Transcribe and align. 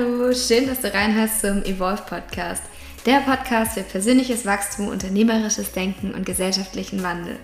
Hallo, 0.00 0.32
schön, 0.32 0.66
dass 0.66 0.80
du 0.80 0.92
reinhörst 0.92 1.42
zum 1.42 1.62
Evolve 1.64 2.02
Podcast. 2.08 2.62
Der 3.04 3.18
Podcast 3.18 3.74
für 3.74 3.82
persönliches 3.82 4.46
Wachstum, 4.46 4.88
unternehmerisches 4.88 5.72
Denken 5.72 6.14
und 6.14 6.24
gesellschaftlichen 6.24 7.02
Wandel. 7.02 7.36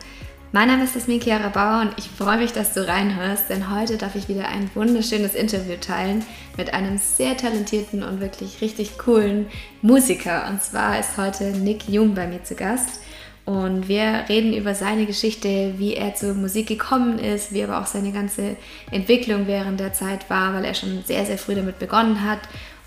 Mein 0.53 0.69
Name 0.69 0.85
ist 0.85 0.95
Jasmin 0.95 1.21
Chiara 1.21 1.49
Bauer 1.51 1.83
und 1.83 1.99
ich 1.99 2.09
freue 2.09 2.39
mich, 2.39 2.53
dass 2.53 2.73
du 2.73 2.89
reinhörst, 2.89 3.51
denn 3.51 3.71
heute 3.77 3.99
darf 3.99 4.15
ich 4.15 4.29
wieder 4.29 4.49
ein 4.49 4.71
wunderschönes 4.75 5.35
Interview 5.35 5.75
teilen 5.79 6.25
mit 6.57 6.73
einem 6.73 6.97
sehr 6.97 7.37
talentierten 7.37 8.03
und 8.03 8.21
wirklich 8.21 8.63
richtig 8.63 8.97
coolen 8.97 9.49
Musiker. 9.83 10.49
Und 10.49 10.63
zwar 10.63 10.99
ist 10.99 11.19
heute 11.19 11.45
Nick 11.51 11.91
Jung 11.91 12.15
bei 12.15 12.27
mir 12.27 12.43
zu 12.43 12.55
Gast. 12.55 13.01
Und 13.47 13.87
wir 13.87 14.25
reden 14.29 14.53
über 14.53 14.75
seine 14.75 15.07
Geschichte, 15.07 15.75
wie 15.77 15.95
er 15.95 16.17
zur 16.17 16.35
Musik 16.35 16.67
gekommen 16.67 17.21
ist, 17.21 17.53
wie 17.53 17.63
aber 17.63 17.81
auch 17.81 17.87
seine 17.87 18.11
ganze 18.11 18.57
Entwicklung 18.91 19.47
während 19.47 19.79
der 19.79 19.93
Zeit 19.93 20.29
war, 20.29 20.53
weil 20.53 20.65
er 20.65 20.75
schon 20.75 21.05
sehr, 21.05 21.25
sehr 21.25 21.39
früh 21.39 21.55
damit 21.55 21.79
begonnen 21.79 22.29
hat. 22.29 22.41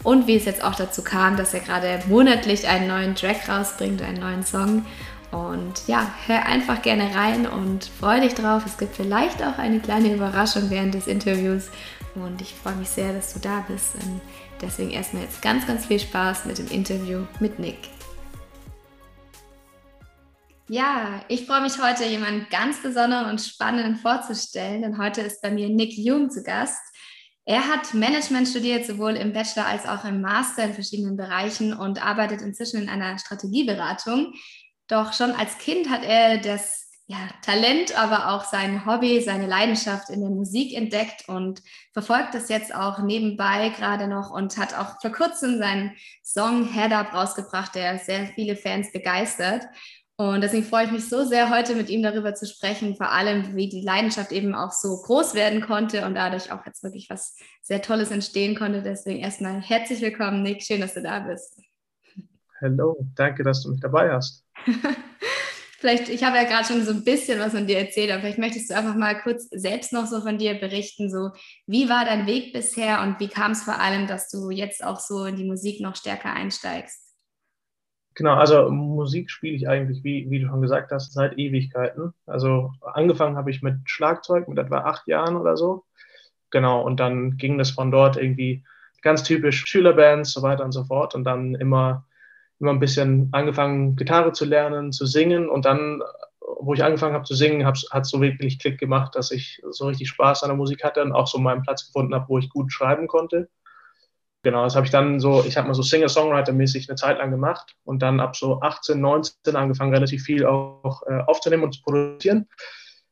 Und 0.03 0.27
wie 0.27 0.35
es 0.35 0.43
jetzt 0.43 0.61
auch 0.61 0.75
dazu 0.75 1.01
kam, 1.01 1.37
dass 1.37 1.53
er 1.53 1.61
gerade 1.61 1.99
monatlich 2.07 2.67
einen 2.67 2.89
neuen 2.89 3.15
Track 3.15 3.47
rausbringt, 3.47 4.01
einen 4.01 4.19
neuen 4.19 4.43
Song. 4.43 4.85
Und 5.31 5.87
ja, 5.87 6.11
hör 6.27 6.45
einfach 6.45 6.81
gerne 6.81 7.15
rein 7.15 7.47
und 7.47 7.89
freu 7.99 8.19
dich 8.19 8.33
drauf. 8.33 8.63
Es 8.65 8.77
gibt 8.77 8.97
vielleicht 8.97 9.41
auch 9.41 9.59
eine 9.59 9.79
kleine 9.79 10.13
Überraschung 10.13 10.69
während 10.69 10.93
des 10.93 11.07
Interviews. 11.07 11.69
Und 12.15 12.41
ich 12.41 12.53
freue 12.53 12.75
mich 12.75 12.89
sehr, 12.89 13.13
dass 13.13 13.33
du 13.33 13.39
da 13.39 13.63
bist. 13.65 13.95
Und 13.95 14.19
deswegen 14.61 14.91
erstmal 14.91 15.23
jetzt 15.23 15.41
ganz, 15.41 15.65
ganz 15.65 15.85
viel 15.85 15.99
Spaß 15.99 16.43
mit 16.45 16.57
dem 16.57 16.67
Interview 16.67 17.21
mit 17.39 17.59
Nick. 17.59 17.77
Ja, 20.71 21.25
ich 21.29 21.47
freue 21.47 21.61
mich 21.61 21.81
heute, 21.81 22.05
jemanden 22.05 22.45
ganz 22.51 22.83
besonderen 22.83 23.25
und 23.25 23.41
spannenden 23.41 23.95
vorzustellen, 23.95 24.83
denn 24.83 24.99
heute 24.99 25.21
ist 25.21 25.41
bei 25.41 25.49
mir 25.49 25.67
Nick 25.67 25.97
Jung 25.97 26.29
zu 26.29 26.43
Gast. 26.43 26.79
Er 27.43 27.67
hat 27.67 27.95
Management 27.95 28.47
studiert, 28.47 28.85
sowohl 28.85 29.15
im 29.15 29.33
Bachelor 29.33 29.65
als 29.65 29.87
auch 29.87 30.05
im 30.05 30.21
Master 30.21 30.65
in 30.65 30.75
verschiedenen 30.75 31.17
Bereichen 31.17 31.73
und 31.73 32.05
arbeitet 32.05 32.43
inzwischen 32.43 32.83
in 32.83 32.87
einer 32.87 33.17
Strategieberatung. 33.17 34.35
Doch 34.87 35.13
schon 35.13 35.31
als 35.31 35.57
Kind 35.57 35.89
hat 35.89 36.03
er 36.03 36.37
das 36.37 36.85
ja, 37.07 37.17
Talent, 37.43 37.97
aber 37.97 38.31
auch 38.31 38.43
sein 38.43 38.85
Hobby, 38.85 39.21
seine 39.21 39.47
Leidenschaft 39.47 40.11
in 40.11 40.21
der 40.21 40.29
Musik 40.29 40.77
entdeckt 40.77 41.27
und 41.27 41.63
verfolgt 41.93 42.35
das 42.35 42.47
jetzt 42.47 42.75
auch 42.75 42.99
nebenbei 42.99 43.69
gerade 43.69 44.07
noch 44.07 44.29
und 44.29 44.55
hat 44.57 44.77
auch 44.77 45.01
vor 45.01 45.11
kurzem 45.11 45.57
seinen 45.57 45.95
Song 46.21 46.71
Head 46.71 46.91
Up 46.91 47.11
rausgebracht, 47.11 47.73
der 47.73 47.97
sehr 47.97 48.27
viele 48.35 48.55
Fans 48.55 48.91
begeistert. 48.91 49.65
Und 50.19 50.41
deswegen 50.41 50.65
freue 50.65 50.83
ich 50.83 50.91
mich 50.91 51.07
so 51.07 51.23
sehr, 51.23 51.49
heute 51.49 51.75
mit 51.75 51.89
ihm 51.89 52.03
darüber 52.03 52.35
zu 52.35 52.45
sprechen, 52.45 52.97
vor 52.97 53.09
allem, 53.09 53.55
wie 53.55 53.69
die 53.69 53.79
Leidenschaft 53.79 54.33
eben 54.33 54.53
auch 54.53 54.73
so 54.73 55.01
groß 55.01 55.33
werden 55.33 55.61
konnte 55.61 56.05
und 56.05 56.13
dadurch 56.13 56.51
auch 56.51 56.65
jetzt 56.65 56.83
wirklich 56.83 57.09
was 57.09 57.37
sehr 57.61 57.81
Tolles 57.81 58.11
entstehen 58.11 58.53
konnte. 58.53 58.83
Deswegen 58.83 59.19
erstmal 59.19 59.61
herzlich 59.61 60.01
willkommen, 60.01 60.43
Nick. 60.43 60.61
Schön, 60.61 60.81
dass 60.81 60.95
du 60.95 61.01
da 61.01 61.19
bist. 61.19 61.57
Hallo, 62.59 62.97
danke, 63.15 63.43
dass 63.43 63.63
du 63.63 63.71
mich 63.71 63.79
dabei 63.79 64.11
hast. 64.11 64.43
vielleicht, 65.79 66.09
ich 66.09 66.21
habe 66.25 66.35
ja 66.35 66.43
gerade 66.43 66.67
schon 66.67 66.83
so 66.83 66.91
ein 66.91 67.05
bisschen 67.05 67.39
was 67.39 67.53
von 67.53 67.65
dir 67.65 67.79
erzählt, 67.79 68.11
aber 68.11 68.19
vielleicht 68.19 68.39
möchtest 68.39 68.69
du 68.69 68.75
einfach 68.75 68.95
mal 68.95 69.21
kurz 69.21 69.47
selbst 69.51 69.93
noch 69.93 70.05
so 70.05 70.19
von 70.19 70.37
dir 70.37 70.55
berichten, 70.55 71.09
so 71.09 71.29
wie 71.65 71.87
war 71.87 72.03
dein 72.03 72.27
Weg 72.27 72.51
bisher 72.51 73.03
und 73.03 73.21
wie 73.21 73.29
kam 73.29 73.53
es 73.53 73.63
vor 73.63 73.79
allem, 73.79 74.05
dass 74.05 74.27
du 74.27 74.49
jetzt 74.49 74.83
auch 74.83 74.99
so 74.99 75.23
in 75.23 75.37
die 75.37 75.47
Musik 75.47 75.79
noch 75.79 75.95
stärker 75.95 76.33
einsteigst? 76.33 77.08
Genau, 78.19 78.33
also 78.33 78.69
Musik 78.69 79.31
spiele 79.31 79.55
ich 79.55 79.69
eigentlich, 79.69 80.03
wie, 80.03 80.29
wie 80.29 80.41
du 80.41 80.47
schon 80.49 80.61
gesagt 80.61 80.91
hast, 80.91 81.13
seit 81.13 81.37
Ewigkeiten. 81.37 82.13
Also 82.25 82.73
angefangen 82.81 83.37
habe 83.37 83.49
ich 83.49 83.61
mit 83.61 83.77
Schlagzeug 83.85 84.49
mit 84.49 84.57
etwa 84.57 84.79
acht 84.79 85.07
Jahren 85.07 85.37
oder 85.37 85.55
so. 85.55 85.85
Genau, 86.49 86.81
und 86.81 86.99
dann 86.99 87.37
ging 87.37 87.57
das 87.57 87.71
von 87.71 87.91
dort 87.91 88.17
irgendwie 88.17 88.65
ganz 89.01 89.23
typisch 89.23 89.63
Schülerbands, 89.65 90.33
so 90.33 90.41
weiter 90.41 90.65
und 90.65 90.73
so 90.73 90.83
fort. 90.83 91.15
Und 91.15 91.23
dann 91.23 91.55
immer, 91.55 92.05
immer 92.59 92.71
ein 92.71 92.81
bisschen 92.81 93.29
angefangen, 93.31 93.95
Gitarre 93.95 94.33
zu 94.33 94.43
lernen, 94.43 94.91
zu 94.91 95.05
singen. 95.05 95.47
Und 95.47 95.63
dann, 95.63 96.01
wo 96.59 96.73
ich 96.73 96.83
angefangen 96.83 97.13
habe 97.13 97.23
zu 97.23 97.35
singen, 97.35 97.65
hat 97.65 97.77
es 97.77 98.09
so 98.09 98.19
wirklich 98.19 98.59
Klick 98.59 98.79
gemacht, 98.79 99.15
dass 99.15 99.31
ich 99.31 99.61
so 99.69 99.87
richtig 99.87 100.09
Spaß 100.09 100.43
an 100.43 100.49
der 100.49 100.57
Musik 100.57 100.83
hatte 100.83 101.01
und 101.03 101.13
auch 101.13 101.27
so 101.27 101.37
meinen 101.37 101.61
Platz 101.61 101.85
gefunden 101.85 102.13
habe, 102.13 102.27
wo 102.27 102.37
ich 102.37 102.49
gut 102.49 102.73
schreiben 102.73 103.07
konnte. 103.07 103.47
Genau, 104.41 104.63
das 104.63 104.75
habe 104.75 104.85
ich 104.85 104.91
dann 104.91 105.19
so, 105.19 105.43
ich 105.43 105.57
habe 105.57 105.67
mal 105.67 105.73
so 105.73 105.81
Singer-Songwriter-mäßig 105.81 106.87
eine 106.87 106.95
Zeit 106.95 107.17
lang 107.17 107.29
gemacht 107.29 107.75
und 107.83 108.01
dann 108.01 108.21
ab 108.21 108.37
so 108.37 108.61
18, 108.61 108.99
19 108.99 109.55
angefangen, 109.55 109.93
relativ 109.93 110.23
viel 110.23 110.45
auch 110.45 111.03
äh, 111.07 111.19
aufzunehmen 111.27 111.63
und 111.63 111.73
zu 111.73 111.81
produzieren. 111.81 112.47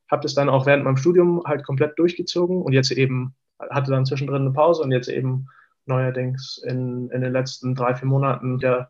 Habe 0.10 0.22
das 0.22 0.36
dann 0.36 0.48
auch 0.48 0.66
während 0.66 0.86
meinem 0.86 0.96
Studium 0.96 1.44
halt 1.46 1.66
komplett 1.66 2.00
durchgezogen 2.00 2.62
und 2.62 2.72
jetzt 2.72 2.92
eben, 2.92 3.36
hatte 3.60 3.92
dann 3.92 4.06
zwischendrin 4.06 4.44
eine 4.44 4.52
Pause 4.52 4.84
und 4.84 4.92
jetzt 4.94 5.10
eben 5.10 5.48
neuerdings 5.86 6.62
in, 6.66 7.10
in 7.10 7.22
den 7.22 7.34
letzten 7.34 7.76
drei, 7.76 7.94
vier 7.94 8.08
Monaten 8.08 8.60
ja 8.60 8.90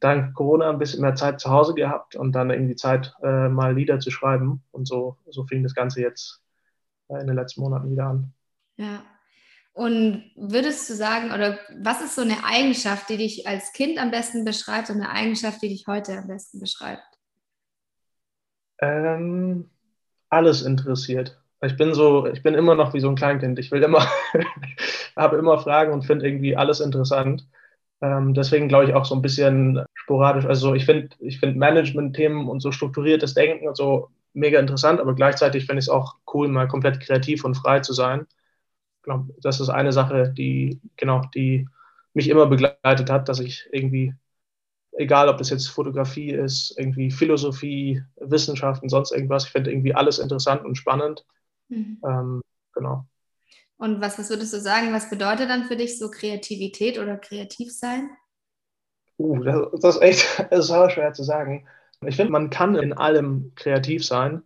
dank 0.00 0.34
Corona 0.34 0.70
ein 0.70 0.78
bisschen 0.78 1.00
mehr 1.00 1.14
Zeit 1.14 1.40
zu 1.40 1.50
Hause 1.50 1.74
gehabt 1.74 2.14
und 2.14 2.32
dann 2.32 2.50
irgendwie 2.50 2.76
Zeit, 2.76 3.14
äh, 3.22 3.48
mal 3.48 3.74
Lieder 3.74 4.00
zu 4.00 4.10
schreiben. 4.10 4.62
Und 4.70 4.86
so, 4.86 5.16
so 5.26 5.44
fing 5.44 5.62
das 5.62 5.74
Ganze 5.74 6.00
jetzt 6.02 6.42
äh, 7.08 7.20
in 7.20 7.26
den 7.26 7.36
letzten 7.36 7.62
Monaten 7.62 7.90
wieder 7.90 8.06
an. 8.06 8.32
Ja, 8.76 9.02
und 9.74 10.30
würdest 10.36 10.88
du 10.88 10.94
sagen, 10.94 11.32
oder 11.32 11.58
was 11.80 12.00
ist 12.00 12.14
so 12.14 12.22
eine 12.22 12.44
Eigenschaft, 12.44 13.10
die 13.10 13.16
dich 13.16 13.48
als 13.48 13.72
Kind 13.72 13.98
am 13.98 14.12
besten 14.12 14.44
beschreibt 14.44 14.88
und 14.88 15.00
eine 15.00 15.10
Eigenschaft, 15.10 15.60
die 15.62 15.68
dich 15.68 15.86
heute 15.88 16.16
am 16.16 16.28
besten 16.28 16.60
beschreibt? 16.60 17.02
Ähm, 18.78 19.68
alles 20.28 20.62
interessiert. 20.62 21.40
Ich 21.60 21.76
bin 21.76 21.92
so, 21.92 22.26
ich 22.26 22.44
bin 22.44 22.54
immer 22.54 22.76
noch 22.76 22.94
wie 22.94 23.00
so 23.00 23.08
ein 23.08 23.16
Kleinkind. 23.16 23.58
Ich 23.58 23.72
will 23.72 23.82
immer, 23.82 24.06
habe 25.16 25.38
immer 25.38 25.58
Fragen 25.58 25.92
und 25.92 26.06
finde 26.06 26.24
irgendwie 26.24 26.56
alles 26.56 26.78
interessant. 26.78 27.44
Ähm, 28.00 28.32
deswegen 28.32 28.68
glaube 28.68 28.84
ich 28.84 28.94
auch 28.94 29.04
so 29.04 29.16
ein 29.16 29.22
bisschen 29.22 29.84
sporadisch. 29.94 30.44
Also 30.44 30.74
ich 30.74 30.84
finde, 30.84 31.08
ich 31.18 31.40
finde 31.40 31.58
Management-Themen 31.58 32.48
und 32.48 32.60
so 32.60 32.70
strukturiertes 32.70 33.34
Denken 33.34 33.66
und 33.66 33.76
so 33.76 34.10
mega 34.34 34.60
interessant, 34.60 35.00
aber 35.00 35.16
gleichzeitig 35.16 35.66
finde 35.66 35.80
ich 35.80 35.86
es 35.86 35.88
auch 35.88 36.14
cool, 36.32 36.46
mal 36.46 36.68
komplett 36.68 37.00
kreativ 37.00 37.44
und 37.44 37.56
frei 37.56 37.80
zu 37.80 37.92
sein 37.92 38.28
glaube, 39.04 39.32
das 39.40 39.60
ist 39.60 39.68
eine 39.68 39.92
Sache, 39.92 40.32
die, 40.36 40.80
genau, 40.96 41.22
die 41.34 41.68
mich 42.12 42.28
immer 42.28 42.46
begleitet 42.46 43.10
hat, 43.10 43.28
dass 43.28 43.40
ich 43.40 43.68
irgendwie, 43.72 44.14
egal 44.92 45.28
ob 45.28 45.38
das 45.38 45.50
jetzt 45.50 45.68
Fotografie 45.68 46.30
ist, 46.30 46.74
irgendwie 46.78 47.10
Philosophie, 47.10 48.02
Wissenschaften, 48.16 48.88
sonst 48.88 49.12
irgendwas, 49.12 49.46
ich 49.46 49.52
finde 49.52 49.70
irgendwie 49.70 49.94
alles 49.94 50.18
interessant 50.18 50.64
und 50.64 50.76
spannend. 50.76 51.24
Mhm. 51.68 52.00
Ähm, 52.04 52.42
genau. 52.72 53.06
Und 53.76 54.00
was, 54.00 54.18
was 54.18 54.30
würdest 54.30 54.52
du 54.52 54.60
sagen, 54.60 54.92
was 54.92 55.10
bedeutet 55.10 55.50
dann 55.50 55.64
für 55.64 55.76
dich 55.76 55.98
so 55.98 56.10
Kreativität 56.10 56.98
oder 56.98 57.16
kreativ 57.16 57.72
sein? 57.72 58.10
Uh, 59.18 59.42
das, 59.42 59.80
das 59.80 59.96
ist 59.96 60.02
echt 60.02 60.46
das 60.50 60.70
ist 60.70 60.92
schwer 60.92 61.12
zu 61.12 61.24
sagen. 61.24 61.66
Ich 62.06 62.16
finde, 62.16 62.32
man 62.32 62.50
kann 62.50 62.76
in 62.76 62.92
allem 62.92 63.52
kreativ 63.54 64.04
sein 64.04 64.42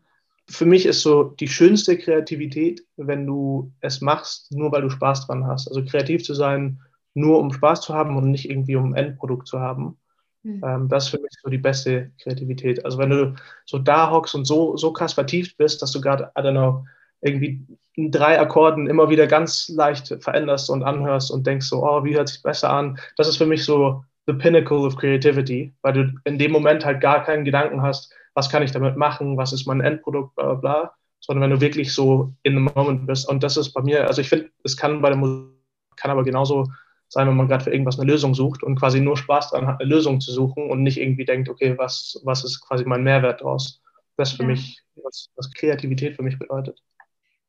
für 0.51 0.65
mich 0.65 0.87
ist 0.87 1.03
so 1.03 1.25
die 1.25 1.49
schönste 1.49 1.99
Kreativität, 1.99 2.83
wenn 2.97 3.27
du 3.27 3.73
es 3.81 4.01
machst, 4.01 4.51
nur 4.53 4.73
weil 4.73 4.83
du 4.83 4.91
Spaß 4.91 5.27
dran 5.27 5.47
hast. 5.47 5.69
Also 5.69 5.85
kreativ 5.85 6.25
zu 6.25 6.35
sein, 6.35 6.81
nur 7.15 7.39
um 7.39 7.53
Spaß 7.53 7.83
zu 7.83 7.95
haben 7.95 8.17
und 8.17 8.31
nicht 8.31 8.49
irgendwie 8.49 8.77
um 8.77 8.93
ein 8.93 8.95
Endprodukt 8.95 9.47
zu 9.47 9.61
haben. 9.61 9.99
Mhm. 10.43 10.63
Ähm, 10.65 10.89
das 10.89 11.05
ist 11.05 11.11
für 11.11 11.21
mich 11.21 11.33
so 11.43 11.51
die 11.51 11.59
beste 11.59 12.13
Kreativität. 12.23 12.85
Also 12.85 12.99
wenn 12.99 13.11
du 13.11 13.35
so 13.67 13.79
da 13.79 14.11
hockst 14.11 14.35
und 14.35 14.47
so, 14.47 14.77
so 14.77 14.93
krass 14.93 15.13
vertieft 15.13 15.59
bist, 15.59 15.83
dass 15.83 15.93
du 15.93 16.01
gerade, 16.01 16.33
I 16.39 16.41
don't 16.41 16.53
know, 16.53 16.85
irgendwie 17.21 17.67
in 17.95 18.11
drei 18.11 18.41
Akkorden 18.41 18.87
immer 18.87 19.11
wieder 19.11 19.27
ganz 19.27 19.69
leicht 19.69 20.17
veränderst 20.23 20.71
und 20.71 20.83
anhörst 20.83 21.31
und 21.31 21.47
denkst 21.47 21.67
so, 21.67 21.85
oh, 21.85 22.05
wie 22.05 22.17
hört 22.17 22.29
sich 22.29 22.43
besser 22.43 22.71
an? 22.71 22.99
Das 23.17 23.29
ist 23.29 23.37
für 23.37 23.47
mich 23.47 23.65
so 23.65 24.05
the 24.27 24.33
pinnacle 24.33 24.79
of 24.79 24.97
creativity, 24.97 25.75
weil 25.83 25.93
du 25.93 26.13
in 26.25 26.39
dem 26.39 26.53
Moment 26.53 26.85
halt 26.85 27.01
gar 27.01 27.25
keinen 27.25 27.45
Gedanken 27.45 27.83
hast, 27.83 28.13
was 28.39 28.49
kann 28.49 28.63
ich 28.63 28.71
damit 28.71 28.97
machen, 28.97 29.37
was 29.37 29.53
ist 29.53 29.67
mein 29.67 29.81
Endprodukt, 29.81 30.37
bla 30.37 30.45
bla 30.45 30.55
bla, 30.55 30.95
sondern 31.19 31.43
wenn 31.43 31.57
du 31.57 31.61
wirklich 31.61 31.93
so 31.93 32.33
in 32.45 32.55
the 32.55 32.73
moment 32.73 33.05
bist. 33.05 33.29
Und 33.29 33.43
das 33.43 33.57
ist 33.57 33.73
bei 33.73 33.83
mir, 33.83 34.07
also 34.07 34.21
ich 34.21 34.29
finde, 34.29 34.53
es 34.63 34.77
kann 34.77 35.03
bei 35.03 35.09
der 35.09 35.19
Musik, 35.19 35.49
kann 35.97 36.13
aber 36.13 36.23
genauso 36.23 36.69
sein, 37.09 37.27
wenn 37.27 37.37
man 37.37 37.49
gerade 37.49 37.65
für 37.65 37.73
irgendwas 37.73 37.99
eine 37.99 38.09
Lösung 38.09 38.37
sucht 38.37 38.63
und 38.63 38.79
quasi 38.79 39.01
nur 39.01 39.17
Spaß 39.17 39.51
daran 39.51 39.67
hat, 39.67 39.81
eine 39.81 39.91
Lösung 39.91 40.21
zu 40.21 40.31
suchen 40.31 40.71
und 40.71 40.85
nicht 40.85 40.99
irgendwie 40.99 41.25
denkt, 41.25 41.49
okay, 41.49 41.77
was, 41.77 42.21
was 42.23 42.45
ist 42.45 42.61
quasi 42.61 42.85
mein 42.85 43.03
Mehrwert 43.03 43.41
daraus? 43.41 43.83
Das 44.17 44.31
ist 44.31 44.37
für 44.37 44.45
ja. 44.45 44.51
mich, 44.51 44.85
was, 45.03 45.31
was 45.35 45.53
Kreativität 45.53 46.15
für 46.15 46.23
mich 46.23 46.39
bedeutet. 46.39 46.81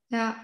Ja, 0.09 0.37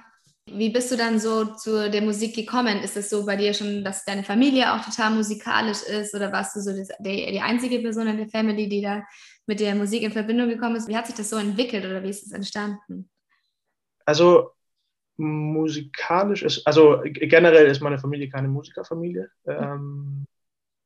wie 0.52 0.70
bist 0.70 0.92
du 0.92 0.96
dann 0.96 1.20
so 1.20 1.56
zu 1.56 1.90
der 1.90 2.04
Musik 2.04 2.36
gekommen? 2.36 2.78
Ist 2.84 2.98
es 2.98 3.10
so 3.10 3.26
bei 3.26 3.36
dir 3.36 3.52
schon, 3.56 3.84
dass 3.84 4.06
deine 4.06 4.24
Familie 4.24 4.74
auch 4.74 4.86
total 4.86 5.10
musikalisch 5.10 5.82
ist 5.82 6.14
oder 6.14 6.32
warst 6.32 6.56
du 6.56 6.60
so 6.60 6.72
die, 6.72 7.32
die 7.32 7.42
einzige 7.42 7.80
Person 7.80 8.06
in 8.06 8.18
der 8.18 8.30
Family, 8.30 8.70
die 8.70 8.82
da 8.84 9.02
mit 9.46 9.60
der 9.60 9.76
Musik 9.76 10.04
in 10.04 10.12
Verbindung 10.12 10.50
gekommen 10.50 10.76
ist? 10.76 10.88
Wie 10.88 10.98
hat 10.98 11.08
sich 11.08 11.16
das 11.16 11.30
so 11.30 11.38
entwickelt 11.38 11.86
oder 11.86 12.04
wie 12.04 12.10
ist 12.10 12.26
es 12.26 12.32
entstanden? 12.32 13.10
Also 14.06 14.52
musikalisch 15.18 16.44
ist, 16.44 16.66
also 16.68 17.02
generell 17.04 17.68
ist 17.68 17.82
meine 17.82 18.00
Familie 18.00 18.30
keine 18.30 18.48
Musikerfamilie. 18.48 19.30
Ähm, 19.48 20.26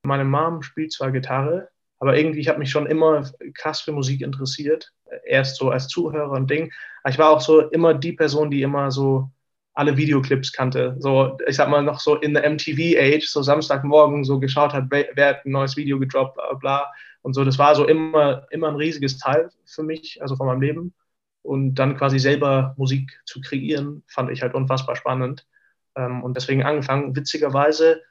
meine 0.04 0.26
Mom 0.26 0.62
spielt 0.62 0.92
zwar 0.92 1.12
Gitarre, 1.12 1.70
aber 2.00 2.18
irgendwie, 2.18 2.40
ich 2.40 2.48
habe 2.48 2.60
mich 2.60 2.70
schon 2.70 2.86
immer 2.86 3.30
krass 3.56 3.82
für 3.82 3.92
Musik 3.92 4.22
interessiert. 4.22 4.92
Erst 5.26 5.58
so 5.58 5.70
als 5.70 5.88
Zuhörer 5.88 6.32
und 6.32 6.50
Ding. 6.50 6.72
Aber 7.04 7.12
ich 7.12 7.20
war 7.20 7.30
auch 7.30 7.42
so 7.42 7.62
immer 7.70 7.94
die 7.94 8.14
Person, 8.14 8.52
die 8.52 8.62
immer 8.62 8.92
so 8.92 9.30
alle 9.74 9.98
Videoclips 9.98 10.52
kannte. 10.52 10.96
So, 11.00 11.38
ich 11.48 11.56
sag 11.56 11.70
mal, 11.70 11.82
noch 11.82 12.00
so 12.00 12.16
in 12.16 12.34
der 12.34 12.50
MTV-Age, 12.50 13.26
so 13.28 13.42
Samstagmorgen 13.42 14.24
so 14.24 14.40
geschaut 14.40 14.74
hat, 14.74 14.86
wer, 14.90 15.30
hat 15.30 15.46
ein 15.46 15.52
neues 15.52 15.78
Video 15.78 16.00
gedroppt, 16.00 16.36
bla 16.36 16.54
bla. 16.54 16.94
Und 17.22 17.34
so, 17.34 17.44
das 17.44 17.60
war 17.60 17.76
so 17.76 17.86
immer, 17.86 18.48
immer 18.52 18.70
ein 18.70 18.76
riesiges 18.76 19.18
Teil 19.18 19.50
für 19.66 19.84
mich, 19.84 20.22
also 20.22 20.36
von 20.36 20.48
meinem 20.48 20.62
Leben. 20.62 20.94
Und 21.42 21.76
dann 21.76 21.98
quasi 21.98 22.20
selber 22.20 22.74
Musik 22.78 23.22
zu 23.26 23.42
kreieren, 23.42 24.04
fand 24.08 24.30
ich 24.32 24.42
halt 24.42 24.54
unfassbar 24.54 24.96
spannend. 24.96 25.48
Ähm, 25.96 26.24
und 26.24 26.36
deswegen 26.36 26.64
angefangen. 26.64 27.16
Witzigerweise 27.16 28.02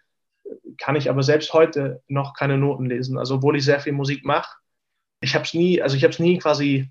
kann 0.78 0.96
ich 0.96 1.10
aber 1.10 1.22
selbst 1.22 1.52
heute 1.52 2.02
noch 2.08 2.34
keine 2.34 2.58
Noten 2.58 2.86
lesen. 2.86 3.18
Also 3.18 3.36
obwohl 3.36 3.56
ich 3.56 3.64
sehr 3.64 3.80
viel 3.80 3.92
Musik 3.92 4.24
mache, 4.24 4.58
ich 5.20 5.34
habe 5.34 5.44
es 5.44 5.54
nie, 5.54 5.82
also 5.82 5.96
ich 5.96 6.04
habe 6.04 6.12
es 6.12 6.18
nie 6.18 6.38
quasi 6.38 6.90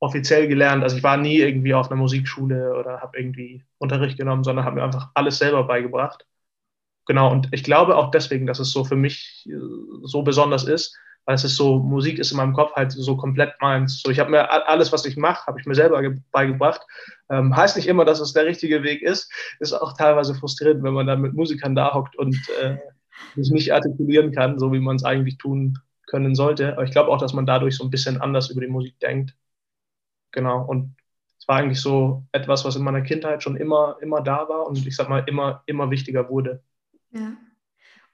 offiziell 0.00 0.48
gelernt. 0.48 0.82
Also 0.82 0.96
ich 0.96 1.02
war 1.02 1.16
nie 1.16 1.38
irgendwie 1.38 1.74
auf 1.74 1.90
einer 1.90 2.00
Musikschule 2.00 2.76
oder 2.76 3.00
habe 3.00 3.18
irgendwie 3.18 3.64
Unterricht 3.78 4.16
genommen, 4.16 4.44
sondern 4.44 4.64
habe 4.64 4.76
mir 4.76 4.84
einfach 4.84 5.10
alles 5.14 5.38
selber 5.38 5.64
beigebracht. 5.64 6.26
Genau, 7.06 7.32
und 7.32 7.48
ich 7.52 7.64
glaube 7.64 7.96
auch 7.96 8.10
deswegen, 8.10 8.46
dass 8.46 8.58
es 8.58 8.70
so 8.70 8.84
für 8.84 8.96
mich 8.96 9.48
äh, 9.48 9.56
so 10.02 10.22
besonders 10.22 10.64
ist, 10.64 10.96
weil 11.28 11.34
es 11.34 11.44
ist 11.44 11.56
so, 11.56 11.78
Musik 11.80 12.18
ist 12.18 12.30
in 12.30 12.38
meinem 12.38 12.54
Kopf 12.54 12.72
halt 12.72 12.90
so 12.90 13.14
komplett 13.14 13.52
meins. 13.60 14.00
So, 14.00 14.10
ich 14.10 14.18
habe 14.18 14.30
mir 14.30 14.50
alles, 14.50 14.92
was 14.92 15.04
ich 15.04 15.18
mache, 15.18 15.46
habe 15.46 15.60
ich 15.60 15.66
mir 15.66 15.74
selber 15.74 16.02
beigebracht. 16.32 16.80
Ähm, 17.28 17.54
heißt 17.54 17.76
nicht 17.76 17.86
immer, 17.86 18.06
dass 18.06 18.18
es 18.18 18.32
der 18.32 18.46
richtige 18.46 18.82
Weg 18.82 19.02
ist. 19.02 19.30
Ist 19.60 19.74
auch 19.74 19.94
teilweise 19.94 20.34
frustrierend, 20.34 20.82
wenn 20.82 20.94
man 20.94 21.06
dann 21.06 21.20
mit 21.20 21.34
Musikern 21.34 21.74
da 21.74 21.92
hockt 21.92 22.16
und 22.16 22.34
äh, 22.62 22.78
sich 23.36 23.50
nicht 23.50 23.74
artikulieren 23.74 24.32
kann, 24.32 24.58
so 24.58 24.72
wie 24.72 24.80
man 24.80 24.96
es 24.96 25.04
eigentlich 25.04 25.36
tun 25.36 25.78
können 26.06 26.34
sollte. 26.34 26.72
Aber 26.72 26.84
ich 26.84 26.92
glaube 26.92 27.10
auch, 27.10 27.18
dass 27.18 27.34
man 27.34 27.44
dadurch 27.44 27.76
so 27.76 27.84
ein 27.84 27.90
bisschen 27.90 28.18
anders 28.18 28.48
über 28.48 28.62
die 28.62 28.68
Musik 28.68 28.98
denkt. 29.00 29.36
Genau. 30.32 30.64
Und 30.64 30.96
es 31.38 31.46
war 31.46 31.56
eigentlich 31.56 31.82
so 31.82 32.24
etwas, 32.32 32.64
was 32.64 32.76
in 32.76 32.84
meiner 32.84 33.02
Kindheit 33.02 33.42
schon 33.42 33.58
immer, 33.58 33.98
immer 34.00 34.22
da 34.22 34.48
war 34.48 34.66
und 34.66 34.86
ich 34.86 34.96
sag 34.96 35.10
mal, 35.10 35.24
immer, 35.26 35.62
immer 35.66 35.90
wichtiger 35.90 36.30
wurde. 36.30 36.62
Ja. 37.10 37.36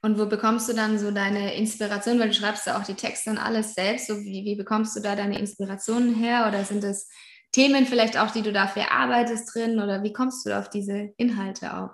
Und 0.05 0.19
wo 0.19 0.27
bekommst 0.27 0.69
du 0.69 0.73
dann 0.73 0.99
so 0.99 1.09
deine 1.09 1.55
Inspiration? 1.55 2.19
Weil 2.19 2.27
du 2.27 2.35
schreibst 2.35 2.67
ja 2.67 2.77
auch 2.79 2.83
die 2.83 2.93
Texte 2.93 3.31
und 3.31 3.39
alles 3.39 3.73
selbst. 3.73 4.05
So 4.05 4.17
wie, 4.19 4.45
wie 4.45 4.55
bekommst 4.55 4.95
du 4.95 5.01
da 5.01 5.15
deine 5.15 5.39
Inspirationen 5.39 6.13
her? 6.13 6.45
Oder 6.47 6.63
sind 6.63 6.83
es 6.83 7.09
Themen 7.51 7.87
vielleicht 7.87 8.15
auch, 8.15 8.29
die 8.29 8.43
du 8.43 8.53
dafür 8.53 8.91
arbeitest 8.91 9.55
drin? 9.55 9.79
Oder 9.79 10.03
wie 10.03 10.13
kommst 10.13 10.45
du 10.45 10.55
auf 10.55 10.69
diese 10.69 11.09
Inhalte 11.17 11.75
auch? 11.75 11.89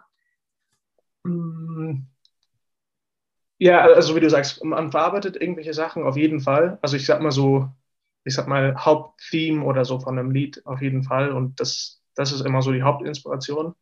Mm. 1.24 2.02
Ja, 3.60 3.80
also 3.80 4.14
wie 4.14 4.20
du 4.20 4.30
sagst, 4.30 4.62
man 4.62 4.92
verarbeitet 4.92 5.38
irgendwelche 5.38 5.74
Sachen 5.74 6.04
auf 6.04 6.18
jeden 6.18 6.42
Fall. 6.42 6.80
Also 6.82 6.98
ich 6.98 7.06
sag 7.06 7.22
mal 7.22 7.32
so, 7.32 7.70
ich 8.26 8.36
sag 8.36 8.46
mal, 8.46 8.76
Haupttheme 8.76 9.64
oder 9.64 9.86
so 9.86 10.02
von 10.02 10.20
einem 10.20 10.32
Lied 10.32 10.66
auf 10.66 10.82
jeden 10.82 11.04
Fall. 11.04 11.32
Und 11.32 11.62
das, 11.62 12.02
das 12.16 12.34
ist 12.34 12.42
immer 12.42 12.62
so 12.62 12.74
die 12.74 12.84
Hauptinspiration. 12.84 13.74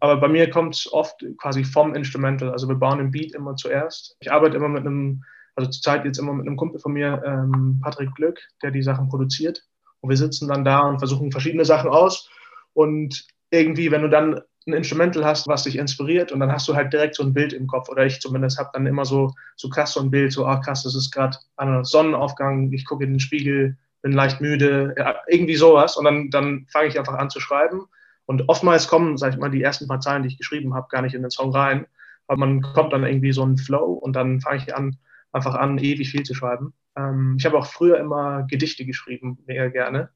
Aber 0.00 0.16
bei 0.18 0.28
mir 0.28 0.50
kommt 0.50 0.74
es 0.74 0.92
oft 0.92 1.24
quasi 1.38 1.64
vom 1.64 1.94
Instrumental. 1.94 2.50
Also 2.50 2.68
wir 2.68 2.74
bauen 2.74 2.98
den 2.98 3.10
Beat 3.10 3.34
immer 3.34 3.56
zuerst. 3.56 4.16
Ich 4.20 4.30
arbeite 4.30 4.56
immer 4.56 4.68
mit 4.68 4.86
einem, 4.86 5.24
also 5.54 5.70
zurzeit 5.70 6.04
jetzt 6.04 6.18
immer 6.18 6.32
mit 6.32 6.46
einem 6.46 6.56
Kumpel 6.56 6.80
von 6.80 6.92
mir, 6.92 7.22
ähm, 7.24 7.80
Patrick 7.82 8.14
Glück, 8.14 8.40
der 8.62 8.70
die 8.70 8.82
Sachen 8.82 9.08
produziert. 9.08 9.64
Und 10.00 10.10
wir 10.10 10.16
sitzen 10.16 10.48
dann 10.48 10.64
da 10.64 10.80
und 10.80 10.98
versuchen 10.98 11.32
verschiedene 11.32 11.64
Sachen 11.64 11.90
aus. 11.90 12.28
Und 12.74 13.26
irgendwie, 13.50 13.90
wenn 13.90 14.02
du 14.02 14.08
dann 14.08 14.40
ein 14.66 14.72
Instrumental 14.72 15.24
hast, 15.24 15.46
was 15.46 15.64
dich 15.64 15.76
inspiriert 15.76 16.32
und 16.32 16.40
dann 16.40 16.50
hast 16.50 16.66
du 16.68 16.74
halt 16.74 16.92
direkt 16.92 17.14
so 17.14 17.22
ein 17.22 17.34
Bild 17.34 17.52
im 17.52 17.66
Kopf 17.66 17.88
oder 17.88 18.06
ich 18.06 18.20
zumindest 18.20 18.58
habe 18.58 18.70
dann 18.72 18.86
immer 18.86 19.04
so, 19.04 19.32
so 19.56 19.68
krass 19.68 19.92
so 19.92 20.00
ein 20.00 20.10
Bild, 20.10 20.32
so, 20.32 20.46
ah 20.46 20.56
krass, 20.56 20.84
das 20.84 20.94
ist 20.94 21.10
gerade 21.10 21.36
ein 21.56 21.84
Sonnenaufgang, 21.84 22.72
ich 22.72 22.86
gucke 22.86 23.04
in 23.04 23.12
den 23.12 23.20
Spiegel, 23.20 23.76
bin 24.02 24.12
leicht 24.12 24.40
müde, 24.40 24.94
ja, 24.98 25.16
irgendwie 25.28 25.56
sowas 25.56 25.96
und 25.96 26.04
dann, 26.04 26.30
dann 26.30 26.66
fange 26.70 26.88
ich 26.88 26.98
einfach 26.98 27.14
an 27.14 27.30
zu 27.30 27.40
schreiben 27.40 27.86
und 28.26 28.48
oftmals 28.48 28.88
kommen, 28.88 29.16
sag 29.16 29.32
ich 29.32 29.38
mal, 29.38 29.50
die 29.50 29.62
ersten 29.62 29.88
paar 29.88 30.00
Zeilen, 30.00 30.22
die 30.22 30.28
ich 30.28 30.38
geschrieben 30.38 30.74
habe, 30.74 30.88
gar 30.88 31.02
nicht 31.02 31.14
in 31.14 31.22
den 31.22 31.30
Song 31.30 31.52
rein, 31.52 31.86
aber 32.26 32.38
man 32.38 32.62
kommt 32.62 32.92
dann 32.92 33.04
irgendwie 33.04 33.32
so 33.32 33.42
einen 33.42 33.58
Flow 33.58 33.92
und 33.92 34.14
dann 34.14 34.40
fange 34.40 34.58
ich 34.58 34.74
an, 34.74 34.96
einfach 35.32 35.54
an, 35.54 35.78
ewig 35.78 36.10
viel 36.10 36.22
zu 36.22 36.34
schreiben. 36.34 36.72
Ähm, 36.96 37.36
ich 37.38 37.44
habe 37.44 37.58
auch 37.58 37.66
früher 37.66 37.98
immer 37.98 38.44
Gedichte 38.44 38.84
geschrieben, 38.84 39.38
mega 39.46 39.68
gerne 39.68 40.10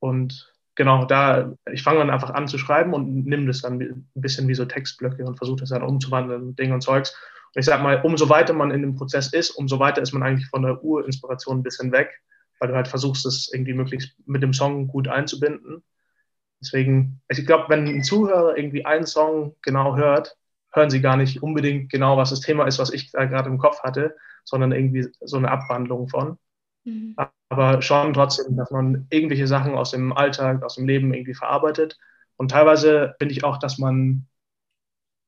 und 0.00 0.52
genau, 0.74 1.06
da, 1.06 1.54
ich 1.72 1.82
fange 1.82 2.00
dann 2.00 2.10
einfach 2.10 2.30
an 2.30 2.48
zu 2.48 2.58
schreiben 2.58 2.92
und 2.92 3.26
nehme 3.26 3.46
das 3.46 3.62
dann 3.62 3.80
ein 3.80 4.06
bisschen 4.14 4.48
wie 4.48 4.54
so 4.54 4.66
Textblöcke 4.66 5.24
und 5.24 5.38
versuche 5.38 5.60
das 5.60 5.70
dann 5.70 5.82
umzuwandeln, 5.82 6.54
Dinge 6.56 6.74
und 6.74 6.82
Zeugs. 6.82 7.16
Und 7.54 7.60
ich 7.60 7.64
sag 7.64 7.82
mal, 7.82 8.02
umso 8.02 8.28
weiter 8.28 8.52
man 8.52 8.70
in 8.70 8.82
dem 8.82 8.96
Prozess 8.96 9.32
ist, 9.32 9.52
umso 9.52 9.78
weiter 9.78 10.02
ist 10.02 10.12
man 10.12 10.22
eigentlich 10.22 10.48
von 10.48 10.62
der 10.62 10.84
Urinspiration 10.84 11.58
ein 11.58 11.62
bisschen 11.62 11.92
weg, 11.92 12.10
weil 12.58 12.68
du 12.68 12.74
halt 12.74 12.88
versuchst, 12.88 13.24
das 13.24 13.50
irgendwie 13.52 13.72
möglichst 13.74 14.14
mit 14.26 14.42
dem 14.42 14.52
Song 14.52 14.88
gut 14.88 15.08
einzubinden. 15.08 15.82
Deswegen, 16.64 17.20
ich 17.28 17.46
glaube, 17.46 17.66
wenn 17.68 17.86
ein 17.86 18.02
Zuhörer 18.02 18.56
irgendwie 18.56 18.86
einen 18.86 19.06
Song 19.06 19.54
genau 19.62 19.96
hört, 19.96 20.36
hören 20.72 20.90
sie 20.90 21.00
gar 21.00 21.16
nicht 21.16 21.42
unbedingt 21.42 21.90
genau, 21.90 22.16
was 22.16 22.30
das 22.30 22.40
Thema 22.40 22.66
ist, 22.66 22.78
was 22.78 22.92
ich 22.92 23.12
da 23.12 23.26
gerade 23.26 23.48
im 23.48 23.58
Kopf 23.58 23.82
hatte, 23.82 24.16
sondern 24.44 24.72
irgendwie 24.72 25.06
so 25.20 25.36
eine 25.36 25.50
Abwandlung 25.50 26.08
von. 26.08 26.38
Mhm. 26.84 27.16
Aber 27.48 27.82
schon 27.82 28.14
trotzdem, 28.14 28.56
dass 28.56 28.70
man 28.70 29.06
irgendwelche 29.10 29.46
Sachen 29.46 29.74
aus 29.74 29.92
dem 29.92 30.12
Alltag, 30.12 30.62
aus 30.62 30.76
dem 30.76 30.86
Leben 30.86 31.14
irgendwie 31.14 31.34
verarbeitet. 31.34 31.98
Und 32.36 32.50
teilweise 32.50 33.14
finde 33.18 33.32
ich 33.32 33.44
auch, 33.44 33.58
dass 33.58 33.78
man 33.78 34.26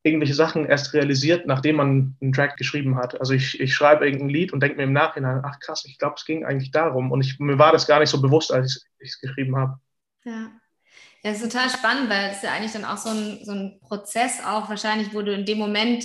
irgendwelche 0.02 0.34
Sachen 0.34 0.66
erst 0.66 0.94
realisiert, 0.94 1.46
nachdem 1.46 1.76
man 1.76 2.16
einen 2.20 2.32
Track 2.32 2.56
geschrieben 2.56 2.96
hat. 2.96 3.18
Also 3.20 3.34
ich, 3.34 3.60
ich 3.60 3.74
schreibe 3.74 4.06
irgendein 4.06 4.28
Lied 4.30 4.52
und 4.52 4.60
denke 4.60 4.76
mir 4.76 4.84
im 4.84 4.92
Nachhinein, 4.92 5.42
ach 5.44 5.58
krass, 5.60 5.84
ich 5.84 5.98
glaube, 5.98 6.14
es 6.16 6.24
ging 6.24 6.44
eigentlich 6.44 6.70
darum. 6.70 7.10
Und 7.10 7.20
ich, 7.22 7.38
mir 7.38 7.58
war 7.58 7.72
das 7.72 7.86
gar 7.86 8.00
nicht 8.00 8.10
so 8.10 8.20
bewusst, 8.20 8.52
als 8.52 8.86
ich 8.98 9.10
es 9.10 9.20
geschrieben 9.20 9.56
habe. 9.56 9.78
Ja. 10.24 10.50
Ja, 11.26 11.32
ist 11.32 11.42
total 11.42 11.68
spannend, 11.68 12.08
weil 12.08 12.30
es 12.30 12.42
ja 12.42 12.52
eigentlich 12.52 12.70
dann 12.70 12.84
auch 12.84 12.98
so 12.98 13.08
ein, 13.08 13.44
so 13.44 13.50
ein 13.50 13.80
Prozess 13.80 14.38
auch 14.46 14.68
wahrscheinlich, 14.68 15.12
wo 15.12 15.22
du 15.22 15.32
in 15.32 15.44
dem 15.44 15.58
Moment 15.58 16.04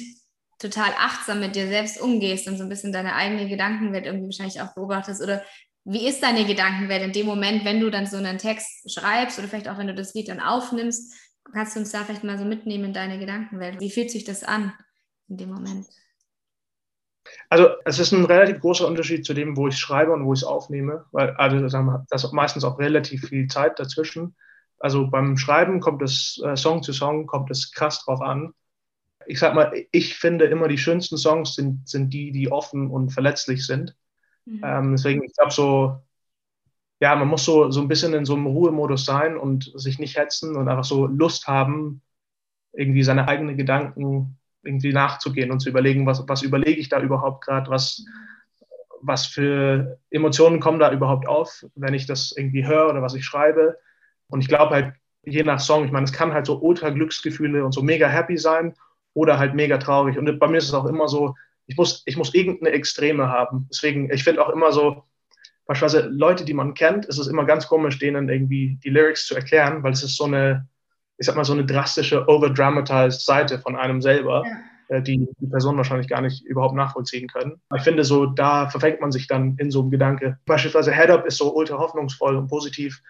total 0.58 0.90
achtsam 0.98 1.42
mit 1.42 1.56
dir 1.56 1.68
selbst 1.68 2.02
umgehst 2.02 2.48
und 2.48 2.58
so 2.58 2.64
ein 2.64 2.70
bisschen 2.70 2.92
deine 2.92 3.14
eigene 3.14 3.48
Gedankenwelt 3.48 4.08
irgendwie 4.08 4.26
wahrscheinlich 4.26 4.60
auch 4.62 4.74
beobachtest 4.74 5.22
oder 5.22 5.44
wie 5.86 6.08
ist 6.08 6.24
deine 6.24 6.44
Gedankenwelt 6.46 7.04
in 7.04 7.12
dem 7.12 7.28
Moment, 7.28 7.64
wenn 7.66 7.80
du 7.80 7.92
dann 7.92 8.08
so 8.08 8.18
einen 8.18 8.40
Text 8.40 8.92
schreibst 8.92 9.38
oder 9.38 9.48
vielleicht 9.48 9.70
auch 9.70 9.78
wenn 9.78 9.86
du 9.86 9.94
das 9.94 10.16
Lied 10.16 10.28
dann 10.28 10.40
aufnimmst? 10.40 11.14
Kannst 11.54 11.76
du 11.76 11.82
uns 11.82 11.92
da 11.92 12.04
vielleicht 12.04 12.24
mal 12.24 12.40
so 12.40 12.46
mitnehmen 12.46 12.86
in 12.86 12.94
deine 12.94 13.20
Gedankenwelt? 13.20 13.80
Wie 13.80 13.92
fühlt 13.92 14.10
sich 14.10 14.24
das 14.24 14.44
an 14.44 14.74
in 15.30 15.38
dem 15.38 15.50
Moment? 15.50 15.86
Also 17.48 17.68
es 17.86 18.00
ist 18.00 18.12
ein 18.12 18.26
relativ 18.26 18.60
großer 18.60 18.88
Unterschied 18.88 19.24
zu 19.24 19.36
dem, 19.36 19.56
wo 19.56 19.68
ich 19.68 19.78
schreibe 19.78 20.14
und 20.14 20.26
wo 20.26 20.34
ich 20.34 20.40
es 20.40 20.46
aufnehme, 20.46 21.06
weil 21.12 21.30
also 21.36 21.60
das 22.10 22.24
ist 22.24 22.34
meistens 22.34 22.64
auch 22.64 22.80
relativ 22.80 23.28
viel 23.28 23.46
Zeit 23.46 23.78
dazwischen. 23.78 24.36
Also 24.82 25.08
beim 25.08 25.38
Schreiben 25.38 25.80
kommt 25.80 26.02
es 26.02 26.42
äh, 26.44 26.56
Song 26.56 26.84
zu 26.84 26.94
Song 26.94 27.28
kommt 27.28 27.52
es 27.52 27.72
krass 27.72 28.04
drauf 28.04 28.22
an 28.22 28.54
ich 29.26 29.40
sag 29.40 29.54
mal, 29.54 29.72
ich 29.92 30.16
finde 30.16 30.46
immer 30.46 30.68
die 30.68 30.78
schönsten 30.78 31.18
Songs 31.18 31.56
sind, 31.56 31.88
sind 31.88 32.12
die, 32.12 32.32
die 32.32 32.52
offen 32.52 32.90
und 32.90 33.12
verletzlich 33.12 33.66
sind. 33.66 33.96
Mhm. 34.46 34.62
Ähm, 34.64 34.92
deswegen, 34.92 35.24
ich 35.24 35.34
glaube 35.34 35.52
so, 35.52 36.02
ja, 37.00 37.16
man 37.16 37.28
muss 37.28 37.46
so, 37.46 37.72
so 37.72 37.82
ein 37.82 37.88
bisschen 37.88 38.14
in 38.14 38.26
so 38.26 38.36
einem 38.36 38.46
Ruhemodus 38.46 39.06
sein 39.06 39.38
und 39.38 39.72
sich 39.76 40.00
nicht 40.00 40.18
hetzen 40.18 40.56
und 40.56 40.68
einfach 40.68 40.84
so 40.84 41.08
Lust 41.08 41.48
haben, 41.48 42.02
irgendwie 42.74 43.04
seine 43.04 43.28
eigenen 43.28 43.58
Gedanken 43.58 44.38
irgendwie 44.64 44.94
nachzugehen 44.94 45.52
und 45.52 45.60
zu 45.60 45.70
überlegen, 45.70 46.06
was, 46.06 46.28
was 46.28 46.44
überlege 46.44 46.80
ich 46.80 46.90
da 46.90 47.02
überhaupt 47.02 47.46
gerade, 47.46 47.70
was, 47.72 48.06
was 49.02 49.26
für 49.26 50.00
Emotionen 50.12 50.60
kommen 50.60 50.80
da 50.80 50.92
überhaupt 50.92 51.28
auf, 51.28 51.66
wenn 51.74 51.96
ich 51.96 52.06
das 52.06 52.34
irgendwie 52.38 52.68
höre 52.68 52.90
oder 52.90 53.02
was 53.02 53.16
ich 53.16 53.26
schreibe. 53.26 53.78
Und 54.32 54.42
ich 54.42 54.48
glaube 54.48 54.74
halt, 54.74 54.94
je 55.24 55.44
nach 55.44 55.60
Song, 55.60 55.86
ich 55.86 55.92
meine, 55.92 56.06
es 56.06 56.14
kann 56.14 56.34
halt 56.34 56.46
so 56.46 56.60
ultra 56.60 56.90
Glücksgefühle 56.90 57.64
und 57.64 57.74
so 57.74 57.84
mega 57.84 58.08
happy 58.08 58.38
sein 58.38 58.74
oder 59.14 59.38
halt 59.38 59.54
mega 59.54 59.78
traurig. 59.78 60.18
Und 60.18 60.40
bei 60.40 60.48
mir 60.48 60.58
ist 60.58 60.70
es 60.70 60.74
auch 60.74 60.86
immer 60.86 61.08
so, 61.08 61.36
ich 61.68 61.78
muss, 61.78 62.04
ich 62.06 62.18
muss 62.18 62.34
irgendeine 62.34 62.72
Extreme 62.72 63.30
haben. 63.30 63.68
Deswegen, 63.70 64.12
ich 64.12 64.24
finde 64.24 64.44
auch 64.46 64.50
immer 64.50 64.72
so, 64.72 65.04
beispielsweise 65.66 66.08
Leute, 66.08 66.44
die 66.44 66.54
man 66.54 66.74
kennt, 66.74 67.06
ist 67.06 67.18
es 67.18 67.28
immer 67.28 67.46
ganz 67.46 67.68
komisch, 67.68 68.00
denen 68.00 68.30
irgendwie 68.30 68.80
die 68.84 68.90
Lyrics 68.90 69.28
zu 69.28 69.36
erklären, 69.36 69.84
weil 69.84 69.94
es 69.94 70.04
ist 70.04 70.18
so 70.18 70.26
eine, 70.26 70.68
ich 71.18 71.26
sag 71.26 71.36
mal, 71.36 71.46
so 71.46 71.54
eine 71.54 71.66
drastische, 71.66 72.28
overdramatized 72.28 73.24
Seite 73.24 73.60
von 73.60 73.76
einem 73.76 74.02
selber, 74.02 74.44
ja. 74.46 74.98
äh, 74.98 75.02
die 75.02 75.28
die 75.40 75.48
Person 75.48 75.78
wahrscheinlich 75.78 76.08
gar 76.08 76.22
nicht 76.22 76.44
überhaupt 76.46 76.76
nachvollziehen 76.76 77.28
können. 77.28 77.62
Ich 77.76 77.84
finde 77.84 78.04
so, 78.04 78.26
da 78.26 78.70
verfängt 78.70 79.02
man 79.02 79.12
sich 79.12 79.28
dann 79.28 79.56
in 79.60 79.72
so 79.72 79.82
einem 79.82 79.92
Gedanke. 79.92 80.40
Beispielsweise 80.46 80.94
Head 80.94 81.10
Up 81.10 81.26
ist 81.26 81.38
so 81.38 81.56
ultra 81.56 81.78
hoffnungsvoll 81.78 82.36
und 82.36 82.48
positiv. 82.48 83.02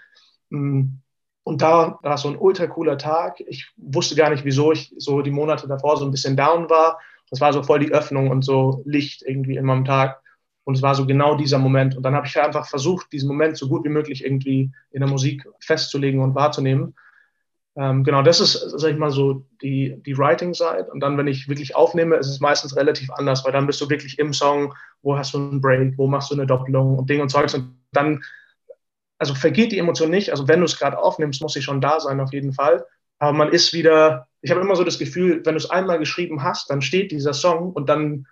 Und 1.43 1.61
da 1.61 1.99
war 2.03 2.17
so 2.17 2.29
ein 2.29 2.37
ultra 2.37 2.67
cooler 2.67 2.97
Tag. 2.97 3.39
Ich 3.47 3.71
wusste 3.77 4.15
gar 4.15 4.29
nicht, 4.29 4.45
wieso 4.45 4.71
ich 4.71 4.93
so 4.97 5.21
die 5.21 5.31
Monate 5.31 5.67
davor 5.67 5.97
so 5.97 6.05
ein 6.05 6.11
bisschen 6.11 6.37
down 6.37 6.69
war. 6.69 6.99
Das 7.29 7.41
war 7.41 7.51
so 7.53 7.63
voll 7.63 7.79
die 7.79 7.91
Öffnung 7.91 8.29
und 8.29 8.43
so 8.43 8.83
Licht 8.85 9.23
irgendwie 9.23 9.55
in 9.55 9.65
meinem 9.65 9.85
Tag. 9.85 10.21
Und 10.63 10.75
es 10.75 10.81
war 10.81 10.93
so 10.93 11.05
genau 11.05 11.35
dieser 11.35 11.57
Moment. 11.57 11.97
Und 11.97 12.03
dann 12.03 12.13
habe 12.13 12.27
ich 12.27 12.39
einfach 12.39 12.67
versucht, 12.67 13.11
diesen 13.11 13.27
Moment 13.27 13.57
so 13.57 13.67
gut 13.67 13.83
wie 13.83 13.89
möglich 13.89 14.23
irgendwie 14.23 14.71
in 14.91 15.01
der 15.01 15.09
Musik 15.09 15.47
festzulegen 15.59 16.21
und 16.21 16.35
wahrzunehmen. 16.35 16.93
Ähm, 17.75 18.03
genau, 18.03 18.21
das 18.21 18.41
ist, 18.41 18.53
sag 18.53 18.91
ich 18.91 18.97
mal, 18.97 19.11
so 19.11 19.45
die, 19.61 19.95
die 20.05 20.17
Writing-Side. 20.17 20.89
Und 20.91 20.99
dann, 20.99 21.17
wenn 21.17 21.27
ich 21.27 21.47
wirklich 21.47 21.75
aufnehme, 21.75 22.17
ist 22.17 22.27
es 22.27 22.39
meistens 22.41 22.75
relativ 22.75 23.09
anders, 23.11 23.43
weil 23.45 23.53
dann 23.53 23.65
bist 23.65 23.81
du 23.81 23.89
wirklich 23.89 24.19
im 24.19 24.33
Song, 24.33 24.73
wo 25.01 25.17
hast 25.17 25.33
du 25.33 25.37
einen 25.37 25.61
Break, 25.61 25.97
wo 25.97 26.07
machst 26.07 26.29
du 26.29 26.35
eine 26.35 26.45
Doppelung 26.45 26.97
und 26.99 27.09
Ding 27.09 27.21
und 27.21 27.29
Zeugs. 27.29 27.55
Und 27.55 27.75
dann 27.93 28.21
also 29.21 29.35
vergeht 29.35 29.71
die 29.71 29.77
Emotion 29.77 30.09
nicht. 30.09 30.31
Also 30.31 30.47
wenn 30.47 30.61
du 30.61 30.65
es 30.65 30.79
gerade 30.79 30.97
aufnimmst, 30.97 31.43
muss 31.43 31.53
sie 31.53 31.61
schon 31.61 31.79
da 31.79 31.99
sein, 31.99 32.19
auf 32.19 32.33
jeden 32.33 32.53
Fall. 32.53 32.85
aber 33.19 33.33
man 33.33 33.49
ist 33.49 33.71
wieder, 33.71 34.27
ich 34.41 34.49
habe 34.49 34.61
immer 34.61 34.75
so 34.75 34.83
das 34.83 34.97
Gefühl, 34.97 35.45
wenn 35.45 35.53
du 35.53 35.59
es 35.59 35.69
einmal 35.69 35.99
geschrieben 35.99 36.41
hast, 36.41 36.71
dann 36.71 36.81
steht 36.81 37.11
dieser 37.11 37.33
Song 37.33 37.71
und 37.71 37.87
dann 37.87 38.25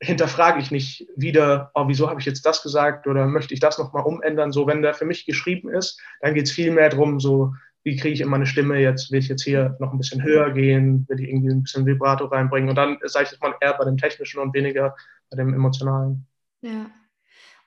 hinterfrage 0.00 0.60
ich 0.60 0.70
nicht 0.70 1.06
wieder, 1.14 1.70
oh, 1.74 1.88
wieso 1.88 2.08
habe 2.08 2.18
ich 2.18 2.26
jetzt 2.26 2.46
das 2.46 2.62
gesagt 2.62 3.06
oder 3.06 3.26
möchte 3.26 3.52
ich 3.52 3.60
das 3.60 3.76
nochmal 3.76 4.04
umändern. 4.04 4.50
So, 4.50 4.66
wenn 4.66 4.80
der 4.80 4.94
für 4.94 5.04
mich 5.04 5.26
geschrieben 5.26 5.68
ist, 5.68 6.00
dann 6.22 6.32
geht 6.32 6.46
es 6.46 6.52
viel 6.52 6.70
mehr 6.70 6.88
darum, 6.88 7.20
so, 7.20 7.52
wie 7.84 7.96
kriege 7.96 8.14
ich 8.14 8.22
in 8.22 8.30
meine 8.30 8.46
Stimme 8.46 8.78
jetzt, 8.78 9.12
will 9.12 9.18
ich 9.18 9.28
jetzt 9.28 9.44
hier 9.44 9.76
noch 9.78 9.92
ein 9.92 9.98
bisschen 9.98 10.22
höher 10.22 10.52
gehen, 10.52 11.04
will 11.08 11.20
ich 11.20 11.28
irgendwie 11.28 11.52
ein 11.52 11.64
bisschen 11.64 11.84
Vibrato 11.84 12.24
reinbringen 12.24 12.70
und 12.70 12.76
dann 12.76 12.96
sage 13.04 13.28
ich 13.30 13.40
mal 13.40 13.54
eher 13.60 13.74
bei 13.74 13.84
dem 13.84 13.98
Technischen 13.98 14.40
und 14.40 14.54
weniger 14.54 14.96
bei 15.30 15.36
dem 15.36 15.52
Emotionalen. 15.52 16.26
Ja. 16.62 16.90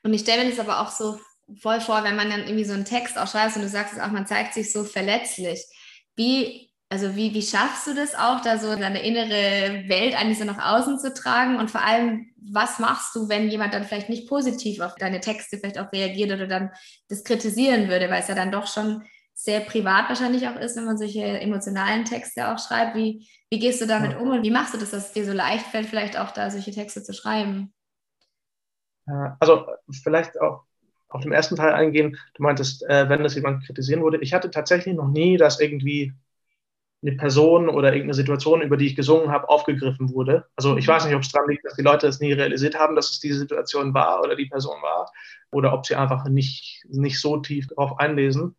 Und 0.02 0.14
ich 0.14 0.22
stelle 0.22 0.44
mir 0.44 0.50
das 0.50 0.60
aber 0.60 0.82
auch 0.82 0.90
so 0.90 1.20
voll 1.60 1.82
vor, 1.82 2.04
wenn 2.04 2.16
man 2.16 2.30
dann 2.30 2.42
irgendwie 2.42 2.66
so 2.66 2.74
einen 2.74 2.86
Text 2.86 3.18
auch 3.18 3.28
schreibt 3.28 3.56
und 3.56 3.62
du 3.62 3.70
sagst 3.70 3.94
es 3.94 4.00
auch, 4.00 4.12
man 4.12 4.28
zeigt 4.28 4.54
sich 4.54 4.72
so 4.72 4.84
verletzlich. 4.84 5.64
Wie 6.16 6.70
also 6.90 7.16
wie, 7.16 7.34
wie 7.34 7.42
schaffst 7.42 7.88
du 7.88 7.96
das 7.96 8.14
auch, 8.16 8.42
da 8.42 8.58
so 8.58 8.76
deine 8.76 9.02
innere 9.02 9.90
Welt 9.90 10.16
eigentlich 10.16 10.38
so 10.38 10.46
nach 10.46 10.74
außen 10.74 11.00
zu 11.00 11.14
tragen? 11.14 11.58
Und 11.58 11.72
vor 11.72 11.84
allem, 11.84 12.28
was 12.38 12.80
machst 12.80 13.16
du, 13.16 13.28
wenn 13.28 13.50
jemand 13.50 13.74
dann 13.74 13.86
vielleicht 13.86 14.10
nicht 14.10 14.30
positiv 14.30 14.82
auf 14.82 14.96
deine 14.96 15.20
Texte 15.20 15.58
vielleicht 15.58 15.80
auch 15.80 15.92
reagiert 15.92 16.32
oder 16.32 16.48
dann 16.48 16.72
das 17.10 17.24
kritisieren 17.24 17.90
würde, 17.90 18.10
weil 18.10 18.22
es 18.22 18.28
ja 18.28 18.36
dann 18.36 18.52
doch 18.52 18.68
schon 18.68 19.04
sehr 19.34 19.62
privat 19.62 20.08
wahrscheinlich 20.10 20.48
auch 20.48 20.56
ist, 20.56 20.78
wenn 20.78 20.86
man 20.86 20.98
solche 20.98 21.24
emotionalen 21.24 22.06
Texte 22.06 22.48
auch 22.48 22.60
schreibt. 22.60 22.96
Wie, 22.96 23.28
wie 23.50 23.60
gehst 23.60 23.82
du 23.82 23.88
damit 23.88 24.16
um 24.18 24.30
und 24.30 24.44
wie 24.44 24.52
machst 24.52 24.74
du 24.76 24.78
das, 24.78 24.92
dass 24.92 25.08
es 25.08 25.12
dir 25.12 25.26
so 25.26 25.34
leicht 25.34 25.66
fällt, 25.66 25.88
vielleicht 25.88 26.18
auch 26.18 26.32
da 26.32 26.52
solche 26.52 26.72
Texte 26.72 27.04
zu 27.04 27.14
schreiben? 27.14 27.74
Also 29.40 29.66
vielleicht 30.04 30.40
auch 30.40 30.65
auf 31.16 31.24
den 31.24 31.32
ersten 31.32 31.56
Teil 31.56 31.74
eingehen. 31.74 32.18
Du 32.36 32.44
meintest, 32.44 32.84
äh, 32.90 33.10
wenn 33.10 33.24
das 33.24 33.36
jemand 33.36 33.66
kritisieren 33.66 34.04
würde. 34.04 34.20
Ich 34.22 34.34
hatte 34.34 34.52
tatsächlich 34.52 34.96
noch 34.96 35.08
nie 35.08 35.38
das 35.38 35.60
irgendwie 35.60 36.14
eine 37.02 37.16
Person 37.16 37.70
oder 37.70 37.90
irgendeine 37.90 38.16
Situation, 38.16 38.62
über 38.62 38.78
die 38.78 38.88
ich 38.88 38.96
gesungen 38.96 39.32
habe, 39.32 39.50
aufgegriffen 39.50 40.12
wurde. 40.14 40.46
Also 40.56 40.78
ich 40.78 40.88
weiß 40.88 41.06
nicht, 41.06 41.16
ob 41.16 41.22
es 41.22 41.32
daran 41.32 41.50
liegt, 41.50 41.66
dass 41.66 41.76
die 41.76 41.84
Leute 41.84 42.08
es 42.08 42.20
nie 42.20 42.34
realisiert 42.34 42.78
haben, 42.78 42.96
dass 42.96 43.12
es 43.12 43.20
diese 43.20 43.40
Situation 43.40 43.94
war 43.94 44.22
oder 44.22 44.36
die 44.36 44.48
Person 44.48 44.82
war, 44.82 45.12
oder 45.52 45.74
ob 45.74 45.86
sie 45.86 45.96
einfach 45.96 46.26
nicht, 46.26 46.84
nicht 46.90 47.20
so 47.20 47.38
tief 47.38 47.68
darauf 47.68 48.00
einlesen. 48.00 48.56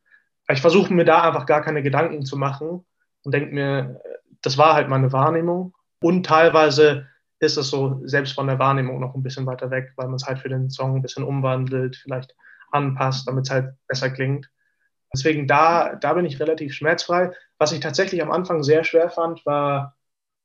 Ich 0.49 0.61
versuche 0.61 0.95
mir 0.95 1.05
da 1.05 1.23
einfach 1.23 1.47
gar 1.47 1.63
keine 1.63 1.83
Gedanken 1.83 2.25
zu 2.25 2.37
machen 2.37 2.85
und 3.25 3.35
denke 3.35 3.53
mir, 3.53 4.01
das 4.43 4.57
war 4.59 4.75
halt 4.75 4.89
meine 4.89 5.13
Wahrnehmung. 5.13 5.75
Und 6.01 6.25
teilweise 6.25 7.07
ist 7.41 7.57
es 7.57 7.69
so 7.69 8.01
selbst 8.05 8.35
von 8.35 8.47
der 8.47 8.59
Wahrnehmung 8.59 9.01
noch 9.01 9.15
ein 9.15 9.23
bisschen 9.23 9.47
weiter 9.47 9.71
weg, 9.71 9.93
weil 9.97 10.07
man 10.07 10.17
es 10.17 10.27
halt 10.27 10.39
für 10.39 10.49
den 10.49 10.71
Song 10.71 10.97
ein 10.97 11.03
bisschen 11.03 11.25
umwandelt, 11.25 11.97
vielleicht 11.97 12.35
anpasst, 12.71 13.29
damit 13.29 13.47
es 13.47 13.51
halt 13.51 13.75
besser 13.87 14.11
klingt. 14.11 14.51
Deswegen 15.13 15.47
da, 15.47 15.95
da 15.95 16.13
bin 16.15 16.27
ich 16.27 16.41
relativ 16.41 16.75
schmerzfrei. 16.75 17.33
Was 17.59 17.73
ich 17.73 17.81
tatsächlich 17.81 18.23
am 18.23 18.33
Anfang 18.33 18.63
sehr 18.63 18.85
schwer 18.85 19.11
fand, 19.11 19.45
war, 19.47 19.97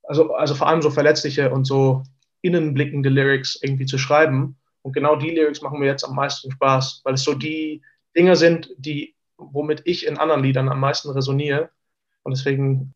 also, 0.04 0.34
also 0.34 0.56
vor 0.56 0.68
allem 0.68 0.82
so 0.82 0.92
verletzliche 0.92 1.52
und 1.52 1.66
so 1.66 2.04
innenblickende 2.42 3.10
Lyrics 3.10 3.60
irgendwie 3.62 3.86
zu 3.86 3.98
schreiben. 3.98 4.58
Und 4.82 4.94
genau 4.94 5.16
die 5.16 5.32
Lyrics 5.32 5.62
machen 5.62 5.80
mir 5.80 5.88
jetzt 5.88 6.04
am 6.04 6.16
meisten 6.16 6.52
Spaß, 6.52 7.02
weil 7.04 7.14
es 7.14 7.24
so 7.24 7.34
die 7.34 7.82
Dinge 8.16 8.36
sind, 8.36 8.70
die, 8.78 9.16
womit 9.38 9.82
ich 9.86 10.08
in 10.08 10.18
anderen 10.18 10.44
Liedern 10.44 10.70
am 10.70 10.80
meisten 10.80 11.10
resoniere. 11.10 11.70
Und 12.24 12.36
deswegen 12.36 12.94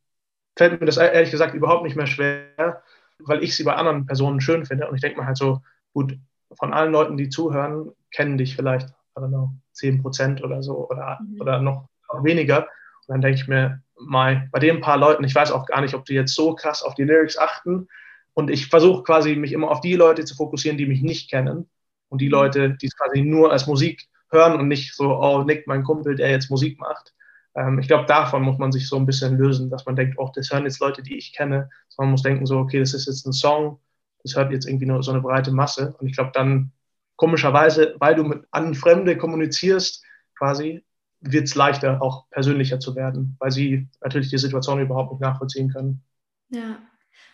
fällt 0.57 0.79
mir 0.79 0.85
das 0.85 0.97
ehrlich 0.97 1.31
gesagt 1.31 1.53
überhaupt 1.53 1.83
nicht 1.83 1.95
mehr 1.95 2.07
schwer, 2.07 2.83
weil 3.19 3.43
ich 3.43 3.55
sie 3.55 3.63
bei 3.63 3.75
anderen 3.75 4.05
Personen 4.05 4.41
schön 4.41 4.65
finde. 4.65 4.87
Und 4.87 4.95
ich 4.95 5.01
denke 5.01 5.19
mir 5.19 5.27
halt 5.27 5.37
so, 5.37 5.61
gut, 5.93 6.17
von 6.57 6.73
allen 6.73 6.91
Leuten, 6.91 7.17
die 7.17 7.29
zuhören, 7.29 7.91
kennen 8.11 8.37
dich 8.37 8.55
vielleicht, 8.55 8.89
know, 9.15 9.51
10 9.73 10.01
Prozent 10.01 10.43
oder 10.43 10.61
so 10.61 10.89
oder, 10.89 11.19
mhm. 11.21 11.41
oder 11.41 11.61
noch, 11.61 11.87
noch 12.13 12.23
weniger. 12.23 12.59
Und 13.07 13.13
dann 13.13 13.21
denke 13.21 13.39
ich 13.39 13.47
mir, 13.47 13.81
mal 13.99 14.49
bei 14.51 14.59
den 14.59 14.81
paar 14.81 14.97
Leuten, 14.97 15.23
ich 15.23 15.35
weiß 15.35 15.51
auch 15.51 15.65
gar 15.65 15.81
nicht, 15.81 15.93
ob 15.93 16.05
die 16.05 16.13
jetzt 16.13 16.35
so 16.35 16.53
krass 16.53 16.83
auf 16.83 16.95
die 16.95 17.03
Lyrics 17.03 17.37
achten. 17.37 17.87
Und 18.33 18.49
ich 18.49 18.67
versuche 18.67 19.03
quasi, 19.03 19.35
mich 19.35 19.53
immer 19.53 19.71
auf 19.71 19.81
die 19.81 19.95
Leute 19.95 20.25
zu 20.25 20.35
fokussieren, 20.35 20.77
die 20.77 20.85
mich 20.85 21.01
nicht 21.01 21.29
kennen. 21.29 21.69
Und 22.09 22.21
die 22.21 22.25
mhm. 22.25 22.31
Leute, 22.31 22.69
die 22.75 22.87
es 22.87 22.97
quasi 22.97 23.21
nur 23.21 23.51
als 23.51 23.67
Musik 23.67 24.07
hören 24.31 24.59
und 24.59 24.67
nicht 24.67 24.95
so, 24.95 25.17
oh, 25.17 25.43
Nick, 25.43 25.67
mein 25.67 25.83
Kumpel, 25.83 26.15
der 26.15 26.29
jetzt 26.29 26.49
Musik 26.49 26.79
macht. 26.79 27.13
Ähm, 27.55 27.79
ich 27.79 27.87
glaube, 27.87 28.05
davon 28.05 28.43
muss 28.43 28.57
man 28.57 28.71
sich 28.71 28.87
so 28.87 28.97
ein 28.97 29.05
bisschen 29.05 29.37
lösen, 29.37 29.69
dass 29.69 29.85
man 29.85 29.95
denkt, 29.95 30.15
oh, 30.17 30.29
das 30.33 30.51
hören 30.51 30.65
jetzt 30.65 30.79
Leute, 30.81 31.01
die 31.01 31.17
ich 31.17 31.33
kenne. 31.33 31.69
Sondern 31.89 32.07
man 32.07 32.11
muss 32.11 32.23
denken, 32.23 32.45
so, 32.45 32.59
okay, 32.59 32.79
das 32.79 32.93
ist 32.93 33.07
jetzt 33.07 33.25
ein 33.25 33.33
Song, 33.33 33.79
das 34.23 34.35
hört 34.35 34.51
jetzt 34.51 34.67
irgendwie 34.67 34.85
nur 34.85 35.01
so 35.03 35.11
eine 35.11 35.21
breite 35.21 35.51
Masse. 35.51 35.95
Und 35.99 36.07
ich 36.07 36.15
glaube, 36.15 36.31
dann 36.33 36.71
komischerweise, 37.15 37.95
weil 37.99 38.15
du 38.15 38.23
mit 38.23 38.45
an 38.51 38.75
Fremde 38.75 39.17
kommunizierst, 39.17 40.03
quasi, 40.37 40.83
wird 41.21 41.45
es 41.45 41.55
leichter, 41.55 42.01
auch 42.01 42.29
persönlicher 42.29 42.79
zu 42.79 42.95
werden, 42.95 43.35
weil 43.39 43.51
sie 43.51 43.87
natürlich 44.01 44.29
die 44.29 44.37
Situation 44.37 44.79
überhaupt 44.79 45.11
nicht 45.11 45.21
nachvollziehen 45.21 45.71
können. 45.71 46.03
Ja. 46.49 46.77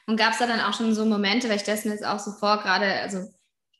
Und 0.07 0.17
gab 0.17 0.31
es 0.31 0.39
da 0.39 0.47
dann 0.47 0.61
auch 0.61 0.73
schon 0.73 0.93
so 0.93 1.05
Momente, 1.05 1.49
weil 1.49 1.57
ich 1.57 1.85
mir 1.85 1.91
jetzt 1.91 2.05
auch 2.05 2.19
so 2.19 2.31
vor, 2.31 2.57
gerade, 2.61 2.85
also 3.01 3.27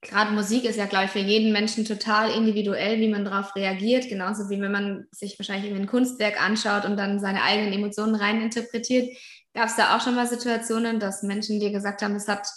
gerade 0.02 0.32
Musik 0.32 0.66
ist 0.66 0.78
ja, 0.78 0.86
glaube 0.86 1.06
ich, 1.06 1.12
für 1.12 1.20
jeden 1.20 1.52
Menschen 1.52 1.86
total 1.86 2.32
individuell, 2.32 3.00
wie 3.00 3.10
man 3.10 3.26
darauf 3.26 3.56
reagiert, 3.56 4.10
genauso 4.10 4.50
wie 4.50 4.60
wenn 4.60 4.72
man 4.72 5.08
sich 5.12 5.38
wahrscheinlich 5.40 5.74
ein 5.74 5.88
Kunstwerk 5.88 6.42
anschaut 6.44 6.86
und 6.86 6.98
dann 6.98 7.20
seine 7.20 7.44
eigenen 7.44 7.74
Emotionen 7.74 8.16
reininterpretiert. 8.16 9.16
Gab 9.54 9.66
es 9.66 9.76
da 9.76 9.96
auch 9.96 10.02
schon 10.02 10.16
mal 10.16 10.28
Situationen, 10.28 11.00
dass 11.00 11.24
Menschen 11.24 11.60
dir 11.60 11.72
gesagt 11.72 12.02
haben, 12.02 12.16
es 12.16 12.28
hat 12.28 12.48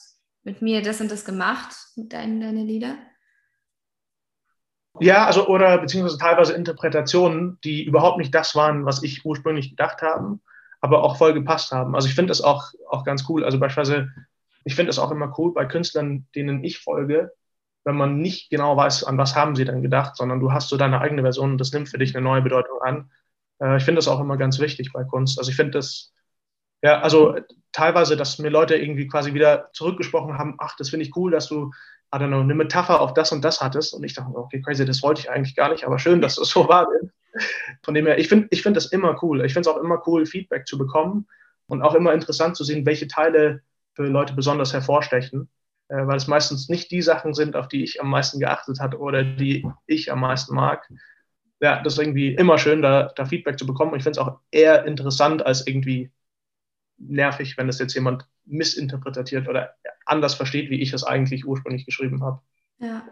mit 0.42 0.62
mir 0.62 0.82
das 0.82 1.00
und 1.00 1.10
das 1.10 1.24
gemacht, 1.24 1.74
deine, 1.96 2.46
deine 2.46 2.64
Lieder? 2.64 2.96
Ja, 5.00 5.26
also 5.26 5.48
oder 5.48 5.78
beziehungsweise 5.78 6.18
teilweise 6.18 6.52
Interpretationen, 6.54 7.58
die 7.64 7.82
überhaupt 7.84 8.18
nicht 8.18 8.34
das 8.34 8.54
waren, 8.54 8.84
was 8.86 9.02
ich 9.02 9.24
ursprünglich 9.24 9.70
gedacht 9.70 10.02
habe, 10.02 10.38
aber 10.80 11.02
auch 11.02 11.16
voll 11.16 11.34
gepasst 11.34 11.72
haben. 11.72 11.94
Also 11.96 12.08
ich 12.08 12.14
finde 12.14 12.30
das 12.30 12.40
auch, 12.42 12.72
auch 12.88 13.04
ganz 13.04 13.28
cool. 13.28 13.44
Also 13.44 13.58
beispielsweise, 13.58 14.10
ich 14.64 14.74
finde 14.76 14.90
es 14.90 14.98
auch 14.98 15.10
immer 15.10 15.34
cool 15.38 15.52
bei 15.52 15.64
Künstlern, 15.66 16.26
denen 16.34 16.62
ich 16.62 16.78
folge, 16.78 17.32
wenn 17.84 17.96
man 17.96 18.18
nicht 18.20 18.50
genau 18.50 18.76
weiß, 18.76 19.04
an 19.04 19.18
was 19.18 19.34
haben 19.34 19.56
sie 19.56 19.64
denn 19.64 19.82
gedacht, 19.82 20.16
sondern 20.16 20.40
du 20.40 20.52
hast 20.52 20.68
so 20.68 20.76
deine 20.76 21.00
eigene 21.00 21.22
Version 21.22 21.52
und 21.52 21.58
das 21.58 21.72
nimmt 21.72 21.88
für 21.88 21.98
dich 21.98 22.14
eine 22.16 22.24
neue 22.24 22.42
Bedeutung 22.42 22.80
an. 22.82 23.10
Äh, 23.60 23.76
ich 23.78 23.84
finde 23.84 23.98
das 23.98 24.08
auch 24.08 24.20
immer 24.20 24.36
ganz 24.36 24.58
wichtig 24.60 24.92
bei 24.92 25.04
Kunst. 25.04 25.38
Also 25.38 25.50
ich 25.50 25.56
finde 25.56 25.72
das, 25.72 26.12
ja, 26.82 27.00
also 27.00 27.36
teilweise, 27.72 28.16
dass 28.16 28.38
mir 28.38 28.50
Leute 28.50 28.76
irgendwie 28.76 29.08
quasi 29.08 29.34
wieder 29.34 29.70
zurückgesprochen 29.72 30.38
haben, 30.38 30.56
ach, 30.58 30.76
das 30.76 30.90
finde 30.90 31.06
ich 31.06 31.16
cool, 31.16 31.30
dass 31.30 31.48
du 31.48 31.72
I 32.14 32.18
don't 32.18 32.28
know, 32.28 32.40
eine 32.40 32.54
Metapher 32.54 33.00
auf 33.00 33.12
das 33.12 33.32
und 33.32 33.44
das 33.44 33.60
hattest. 33.60 33.92
Und 33.92 34.04
ich 34.04 34.14
dachte, 34.14 34.36
okay, 34.36 34.60
crazy, 34.62 34.84
das 34.84 35.02
wollte 35.02 35.20
ich 35.20 35.30
eigentlich 35.30 35.56
gar 35.56 35.70
nicht, 35.70 35.84
aber 35.84 35.98
schön, 35.98 36.20
dass 36.20 36.36
das 36.36 36.48
so 36.48 36.68
war. 36.68 36.86
Von 37.82 37.94
dem 37.94 38.06
her, 38.06 38.18
ich 38.18 38.28
finde 38.28 38.46
ich 38.50 38.62
find 38.62 38.76
das 38.76 38.86
immer 38.86 39.20
cool. 39.22 39.44
Ich 39.44 39.52
finde 39.52 39.68
es 39.68 39.74
auch 39.74 39.82
immer 39.82 40.00
cool, 40.06 40.24
Feedback 40.24 40.66
zu 40.68 40.78
bekommen 40.78 41.26
und 41.66 41.82
auch 41.82 41.94
immer 41.94 42.12
interessant 42.12 42.56
zu 42.56 42.62
sehen, 42.62 42.86
welche 42.86 43.08
Teile 43.08 43.62
für 43.94 44.04
Leute 44.06 44.34
besonders 44.34 44.72
hervorstechen, 44.72 45.48
äh, 45.88 46.06
weil 46.06 46.16
es 46.16 46.28
meistens 46.28 46.68
nicht 46.68 46.92
die 46.92 47.02
Sachen 47.02 47.34
sind, 47.34 47.56
auf 47.56 47.66
die 47.66 47.82
ich 47.82 48.00
am 48.00 48.10
meisten 48.10 48.38
geachtet 48.38 48.78
habe 48.78 48.98
oder 48.98 49.24
die 49.24 49.66
ich 49.86 50.12
am 50.12 50.20
meisten 50.20 50.54
mag. 50.54 50.88
Ja, 51.60 51.82
das 51.82 51.94
ist 51.94 51.98
irgendwie 51.98 52.34
immer 52.34 52.58
schön, 52.58 52.82
da, 52.82 53.12
da 53.16 53.24
Feedback 53.24 53.58
zu 53.58 53.66
bekommen. 53.66 53.96
Ich 53.96 54.04
finde 54.04 54.20
es 54.20 54.26
auch 54.26 54.38
eher 54.52 54.84
interessant 54.84 55.44
als 55.44 55.66
irgendwie 55.66 56.12
nervig, 56.98 57.56
wenn 57.56 57.66
das 57.66 57.80
jetzt 57.80 57.94
jemand 57.94 58.28
missinterpretiert 58.46 59.48
oder 59.48 59.74
anders 60.06 60.34
versteht, 60.34 60.70
wie 60.70 60.80
ich 60.80 60.92
es 60.92 61.04
eigentlich 61.04 61.46
ursprünglich 61.46 61.86
geschrieben 61.86 62.22
habe. 62.22 62.40
Ja. 62.78 63.06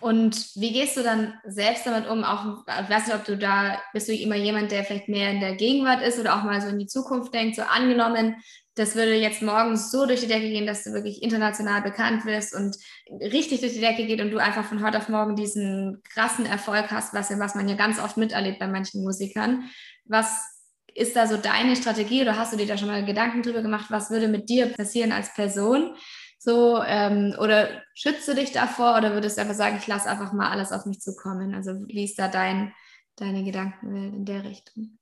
Und 0.00 0.54
wie 0.54 0.72
gehst 0.72 0.96
du 0.96 1.02
dann 1.02 1.34
selbst 1.44 1.86
damit 1.86 2.08
um? 2.08 2.22
Auch, 2.22 2.64
ich 2.66 2.90
weiß 2.90 3.06
nicht, 3.06 3.16
ob 3.16 3.24
du 3.24 3.36
da, 3.36 3.80
bist 3.92 4.08
du 4.08 4.14
immer 4.14 4.36
jemand, 4.36 4.70
der 4.70 4.84
vielleicht 4.84 5.08
mehr 5.08 5.30
in 5.30 5.40
der 5.40 5.56
Gegenwart 5.56 6.02
ist 6.02 6.20
oder 6.20 6.36
auch 6.36 6.44
mal 6.44 6.60
so 6.60 6.68
in 6.68 6.78
die 6.78 6.86
Zukunft 6.86 7.34
denkt, 7.34 7.56
so 7.56 7.62
angenommen, 7.62 8.36
das 8.76 8.94
würde 8.94 9.14
jetzt 9.14 9.42
morgens 9.42 9.90
so 9.90 10.06
durch 10.06 10.20
die 10.20 10.28
Decke 10.28 10.48
gehen, 10.48 10.66
dass 10.66 10.84
du 10.84 10.92
wirklich 10.92 11.20
international 11.20 11.82
bekannt 11.82 12.24
wirst 12.24 12.54
und 12.54 12.76
richtig 13.20 13.60
durch 13.60 13.72
die 13.72 13.80
Decke 13.80 14.06
geht 14.06 14.20
und 14.20 14.30
du 14.30 14.38
einfach 14.38 14.64
von 14.64 14.84
heute 14.84 14.98
auf 14.98 15.08
morgen 15.08 15.34
diesen 15.34 16.00
krassen 16.08 16.46
Erfolg 16.46 16.92
hast, 16.92 17.12
was, 17.12 17.36
was 17.36 17.56
man 17.56 17.68
ja 17.68 17.74
ganz 17.74 17.98
oft 17.98 18.16
miterlebt 18.16 18.60
bei 18.60 18.68
manchen 18.68 19.02
Musikern. 19.02 19.64
Was 20.04 20.57
ist 20.94 21.16
da 21.16 21.26
so 21.26 21.36
deine 21.36 21.76
Strategie 21.76 22.22
oder 22.22 22.36
hast 22.36 22.52
du 22.52 22.56
dir 22.56 22.66
da 22.66 22.76
schon 22.76 22.88
mal 22.88 23.04
Gedanken 23.04 23.42
drüber 23.42 23.62
gemacht, 23.62 23.86
was 23.90 24.10
würde 24.10 24.28
mit 24.28 24.48
dir 24.48 24.72
passieren 24.72 25.12
als 25.12 25.32
Person? 25.34 25.94
So, 26.38 26.82
ähm, 26.84 27.34
oder 27.38 27.68
schützt 27.94 28.28
du 28.28 28.34
dich 28.34 28.52
davor 28.52 28.96
oder 28.96 29.12
würdest 29.12 29.36
du 29.36 29.42
einfach 29.42 29.54
sagen, 29.54 29.76
ich 29.78 29.86
lasse 29.86 30.08
einfach 30.08 30.32
mal 30.32 30.50
alles 30.50 30.72
auf 30.72 30.86
mich 30.86 31.00
zukommen? 31.00 31.54
Also, 31.54 31.72
wie 31.88 32.04
ist 32.04 32.18
da 32.18 32.28
dein, 32.28 32.72
deine 33.16 33.44
Gedankenwelt 33.44 34.14
in 34.14 34.24
der 34.24 34.44
Richtung? 34.44 34.98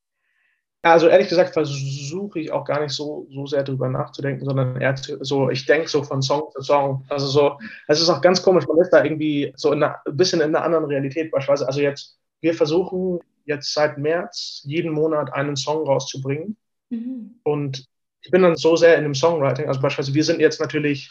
Also 0.83 1.09
ehrlich 1.09 1.28
gesagt 1.28 1.52
versuche 1.52 2.38
ich 2.38 2.52
auch 2.52 2.64
gar 2.64 2.81
nicht 2.81 2.93
so, 2.93 3.26
so 3.31 3.47
sehr 3.47 3.64
drüber 3.64 3.88
nachzudenken, 3.88 4.45
sondern 4.45 4.81
eher 4.81 4.95
so, 5.21 5.50
ich 5.50 5.66
denke 5.66 5.88
so 5.88 6.05
von 6.05 6.23
Song 6.23 6.50
zu 6.52 6.62
Song. 6.62 7.05
Also 7.09 7.26
so, 7.26 7.59
es 7.88 8.00
ist 8.00 8.09
auch 8.09 8.21
ganz 8.21 8.43
komisch, 8.43 8.69
man 8.69 8.78
ist 8.78 8.90
da 8.90 9.02
irgendwie 9.02 9.52
so 9.57 9.73
in 9.73 9.83
einer, 9.83 9.97
ein 10.07 10.16
bisschen 10.16 10.40
in 10.40 10.55
einer 10.55 10.64
anderen 10.64 10.85
Realität 10.85 11.33
beispielsweise. 11.33 11.66
Also 11.66 11.81
jetzt, 11.81 12.19
wir 12.40 12.55
versuchen 12.55 13.19
jetzt 13.46 13.72
seit 13.72 13.98
März 13.98 14.62
jeden 14.64 14.92
Monat 14.92 15.32
einen 15.32 15.56
Song 15.56 15.86
rauszubringen. 15.86 16.56
Mhm. 16.90 17.40
Und 17.42 17.86
ich 18.20 18.30
bin 18.30 18.42
dann 18.42 18.56
so 18.56 18.76
sehr 18.76 18.96
in 18.96 19.04
dem 19.04 19.14
Songwriting, 19.14 19.68
also 19.68 19.80
beispielsweise 19.80 20.14
wir 20.14 20.24
sind 20.24 20.40
jetzt 20.40 20.60
natürlich 20.60 21.10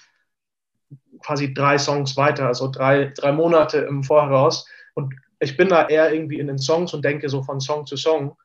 quasi 1.19 1.53
drei 1.53 1.77
Songs 1.77 2.17
weiter, 2.17 2.47
also 2.47 2.69
drei, 2.69 3.13
drei 3.15 3.31
Monate 3.31 3.79
im 3.79 4.03
Voraus. 4.03 4.67
Und 4.93 5.15
ich 5.39 5.57
bin 5.57 5.69
da 5.69 5.87
eher 5.87 6.13
irgendwie 6.13 6.39
in 6.39 6.47
den 6.47 6.59
Songs 6.59 6.93
und 6.93 7.03
denke 7.03 7.29
so 7.29 7.41
von 7.41 7.59
Song 7.59 7.85
zu 7.85 7.97
Song. 7.97 8.37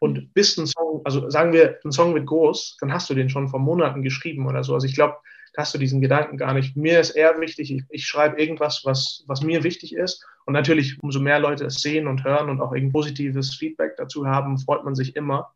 Und 0.00 0.34
bis 0.34 0.56
ein 0.56 0.66
Song, 0.66 1.00
also 1.04 1.30
sagen 1.30 1.52
wir, 1.52 1.78
ein 1.84 1.92
Song 1.92 2.14
wird 2.14 2.26
groß, 2.26 2.78
dann 2.80 2.92
hast 2.92 3.08
du 3.08 3.14
den 3.14 3.30
schon 3.30 3.48
vor 3.48 3.60
Monaten 3.60 4.02
geschrieben 4.02 4.46
oder 4.46 4.62
so. 4.64 4.74
Also 4.74 4.86
ich 4.86 4.94
glaube, 4.94 5.16
hast 5.56 5.74
du 5.74 5.78
diesen 5.78 6.00
Gedanken 6.00 6.36
gar 6.36 6.54
nicht. 6.54 6.76
Mir 6.76 7.00
ist 7.00 7.10
eher 7.10 7.40
wichtig, 7.40 7.72
ich, 7.72 7.84
ich 7.90 8.06
schreibe 8.06 8.40
irgendwas, 8.40 8.82
was, 8.84 9.24
was 9.26 9.42
mir 9.42 9.64
wichtig 9.64 9.94
ist. 9.94 10.24
Und 10.44 10.54
natürlich, 10.54 11.02
umso 11.02 11.20
mehr 11.20 11.38
Leute 11.38 11.64
es 11.66 11.76
sehen 11.76 12.06
und 12.06 12.24
hören 12.24 12.50
und 12.50 12.60
auch 12.60 12.72
ein 12.72 12.92
positives 12.92 13.54
Feedback 13.54 13.96
dazu 13.96 14.26
haben, 14.26 14.58
freut 14.58 14.84
man 14.84 14.94
sich 14.94 15.16
immer. 15.16 15.52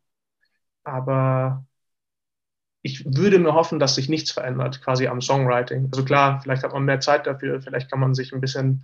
Aber 0.83 1.65
ich 2.81 3.05
würde 3.05 3.39
mir 3.39 3.53
hoffen, 3.53 3.79
dass 3.79 3.95
sich 3.95 4.09
nichts 4.09 4.31
verändert, 4.31 4.81
quasi 4.81 5.07
am 5.07 5.21
Songwriting. 5.21 5.89
Also 5.91 6.03
klar, 6.03 6.41
vielleicht 6.41 6.63
hat 6.63 6.73
man 6.73 6.83
mehr 6.83 6.99
Zeit 6.99 7.27
dafür, 7.27 7.61
vielleicht 7.61 7.91
kann 7.91 7.99
man 7.99 8.15
sich 8.15 8.33
ein 8.33 8.41
bisschen 8.41 8.83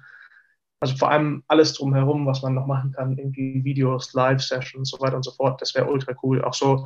also 0.79 0.95
vor 0.95 1.09
allem 1.09 1.43
alles 1.47 1.73
drumherum, 1.73 2.25
was 2.25 2.43
man 2.43 2.53
noch 2.53 2.67
machen 2.67 2.91
kann, 2.91 3.17
irgendwie 3.17 3.63
Videos, 3.63 4.13
Live-Sessions, 4.13 4.89
so 4.89 4.99
weiter 4.99 5.15
und 5.15 5.23
so 5.23 5.31
fort, 5.31 5.61
das 5.61 5.73
wäre 5.73 5.89
ultra 5.89 6.13
cool. 6.21 6.43
Auch 6.43 6.53
so, 6.53 6.85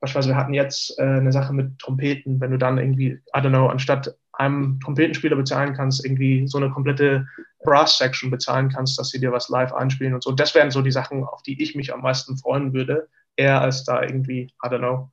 beispielsweise 0.00 0.34
wir 0.34 0.36
hatten 0.36 0.54
jetzt 0.54 0.98
äh, 0.98 1.02
eine 1.02 1.32
Sache 1.32 1.52
mit 1.52 1.78
Trompeten, 1.78 2.40
wenn 2.40 2.50
du 2.50 2.58
dann 2.58 2.78
irgendwie, 2.78 3.08
I 3.08 3.38
don't 3.38 3.50
know, 3.50 3.68
anstatt 3.68 4.14
einem 4.32 4.78
Trompetenspieler 4.80 5.36
bezahlen 5.36 5.74
kannst, 5.74 6.04
irgendwie 6.04 6.46
so 6.46 6.58
eine 6.58 6.70
komplette 6.70 7.26
Brass-Section 7.64 8.30
bezahlen 8.30 8.68
kannst, 8.68 8.98
dass 8.98 9.08
sie 9.08 9.20
dir 9.20 9.32
was 9.32 9.48
live 9.48 9.72
einspielen 9.72 10.14
und 10.14 10.22
so. 10.22 10.32
Das 10.32 10.54
wären 10.54 10.70
so 10.70 10.82
die 10.82 10.92
Sachen, 10.92 11.24
auf 11.24 11.42
die 11.42 11.60
ich 11.62 11.74
mich 11.74 11.92
am 11.92 12.02
meisten 12.02 12.36
freuen 12.36 12.74
würde, 12.74 13.08
eher 13.36 13.60
als 13.60 13.84
da 13.84 14.02
irgendwie, 14.02 14.52
I 14.64 14.68
don't 14.68 14.78
know, 14.78 15.10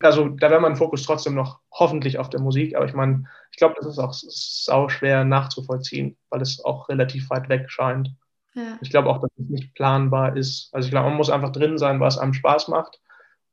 also 0.00 0.28
da 0.28 0.50
wäre 0.50 0.60
mein 0.60 0.76
Fokus 0.76 1.02
trotzdem 1.02 1.34
noch 1.34 1.60
hoffentlich 1.72 2.18
auf 2.18 2.30
der 2.30 2.40
Musik, 2.40 2.76
aber 2.76 2.86
ich 2.86 2.94
meine, 2.94 3.24
ich 3.50 3.58
glaube, 3.58 3.74
das 3.76 3.86
ist 3.86 3.98
auch 3.98 4.12
sau 4.12 4.88
schwer 4.88 5.24
nachzuvollziehen, 5.24 6.16
weil 6.30 6.40
es 6.40 6.64
auch 6.64 6.88
relativ 6.88 7.28
weit 7.30 7.48
weg 7.48 7.70
scheint. 7.70 8.14
Ja. 8.54 8.78
Ich 8.80 8.90
glaube 8.90 9.08
auch, 9.08 9.20
dass 9.20 9.30
es 9.36 9.48
nicht 9.48 9.74
planbar 9.74 10.36
ist. 10.36 10.70
Also 10.72 10.86
ich 10.86 10.90
glaube, 10.90 11.08
man 11.08 11.16
muss 11.16 11.30
einfach 11.30 11.52
drin 11.52 11.78
sein, 11.78 12.00
was 12.00 12.18
einem 12.18 12.34
Spaß 12.34 12.68
macht. 12.68 13.00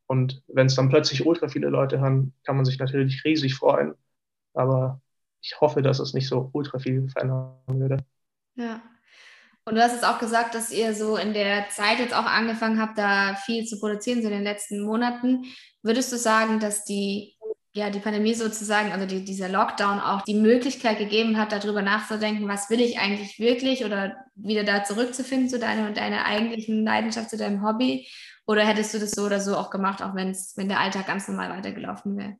Und 0.07 0.43
wenn 0.47 0.67
es 0.67 0.75
dann 0.75 0.89
plötzlich 0.89 1.25
ultra 1.25 1.47
viele 1.47 1.69
Leute 1.69 1.99
hören, 1.99 2.33
kann 2.43 2.55
man 2.55 2.65
sich 2.65 2.77
natürlich 2.77 3.23
riesig 3.23 3.55
freuen. 3.55 3.95
Aber 4.53 5.01
ich 5.41 5.59
hoffe, 5.61 5.81
dass 5.81 5.99
es 5.99 6.13
nicht 6.13 6.27
so 6.27 6.49
ultra 6.53 6.79
viel 6.79 7.09
verändern 7.09 7.57
würde. 7.67 7.97
Ja. 8.55 8.81
Und 9.67 9.75
du 9.75 9.81
hast 9.81 9.93
jetzt 9.93 10.05
auch 10.05 10.19
gesagt, 10.19 10.53
dass 10.53 10.71
ihr 10.71 10.93
so 10.93 11.17
in 11.17 11.33
der 11.33 11.69
Zeit 11.69 11.97
jetzt 11.97 12.13
auch 12.13 12.25
angefangen 12.25 12.79
habt, 12.79 12.99
da 12.99 13.35
viel 13.35 13.65
zu 13.65 13.79
produzieren, 13.79 14.21
so 14.21 14.27
in 14.27 14.35
den 14.35 14.43
letzten 14.43 14.79
Monaten. 14.81 15.45
Würdest 15.81 16.11
du 16.11 16.17
sagen, 16.17 16.59
dass 16.59 16.85
die, 16.85 17.35
ja, 17.73 17.89
die 17.89 17.99
Pandemie 17.99 18.35
sozusagen, 18.35 18.91
also 18.91 19.07
die, 19.07 19.25
dieser 19.25 19.49
Lockdown 19.49 19.99
auch 19.99 20.21
die 20.21 20.35
Möglichkeit 20.35 20.99
gegeben 20.99 21.37
hat, 21.37 21.51
darüber 21.51 21.81
nachzudenken, 21.81 22.47
was 22.47 22.69
will 22.69 22.79
ich 22.79 22.99
eigentlich 22.99 23.39
wirklich 23.39 23.85
oder 23.85 24.15
wieder 24.35 24.63
da 24.63 24.83
zurückzufinden 24.83 25.49
zu 25.49 25.57
deiner 25.57 25.87
und 25.87 25.97
deiner 25.97 26.25
eigentlichen 26.25 26.83
Leidenschaft, 26.83 27.31
zu 27.31 27.37
deinem 27.37 27.65
Hobby? 27.65 28.07
Oder 28.47 28.65
hättest 28.65 28.93
du 28.93 28.99
das 28.99 29.11
so 29.11 29.25
oder 29.25 29.39
so 29.39 29.55
auch 29.55 29.69
gemacht, 29.69 30.03
auch 30.03 30.15
wenn's, 30.15 30.55
wenn 30.55 30.69
der 30.69 30.79
Alltag 30.79 31.07
ganz 31.07 31.27
normal 31.27 31.49
weitergelaufen 31.49 32.17
wäre? 32.17 32.37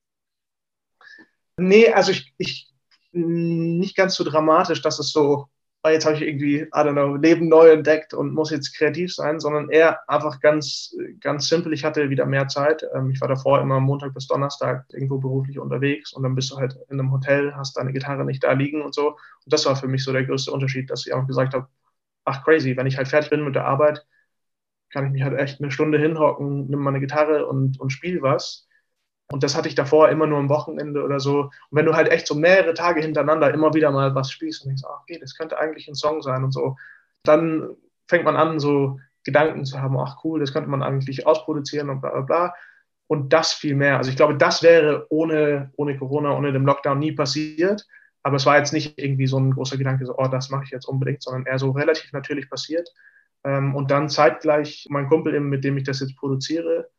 Nee, 1.57 1.91
also 1.91 2.11
ich, 2.11 2.33
ich 2.37 2.71
nicht 3.11 3.95
ganz 3.95 4.15
so 4.15 4.23
dramatisch, 4.23 4.81
dass 4.81 4.99
es 4.99 5.11
so 5.11 5.49
weil 5.85 5.93
jetzt 5.93 6.05
habe 6.07 6.15
ich 6.15 6.23
irgendwie, 6.23 6.61
I 6.61 6.69
don't 6.71 6.93
know, 6.93 7.15
Leben 7.15 7.47
neu 7.47 7.69
entdeckt 7.69 8.15
und 8.15 8.33
muss 8.33 8.49
jetzt 8.49 8.75
kreativ 8.75 9.13
sein, 9.13 9.39
sondern 9.39 9.69
eher 9.69 9.99
einfach 10.09 10.39
ganz, 10.39 10.95
ganz 11.19 11.47
simpel. 11.47 11.73
Ich 11.73 11.85
hatte 11.85 12.09
wieder 12.09 12.25
mehr 12.25 12.47
Zeit. 12.47 12.83
Ähm, 12.95 13.11
ich 13.11 13.21
war 13.21 13.27
davor 13.27 13.61
immer 13.61 13.79
Montag 13.79 14.15
bis 14.15 14.25
Donnerstag 14.25 14.87
irgendwo 14.89 15.19
beruflich 15.19 15.59
unterwegs 15.59 16.11
und 16.11 16.23
dann 16.23 16.33
bist 16.33 16.49
du 16.49 16.57
halt 16.57 16.75
in 16.89 16.99
einem 16.99 17.11
Hotel, 17.11 17.53
hast 17.55 17.77
deine 17.77 17.93
Gitarre 17.93 18.25
nicht 18.25 18.43
da 18.43 18.53
liegen 18.53 18.81
und 18.81 18.95
so. 18.95 19.09
Und 19.09 19.19
das 19.53 19.67
war 19.67 19.75
für 19.75 19.87
mich 19.87 20.03
so 20.03 20.11
der 20.11 20.25
größte 20.25 20.51
Unterschied, 20.51 20.89
dass 20.89 21.05
ich 21.05 21.13
auch 21.13 21.27
gesagt 21.27 21.53
habe, 21.53 21.67
ach 22.23 22.43
crazy, 22.43 22.75
wenn 22.75 22.87
ich 22.87 22.97
halt 22.97 23.07
fertig 23.07 23.29
bin 23.29 23.45
mit 23.45 23.53
der 23.53 23.65
Arbeit, 23.65 24.07
kann 24.91 25.05
ich 25.05 25.11
mich 25.11 25.23
halt 25.23 25.37
echt 25.37 25.61
eine 25.61 25.71
Stunde 25.71 25.99
hinhocken, 25.99 26.67
nimm 26.67 26.79
meine 26.79 26.99
Gitarre 26.99 27.45
und, 27.47 27.79
und 27.79 27.91
spiel 27.91 28.21
was. 28.21 28.67
Und 29.31 29.43
das 29.43 29.55
hatte 29.55 29.67
ich 29.67 29.75
davor 29.75 30.09
immer 30.09 30.27
nur 30.27 30.37
am 30.37 30.49
Wochenende 30.49 31.03
oder 31.03 31.19
so. 31.19 31.41
Und 31.41 31.51
wenn 31.71 31.85
du 31.85 31.95
halt 31.95 32.09
echt 32.09 32.27
so 32.27 32.35
mehrere 32.35 32.73
Tage 32.73 33.01
hintereinander 33.01 33.53
immer 33.53 33.73
wieder 33.73 33.91
mal 33.91 34.13
was 34.13 34.31
spielst 34.31 34.63
und 34.63 34.69
denkst, 34.69 34.83
ach, 34.87 35.01
okay, 35.01 35.17
das 35.19 35.35
könnte 35.35 35.57
eigentlich 35.57 35.87
ein 35.87 35.95
Song 35.95 36.21
sein 36.21 36.43
und 36.43 36.51
so, 36.51 36.77
dann 37.23 37.75
fängt 38.07 38.23
man 38.25 38.35
an, 38.35 38.59
so 38.59 38.99
Gedanken 39.23 39.65
zu 39.65 39.81
haben, 39.81 39.97
ach 39.97 40.23
cool, 40.23 40.39
das 40.39 40.53
könnte 40.53 40.69
man 40.69 40.83
eigentlich 40.83 41.25
ausproduzieren 41.25 41.89
und 41.89 42.01
bla 42.01 42.11
bla 42.11 42.21
bla. 42.21 42.53
Und 43.07 43.33
das 43.33 43.53
viel 43.53 43.75
mehr. 43.75 43.97
Also 43.97 44.11
ich 44.11 44.15
glaube, 44.15 44.37
das 44.37 44.63
wäre 44.63 45.07
ohne, 45.09 45.71
ohne 45.75 45.97
Corona, 45.97 46.35
ohne 46.37 46.51
den 46.53 46.63
Lockdown 46.63 46.99
nie 46.99 47.11
passiert. 47.11 47.85
Aber 48.23 48.37
es 48.37 48.45
war 48.45 48.57
jetzt 48.57 48.73
nicht 48.73 48.97
irgendwie 48.97 49.27
so 49.27 49.39
ein 49.39 49.51
großer 49.51 49.77
Gedanke, 49.77 50.05
so, 50.05 50.17
oh, 50.17 50.27
das 50.27 50.49
mache 50.49 50.63
ich 50.63 50.71
jetzt 50.71 50.85
unbedingt, 50.85 51.21
sondern 51.21 51.45
eher 51.45 51.59
so 51.59 51.71
relativ 51.71 52.11
natürlich 52.11 52.49
passiert. 52.49 52.89
Ähm, 53.45 53.75
und 53.75 53.91
dann 53.91 54.09
zeitgleich 54.09 54.87
mein 54.89 55.07
Kumpel, 55.07 55.39
mit 55.39 55.63
dem 55.63 55.77
ich 55.77 55.83
das 55.83 55.99
jetzt 56.01 56.17
produziere, 56.17 56.89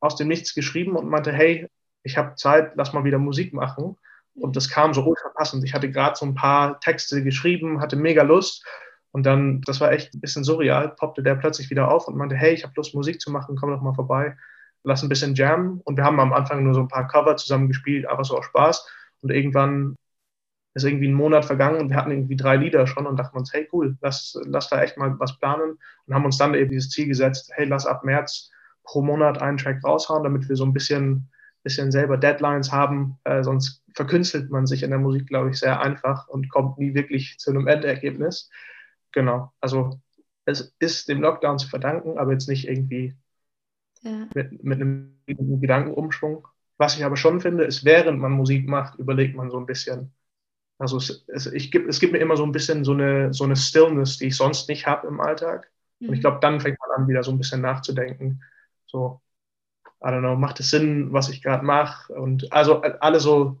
aus 0.00 0.16
dem 0.16 0.28
Nichts 0.28 0.54
geschrieben 0.54 0.94
und 0.94 1.08
meinte, 1.08 1.32
hey, 1.32 1.68
ich 2.02 2.16
habe 2.18 2.36
Zeit, 2.36 2.72
lass 2.76 2.92
mal 2.92 3.04
wieder 3.04 3.18
Musik 3.18 3.52
machen. 3.54 3.96
Und 4.34 4.54
das 4.54 4.68
kam 4.68 4.92
so 4.92 5.02
ultra 5.02 5.30
passend. 5.30 5.64
Ich 5.64 5.72
hatte 5.74 5.90
gerade 5.90 6.14
so 6.16 6.26
ein 6.26 6.34
paar 6.34 6.78
Texte 6.80 7.24
geschrieben, 7.24 7.80
hatte 7.80 7.96
mega 7.96 8.22
Lust. 8.22 8.64
Und 9.10 9.24
dann, 9.24 9.62
das 9.62 9.80
war 9.80 9.90
echt 9.92 10.14
ein 10.14 10.20
bisschen 10.20 10.44
surreal, 10.44 10.90
poppte 10.90 11.22
der 11.22 11.36
plötzlich 11.36 11.70
wieder 11.70 11.90
auf 11.90 12.06
und 12.06 12.16
meinte, 12.16 12.36
hey, 12.36 12.52
ich 12.52 12.64
habe 12.64 12.74
Lust, 12.76 12.94
Musik 12.94 13.18
zu 13.18 13.30
machen, 13.30 13.56
komm 13.56 13.70
doch 13.70 13.80
mal 13.80 13.94
vorbei, 13.94 14.36
lass 14.84 15.02
ein 15.02 15.08
bisschen 15.08 15.34
jammen. 15.34 15.80
Und 15.84 15.96
wir 15.96 16.04
haben 16.04 16.20
am 16.20 16.34
Anfang 16.34 16.62
nur 16.62 16.74
so 16.74 16.80
ein 16.80 16.88
paar 16.88 17.08
Cover 17.08 17.36
zusammen 17.36 17.68
gespielt, 17.68 18.06
einfach 18.06 18.26
so 18.26 18.36
aus 18.36 18.44
Spaß. 18.44 18.86
Und 19.22 19.30
irgendwann 19.30 19.96
ist 20.76 20.84
irgendwie 20.84 21.08
ein 21.08 21.14
Monat 21.14 21.46
vergangen 21.46 21.80
und 21.80 21.88
wir 21.88 21.96
hatten 21.96 22.10
irgendwie 22.10 22.36
drei 22.36 22.56
Lieder 22.56 22.86
schon 22.86 23.06
und 23.06 23.16
dachten 23.16 23.38
uns, 23.38 23.50
hey, 23.54 23.66
cool, 23.72 23.96
lass, 24.02 24.38
lass 24.44 24.68
da 24.68 24.82
echt 24.82 24.98
mal 24.98 25.18
was 25.18 25.38
planen. 25.38 25.78
Und 26.06 26.14
haben 26.14 26.26
uns 26.26 26.36
dann 26.36 26.54
eben 26.54 26.70
dieses 26.70 26.90
Ziel 26.90 27.06
gesetzt, 27.06 27.50
hey, 27.54 27.64
lass 27.64 27.86
ab 27.86 28.04
März 28.04 28.50
pro 28.84 29.00
Monat 29.00 29.40
einen 29.40 29.56
Track 29.56 29.82
raushauen, 29.82 30.22
damit 30.22 30.46
wir 30.50 30.54
so 30.54 30.66
ein 30.66 30.74
bisschen, 30.74 31.30
bisschen 31.62 31.90
selber 31.90 32.18
Deadlines 32.18 32.72
haben. 32.72 33.18
Äh, 33.24 33.42
sonst 33.42 33.82
verkünstelt 33.94 34.50
man 34.50 34.66
sich 34.66 34.82
in 34.82 34.90
der 34.90 34.98
Musik, 34.98 35.26
glaube 35.28 35.48
ich, 35.48 35.58
sehr 35.58 35.80
einfach 35.80 36.28
und 36.28 36.50
kommt 36.50 36.76
nie 36.76 36.94
wirklich 36.94 37.38
zu 37.38 37.50
einem 37.50 37.66
Endergebnis. 37.66 38.50
Genau, 39.12 39.52
also 39.62 39.98
es 40.44 40.74
ist 40.78 41.08
dem 41.08 41.22
Lockdown 41.22 41.58
zu 41.58 41.68
verdanken, 41.68 42.18
aber 42.18 42.32
jetzt 42.32 42.50
nicht 42.50 42.68
irgendwie 42.68 43.16
ja. 44.02 44.28
mit, 44.34 44.62
mit 44.62 44.78
einem 44.78 45.16
Gedankenumschwung. 45.26 46.46
Was 46.76 46.98
ich 46.98 47.04
aber 47.06 47.16
schon 47.16 47.40
finde, 47.40 47.64
ist, 47.64 47.86
während 47.86 48.20
man 48.20 48.32
Musik 48.32 48.68
macht, 48.68 48.98
überlegt 48.98 49.34
man 49.34 49.50
so 49.50 49.58
ein 49.58 49.64
bisschen. 49.64 50.12
Also 50.78 50.98
es, 50.98 51.24
es, 51.28 51.46
ich, 51.46 51.74
es 51.74 52.00
gibt 52.00 52.12
mir 52.12 52.18
immer 52.18 52.36
so 52.36 52.44
ein 52.44 52.52
bisschen 52.52 52.84
so 52.84 52.92
eine, 52.92 53.32
so 53.32 53.44
eine 53.44 53.56
Stillness, 53.56 54.18
die 54.18 54.26
ich 54.26 54.36
sonst 54.36 54.68
nicht 54.68 54.86
habe 54.86 55.06
im 55.06 55.20
Alltag. 55.20 55.70
Und 56.00 56.12
ich 56.12 56.18
mhm. 56.18 56.20
glaube, 56.20 56.38
dann 56.40 56.60
fängt 56.60 56.78
man 56.80 57.02
an, 57.02 57.08
wieder 57.08 57.22
so 57.22 57.30
ein 57.30 57.38
bisschen 57.38 57.62
nachzudenken. 57.62 58.42
So, 58.86 59.20
I 60.02 60.08
don't 60.08 60.20
know, 60.20 60.36
macht 60.36 60.60
es 60.60 60.70
Sinn, 60.70 61.12
was 61.12 61.30
ich 61.30 61.42
gerade 61.42 61.64
mache? 61.64 62.12
Und 62.12 62.52
also 62.52 62.82
alle 62.82 63.20
so 63.20 63.58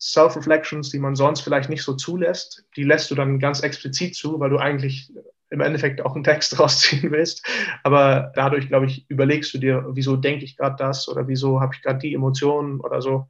Self-Reflections, 0.00 0.90
die 0.90 0.98
man 0.98 1.16
sonst 1.16 1.40
vielleicht 1.40 1.70
nicht 1.70 1.82
so 1.82 1.94
zulässt, 1.94 2.66
die 2.76 2.84
lässt 2.84 3.10
du 3.10 3.14
dann 3.14 3.38
ganz 3.38 3.60
explizit 3.60 4.14
zu, 4.14 4.38
weil 4.38 4.50
du 4.50 4.58
eigentlich 4.58 5.12
im 5.48 5.60
Endeffekt 5.60 6.02
auch 6.02 6.14
einen 6.14 6.24
Text 6.24 6.58
rausziehen 6.58 7.10
willst. 7.10 7.46
Aber 7.82 8.32
dadurch, 8.34 8.68
glaube 8.68 8.86
ich, 8.86 9.08
überlegst 9.08 9.54
du 9.54 9.58
dir, 9.58 9.86
wieso 9.90 10.16
denke 10.16 10.44
ich 10.44 10.56
gerade 10.56 10.76
das 10.76 11.08
oder 11.08 11.28
wieso 11.28 11.60
habe 11.60 11.74
ich 11.74 11.82
gerade 11.82 11.98
die 11.98 12.14
Emotionen 12.14 12.80
oder 12.80 13.00
so. 13.00 13.28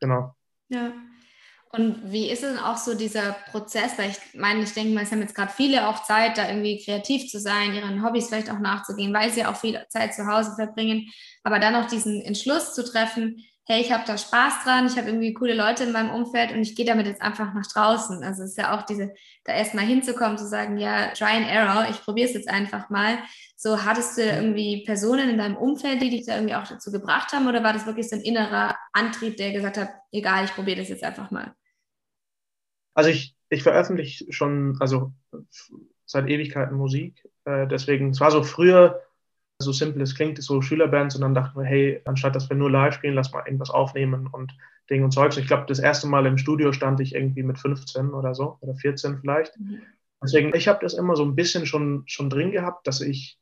Genau. 0.00 0.34
Ja. 0.68 0.92
Und 1.76 2.12
wie 2.12 2.30
ist 2.30 2.44
denn 2.44 2.58
auch 2.58 2.76
so 2.76 2.94
dieser 2.94 3.32
Prozess? 3.50 3.98
Weil 3.98 4.10
ich 4.10 4.18
meine, 4.38 4.62
ich 4.62 4.74
denke 4.74 4.94
mal, 4.94 5.02
es 5.02 5.10
haben 5.10 5.22
jetzt 5.22 5.34
gerade 5.34 5.50
viele 5.52 5.88
auch 5.88 6.04
Zeit, 6.04 6.38
da 6.38 6.48
irgendwie 6.48 6.80
kreativ 6.84 7.28
zu 7.28 7.40
sein, 7.40 7.74
ihren 7.74 8.04
Hobbys 8.04 8.28
vielleicht 8.28 8.48
auch 8.48 8.60
nachzugehen, 8.60 9.12
weil 9.12 9.32
sie 9.32 9.44
auch 9.44 9.56
viel 9.56 9.84
Zeit 9.88 10.14
zu 10.14 10.24
Hause 10.28 10.52
verbringen. 10.54 11.10
Aber 11.42 11.58
dann 11.58 11.74
auch 11.74 11.86
diesen 11.86 12.22
Entschluss 12.22 12.74
zu 12.74 12.84
treffen, 12.84 13.44
hey, 13.66 13.80
ich 13.80 13.90
habe 13.90 14.04
da 14.06 14.16
Spaß 14.16 14.62
dran, 14.62 14.86
ich 14.86 14.96
habe 14.96 15.08
irgendwie 15.08 15.34
coole 15.34 15.54
Leute 15.54 15.82
in 15.82 15.92
meinem 15.92 16.10
Umfeld 16.10 16.52
und 16.52 16.60
ich 16.60 16.76
gehe 16.76 16.84
damit 16.84 17.06
jetzt 17.06 17.22
einfach 17.22 17.52
nach 17.54 17.66
draußen. 17.66 18.22
Also 18.22 18.44
es 18.44 18.50
ist 18.50 18.58
ja 18.58 18.78
auch 18.78 18.82
diese, 18.82 19.12
da 19.44 19.54
erstmal 19.54 19.86
hinzukommen, 19.86 20.38
zu 20.38 20.46
sagen, 20.46 20.76
ja, 20.76 21.08
try 21.08 21.36
and 21.36 21.48
error, 21.48 21.86
ich 21.90 22.00
probiere 22.02 22.28
es 22.28 22.34
jetzt 22.34 22.48
einfach 22.48 22.88
mal. 22.88 23.18
So, 23.56 23.82
hattest 23.82 24.18
du 24.18 24.22
irgendwie 24.22 24.84
Personen 24.84 25.30
in 25.30 25.38
deinem 25.38 25.56
Umfeld, 25.56 26.02
die 26.02 26.10
dich 26.10 26.26
da 26.26 26.36
irgendwie 26.36 26.54
auch 26.54 26.68
dazu 26.68 26.92
gebracht 26.92 27.32
haben 27.32 27.48
oder 27.48 27.64
war 27.64 27.72
das 27.72 27.86
wirklich 27.86 28.08
so 28.08 28.14
ein 28.14 28.22
innerer 28.22 28.76
Antrieb, 28.92 29.38
der 29.38 29.52
gesagt 29.52 29.78
hat, 29.78 29.88
egal, 30.12 30.44
ich 30.44 30.54
probiere 30.54 30.80
das 30.80 30.90
jetzt 30.90 31.02
einfach 31.02 31.30
mal? 31.30 31.54
Also 32.94 33.10
ich, 33.10 33.36
ich 33.48 33.62
veröffentliche 33.62 34.32
schon, 34.32 34.76
also 34.80 35.12
seit 36.06 36.28
Ewigkeiten 36.28 36.76
Musik. 36.76 37.28
Äh, 37.44 37.66
deswegen, 37.66 38.10
es 38.10 38.20
war 38.20 38.30
so 38.30 38.42
früher, 38.42 39.02
so 39.58 39.72
simpel 39.72 40.02
es 40.02 40.14
klingt, 40.14 40.42
so 40.42 40.62
Schülerbands 40.62 41.14
und 41.14 41.22
dann 41.22 41.34
dachten 41.34 41.58
wir, 41.58 41.66
hey, 41.66 42.00
anstatt 42.04 42.34
dass 42.34 42.48
wir 42.48 42.56
nur 42.56 42.70
live 42.70 42.94
spielen, 42.94 43.14
lass 43.14 43.32
mal 43.32 43.44
irgendwas 43.46 43.70
aufnehmen 43.70 44.26
und 44.26 44.52
Ding 44.90 45.02
und 45.04 45.12
Zeugs. 45.12 45.36
Ich 45.36 45.46
glaube, 45.46 45.64
das 45.66 45.78
erste 45.78 46.06
Mal 46.06 46.26
im 46.26 46.38
Studio 46.38 46.72
stand 46.72 47.00
ich 47.00 47.14
irgendwie 47.14 47.42
mit 47.42 47.58
15 47.58 48.10
oder 48.10 48.34
so 48.34 48.58
oder 48.60 48.74
14 48.74 49.18
vielleicht. 49.18 49.58
Mhm. 49.58 49.80
Deswegen, 50.22 50.54
ich 50.54 50.68
habe 50.68 50.80
das 50.80 50.94
immer 50.94 51.16
so 51.16 51.24
ein 51.24 51.36
bisschen 51.36 51.66
schon, 51.66 52.04
schon 52.06 52.30
drin 52.30 52.50
gehabt, 52.50 52.86
dass 52.86 53.00
ich, 53.00 53.38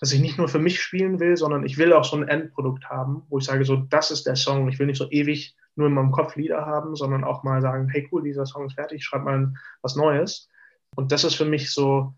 dass 0.00 0.12
ich 0.12 0.20
nicht 0.20 0.38
nur 0.38 0.48
für 0.48 0.58
mich 0.58 0.80
spielen 0.80 1.20
will, 1.20 1.36
sondern 1.36 1.64
ich 1.64 1.78
will 1.78 1.92
auch 1.92 2.04
so 2.04 2.16
ein 2.16 2.28
Endprodukt 2.28 2.88
haben, 2.90 3.22
wo 3.28 3.38
ich 3.38 3.44
sage, 3.44 3.64
so, 3.64 3.76
das 3.76 4.10
ist 4.10 4.26
der 4.26 4.36
Song. 4.36 4.68
Ich 4.68 4.78
will 4.78 4.86
nicht 4.86 4.98
so 4.98 5.10
ewig 5.10 5.56
nur 5.76 5.86
in 5.86 5.94
meinem 5.94 6.12
Kopf 6.12 6.36
Lieder 6.36 6.66
haben, 6.66 6.96
sondern 6.96 7.24
auch 7.24 7.42
mal 7.42 7.60
sagen, 7.60 7.88
hey 7.88 8.08
cool, 8.10 8.22
dieser 8.22 8.46
Song 8.46 8.66
ist 8.66 8.74
fertig, 8.74 9.04
schreib 9.04 9.22
mal 9.22 9.52
was 9.82 9.96
Neues. 9.96 10.48
Und 10.96 11.12
das 11.12 11.24
ist 11.24 11.34
für 11.34 11.44
mich 11.44 11.72
so, 11.72 12.14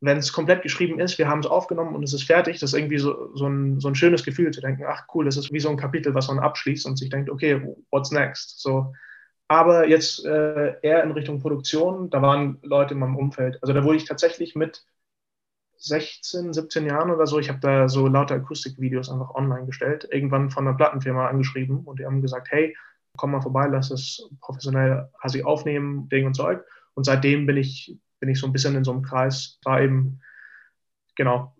wenn 0.00 0.18
es 0.18 0.32
komplett 0.32 0.62
geschrieben 0.62 0.98
ist, 0.98 1.18
wir 1.18 1.28
haben 1.28 1.40
es 1.40 1.46
aufgenommen 1.46 1.94
und 1.94 2.02
es 2.02 2.12
ist 2.12 2.24
fertig, 2.24 2.58
das 2.58 2.72
ist 2.72 2.78
irgendwie 2.78 2.98
so, 2.98 3.34
so, 3.36 3.46
ein, 3.46 3.80
so 3.80 3.88
ein 3.88 3.94
schönes 3.94 4.24
Gefühl 4.24 4.50
zu 4.50 4.60
denken, 4.60 4.84
ach 4.86 5.06
cool, 5.14 5.24
das 5.24 5.36
ist 5.36 5.52
wie 5.52 5.60
so 5.60 5.70
ein 5.70 5.76
Kapitel, 5.76 6.14
was 6.14 6.28
man 6.28 6.40
abschließt 6.40 6.86
und 6.86 6.98
sich 6.98 7.08
denkt, 7.08 7.30
okay, 7.30 7.62
what's 7.90 8.10
next? 8.10 8.60
So, 8.60 8.92
aber 9.46 9.86
jetzt 9.86 10.24
äh, 10.24 10.74
eher 10.82 11.04
in 11.04 11.12
Richtung 11.12 11.40
Produktion, 11.40 12.10
da 12.10 12.20
waren 12.20 12.58
Leute 12.62 12.94
in 12.94 13.00
meinem 13.00 13.16
Umfeld. 13.16 13.58
Also 13.62 13.72
da 13.72 13.84
wurde 13.84 13.98
ich 13.98 14.04
tatsächlich 14.04 14.56
mit 14.56 14.84
16, 15.84 16.52
17 16.52 16.86
Jahren 16.86 17.10
oder 17.10 17.26
so, 17.26 17.38
ich 17.38 17.48
habe 17.48 17.58
da 17.60 17.88
so 17.88 18.06
lauter 18.06 18.36
Akustikvideos 18.36 19.10
einfach 19.10 19.34
online 19.34 19.66
gestellt, 19.66 20.08
irgendwann 20.10 20.50
von 20.50 20.66
einer 20.66 20.76
Plattenfirma 20.76 21.26
angeschrieben 21.26 21.80
und 21.80 21.98
die 21.98 22.06
haben 22.06 22.22
gesagt, 22.22 22.50
hey, 22.50 22.76
komm 23.16 23.32
mal 23.32 23.40
vorbei, 23.40 23.66
lass 23.66 23.90
es 23.90 24.28
professionell 24.40 25.08
quasi 25.20 25.42
aufnehmen, 25.42 26.08
Ding 26.08 26.26
und 26.26 26.34
Zeug. 26.34 26.64
Und 26.94 27.04
seitdem 27.04 27.46
bin 27.46 27.56
ich, 27.56 27.96
bin 28.20 28.28
ich 28.28 28.38
so 28.38 28.46
ein 28.46 28.52
bisschen 28.52 28.76
in 28.76 28.84
so 28.84 28.92
einem 28.92 29.02
Kreis, 29.02 29.58
war 29.64 29.80
eben, 29.80 30.20
genau, 31.16 31.54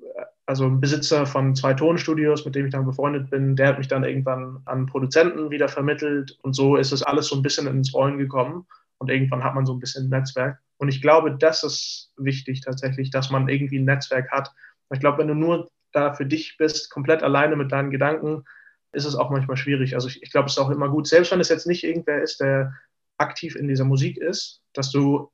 also 0.47 0.67
ein 0.67 0.81
Besitzer 0.81 1.27
von 1.27 1.55
zwei 1.55 1.75
Tonstudios, 1.75 2.45
mit 2.45 2.55
dem 2.55 2.67
ich 2.67 2.73
dann 2.73 2.87
befreundet 2.87 3.31
bin, 3.31 3.57
der 3.57 3.69
hat 3.69 3.79
mich 3.79 3.89
dann 3.89 4.05
irgendwann 4.05 4.63
an 4.67 4.87
Produzenten 4.87 5.51
wieder 5.51 5.69
vermittelt. 5.69 6.39
Und 6.43 6.55
so 6.55 6.77
ist 6.77 6.93
es 6.93 7.03
alles 7.03 7.29
so 7.29 7.37
ein 7.37 7.43
bisschen 7.43 7.67
ins 7.67 7.95
Rollen 7.95 8.19
gekommen 8.19 8.67
und 9.03 9.11
irgendwann 9.11 9.43
hat 9.43 9.57
man 9.57 9.67
so 9.67 9.75
ein 9.75 9.81
bisschen 9.81 10.07
ein 10.07 10.11
Netzwerk. 10.11 10.61
Und 10.77 10.89
ich 10.89 11.03
glaube, 11.03 11.37
das 11.37 11.65
ist 11.65 12.13
wichtig 12.17 12.61
tatsächlich, 12.61 13.11
dass 13.11 13.31
man 13.31 13.49
irgendwie 13.49 13.81
ein 13.81 13.85
Netzwerk 13.85 14.31
hat. 14.31 14.53
Ich 14.93 15.01
glaube, 15.01 15.19
wenn 15.19 15.29
du 15.29 15.35
nur 15.35 15.69
da 15.91 16.15
für 16.15 16.25
dich 16.25 16.57
bist, 16.57 16.89
komplett 16.89 17.25
alleine 17.25 17.57
mit 17.57 17.73
deinen 17.73 17.91
Gedanken, 17.91 18.45
ist 18.93 19.05
es 19.05 19.17
auch 19.17 19.31
manchmal 19.31 19.57
schwierig. 19.57 19.95
Also 19.95 20.07
ich, 20.07 20.23
ich 20.23 20.31
glaube, 20.31 20.47
es 20.47 20.53
ist 20.53 20.59
auch 20.59 20.71
immer 20.71 20.89
gut, 20.89 21.09
selbst 21.09 21.33
wenn 21.33 21.41
es 21.41 21.49
jetzt 21.49 21.67
nicht 21.67 21.83
irgendwer 21.83 22.23
ist, 22.23 22.41
der 22.41 22.75
aktiv 23.19 23.57
in 23.57 23.67
dieser 23.67 23.85
Musik 23.85 24.19
ist, 24.19 24.63
dass 24.73 24.93
du 24.93 25.33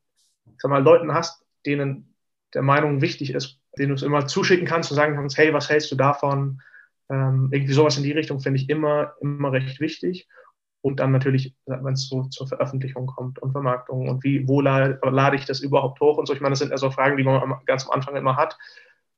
sag 0.57 0.71
mal, 0.71 0.83
Leuten 0.83 1.13
hast, 1.13 1.45
denen 1.67 2.15
der 2.55 2.63
Meinung 2.63 3.03
wichtig 3.03 3.35
ist, 3.35 3.61
denen 3.77 3.91
du 3.91 3.95
es 3.97 4.03
immer 4.03 4.27
zuschicken 4.27 4.67
kannst 4.67 4.91
und 4.91 4.97
sagen 4.97 5.15
kannst, 5.15 5.37
hey, 5.37 5.53
was 5.53 5.69
hältst 5.69 5.93
du 5.93 5.97
davon? 5.97 6.63
Ähm, 7.11 7.51
irgendwie 7.53 7.75
sowas 7.75 7.99
in 7.99 8.03
die 8.03 8.13
Richtung 8.13 8.41
finde 8.41 8.61
ich 8.61 8.71
immer, 8.71 9.15
immer 9.21 9.53
recht 9.53 9.79
wichtig. 9.81 10.27
Und 10.89 11.01
dann 11.01 11.13
natürlich, 11.13 11.55
wenn 11.67 11.93
es 11.93 12.09
so 12.09 12.25
zur 12.25 12.49
Veröffentlichung 12.49 13.07
kommt 13.07 13.39
und 13.39 13.53
Vermarktung 13.53 14.09
und 14.09 14.25
wie, 14.25 14.49
wo 14.49 14.61
lade, 14.61 14.99
lade 15.03 15.37
ich 15.37 15.45
das 15.45 15.61
überhaupt 15.61 16.01
hoch 16.01 16.17
und 16.17 16.27
so. 16.27 16.35
Ich 16.35 16.41
meine, 16.41 16.53
das 16.53 16.59
sind 16.61 16.73
also 16.73 16.91
Fragen, 16.91 17.17
die 17.17 17.25
man 17.25 17.61
ganz 17.67 17.85
am 17.85 17.93
Anfang 17.93 18.17
immer 18.17 18.37
hat. 18.37 18.59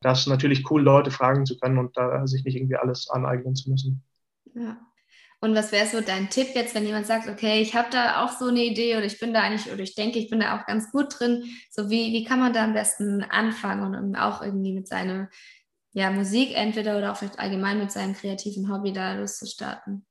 Das 0.01 0.21
ist 0.21 0.27
natürlich 0.27 0.71
cool, 0.71 0.83
Leute 0.83 1.11
fragen 1.11 1.47
zu 1.47 1.59
können 1.59 1.79
und 1.79 1.97
da 1.97 2.27
sich 2.27 2.45
nicht 2.45 2.57
irgendwie 2.57 2.77
alles 2.77 3.09
aneignen 3.09 3.55
zu 3.55 3.71
müssen. 3.71 4.03
Ja. 4.55 4.79
Und 5.43 5.55
was 5.55 5.73
wäre 5.73 5.87
so 5.87 6.01
dein 6.03 6.29
Tipp 6.29 6.49
jetzt, 6.55 6.75
wenn 6.75 6.85
jemand 6.85 7.07
sagt, 7.07 7.29
okay, 7.29 7.63
ich 7.63 7.75
habe 7.75 7.89
da 7.91 8.25
auch 8.25 8.31
so 8.31 8.49
eine 8.49 8.63
Idee 8.63 8.97
oder 8.97 9.07
ich 9.07 9.19
bin 9.19 9.33
da 9.33 9.41
eigentlich 9.41 9.73
oder 9.73 9.83
ich 9.83 9.95
denke, 9.95 10.19
ich 10.19 10.29
bin 10.29 10.41
da 10.41 10.59
auch 10.59 10.67
ganz 10.67 10.91
gut 10.91 11.19
drin. 11.19 11.45
So 11.71 11.89
wie, 11.89 12.13
wie 12.13 12.25
kann 12.25 12.41
man 12.41 12.53
da 12.53 12.65
am 12.65 12.75
besten 12.75 13.23
anfangen 13.23 13.95
und 13.95 14.17
auch 14.17 14.43
irgendwie 14.43 14.75
mit 14.75 14.87
seiner 14.87 15.31
ja, 15.93 16.11
Musik 16.11 16.55
entweder 16.55 16.99
oder 16.99 17.13
auch 17.13 17.17
vielleicht 17.17 17.39
allgemein 17.39 17.79
mit 17.79 17.91
seinem 17.91 18.15
kreativen 18.15 18.71
Hobby 18.71 18.93
da 18.93 19.15
loszustarten? 19.15 20.05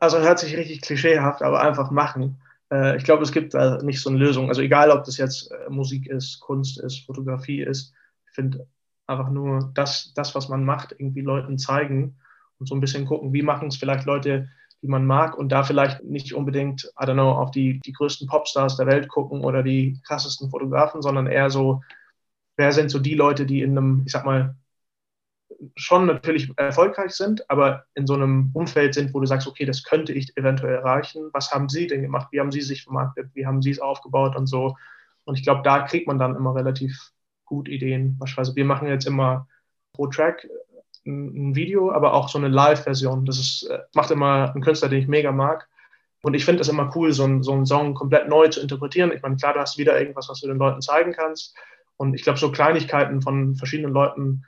Also 0.00 0.18
hört 0.18 0.38
sich 0.38 0.56
richtig 0.56 0.82
klischeehaft, 0.82 1.42
aber 1.42 1.60
einfach 1.60 1.90
machen. 1.90 2.40
Äh, 2.72 2.96
ich 2.96 3.04
glaube, 3.04 3.22
es 3.22 3.32
gibt 3.32 3.54
da 3.54 3.82
nicht 3.82 4.00
so 4.00 4.10
eine 4.10 4.18
Lösung. 4.18 4.48
Also 4.48 4.62
egal, 4.62 4.90
ob 4.90 5.04
das 5.04 5.16
jetzt 5.16 5.50
äh, 5.50 5.70
Musik 5.70 6.06
ist, 6.06 6.40
Kunst 6.40 6.78
ist, 6.78 7.06
Fotografie 7.06 7.62
ist, 7.62 7.92
ich 8.26 8.34
finde 8.34 8.66
einfach 9.06 9.30
nur 9.30 9.70
das, 9.74 10.12
das, 10.14 10.34
was 10.34 10.48
man 10.48 10.64
macht, 10.64 10.94
irgendwie 10.96 11.22
Leuten 11.22 11.58
zeigen 11.58 12.16
und 12.58 12.68
so 12.68 12.74
ein 12.74 12.80
bisschen 12.80 13.06
gucken, 13.06 13.32
wie 13.32 13.42
machen 13.42 13.68
es 13.68 13.76
vielleicht 13.76 14.04
Leute, 14.04 14.48
die 14.82 14.88
man 14.88 15.06
mag 15.06 15.36
und 15.36 15.50
da 15.50 15.64
vielleicht 15.64 16.04
nicht 16.04 16.34
unbedingt, 16.34 16.84
I 17.00 17.04
don't 17.04 17.14
know, 17.14 17.32
auf 17.32 17.50
die, 17.50 17.80
die 17.80 17.92
größten 17.92 18.28
Popstars 18.28 18.76
der 18.76 18.86
Welt 18.86 19.08
gucken 19.08 19.42
oder 19.42 19.62
die 19.62 20.00
krassesten 20.06 20.50
Fotografen, 20.50 21.02
sondern 21.02 21.26
eher 21.26 21.50
so, 21.50 21.82
wer 22.56 22.72
sind 22.72 22.90
so 22.90 22.98
die 22.98 23.14
Leute, 23.14 23.46
die 23.46 23.62
in 23.62 23.76
einem, 23.76 24.02
ich 24.04 24.12
sag 24.12 24.24
mal, 24.24 24.54
schon 25.74 26.06
natürlich 26.06 26.52
erfolgreich 26.56 27.12
sind, 27.12 27.48
aber 27.50 27.84
in 27.94 28.06
so 28.06 28.14
einem 28.14 28.50
Umfeld 28.54 28.94
sind, 28.94 29.12
wo 29.12 29.20
du 29.20 29.26
sagst, 29.26 29.48
okay, 29.48 29.64
das 29.64 29.82
könnte 29.82 30.12
ich 30.12 30.36
eventuell 30.36 30.76
erreichen. 30.76 31.30
Was 31.32 31.50
haben 31.52 31.68
sie 31.68 31.86
denn 31.86 32.02
gemacht? 32.02 32.28
Wie 32.30 32.40
haben 32.40 32.52
sie 32.52 32.60
sich 32.60 32.84
vermarktet? 32.84 33.30
Wie 33.34 33.46
haben 33.46 33.62
sie 33.62 33.70
es 33.70 33.80
aufgebaut 33.80 34.36
und 34.36 34.46
so? 34.46 34.76
Und 35.24 35.36
ich 35.36 35.42
glaube, 35.42 35.62
da 35.62 35.80
kriegt 35.80 36.06
man 36.06 36.18
dann 36.18 36.36
immer 36.36 36.54
relativ 36.54 37.10
gut 37.44 37.68
Ideen. 37.68 38.16
Beispielsweise, 38.18 38.56
wir 38.56 38.64
machen 38.64 38.88
jetzt 38.88 39.06
immer 39.06 39.48
pro 39.92 40.06
Track 40.06 40.46
ein 41.06 41.54
Video, 41.54 41.90
aber 41.92 42.14
auch 42.14 42.28
so 42.28 42.38
eine 42.38 42.48
Live-Version. 42.48 43.24
Das 43.24 43.38
ist, 43.38 43.64
äh, 43.64 43.78
macht 43.94 44.10
immer 44.10 44.54
ein 44.54 44.62
Künstler, 44.62 44.88
den 44.88 45.00
ich 45.00 45.08
mega 45.08 45.32
mag. 45.32 45.68
Und 46.22 46.34
ich 46.34 46.44
finde 46.44 46.60
es 46.60 46.68
immer 46.68 46.90
cool, 46.94 47.12
so, 47.12 47.24
ein, 47.24 47.42
so 47.42 47.52
einen 47.52 47.66
Song 47.66 47.94
komplett 47.94 48.28
neu 48.28 48.48
zu 48.48 48.60
interpretieren. 48.60 49.12
Ich 49.12 49.22
meine, 49.22 49.36
klar, 49.36 49.54
du 49.54 49.60
hast 49.60 49.78
wieder 49.78 49.98
irgendwas, 49.98 50.28
was 50.28 50.40
du 50.40 50.48
den 50.48 50.58
Leuten 50.58 50.82
zeigen 50.82 51.12
kannst. 51.12 51.56
Und 51.96 52.14
ich 52.14 52.22
glaube, 52.22 52.38
so 52.38 52.52
Kleinigkeiten 52.52 53.22
von 53.22 53.54
verschiedenen 53.56 53.92
Leuten 53.92 54.44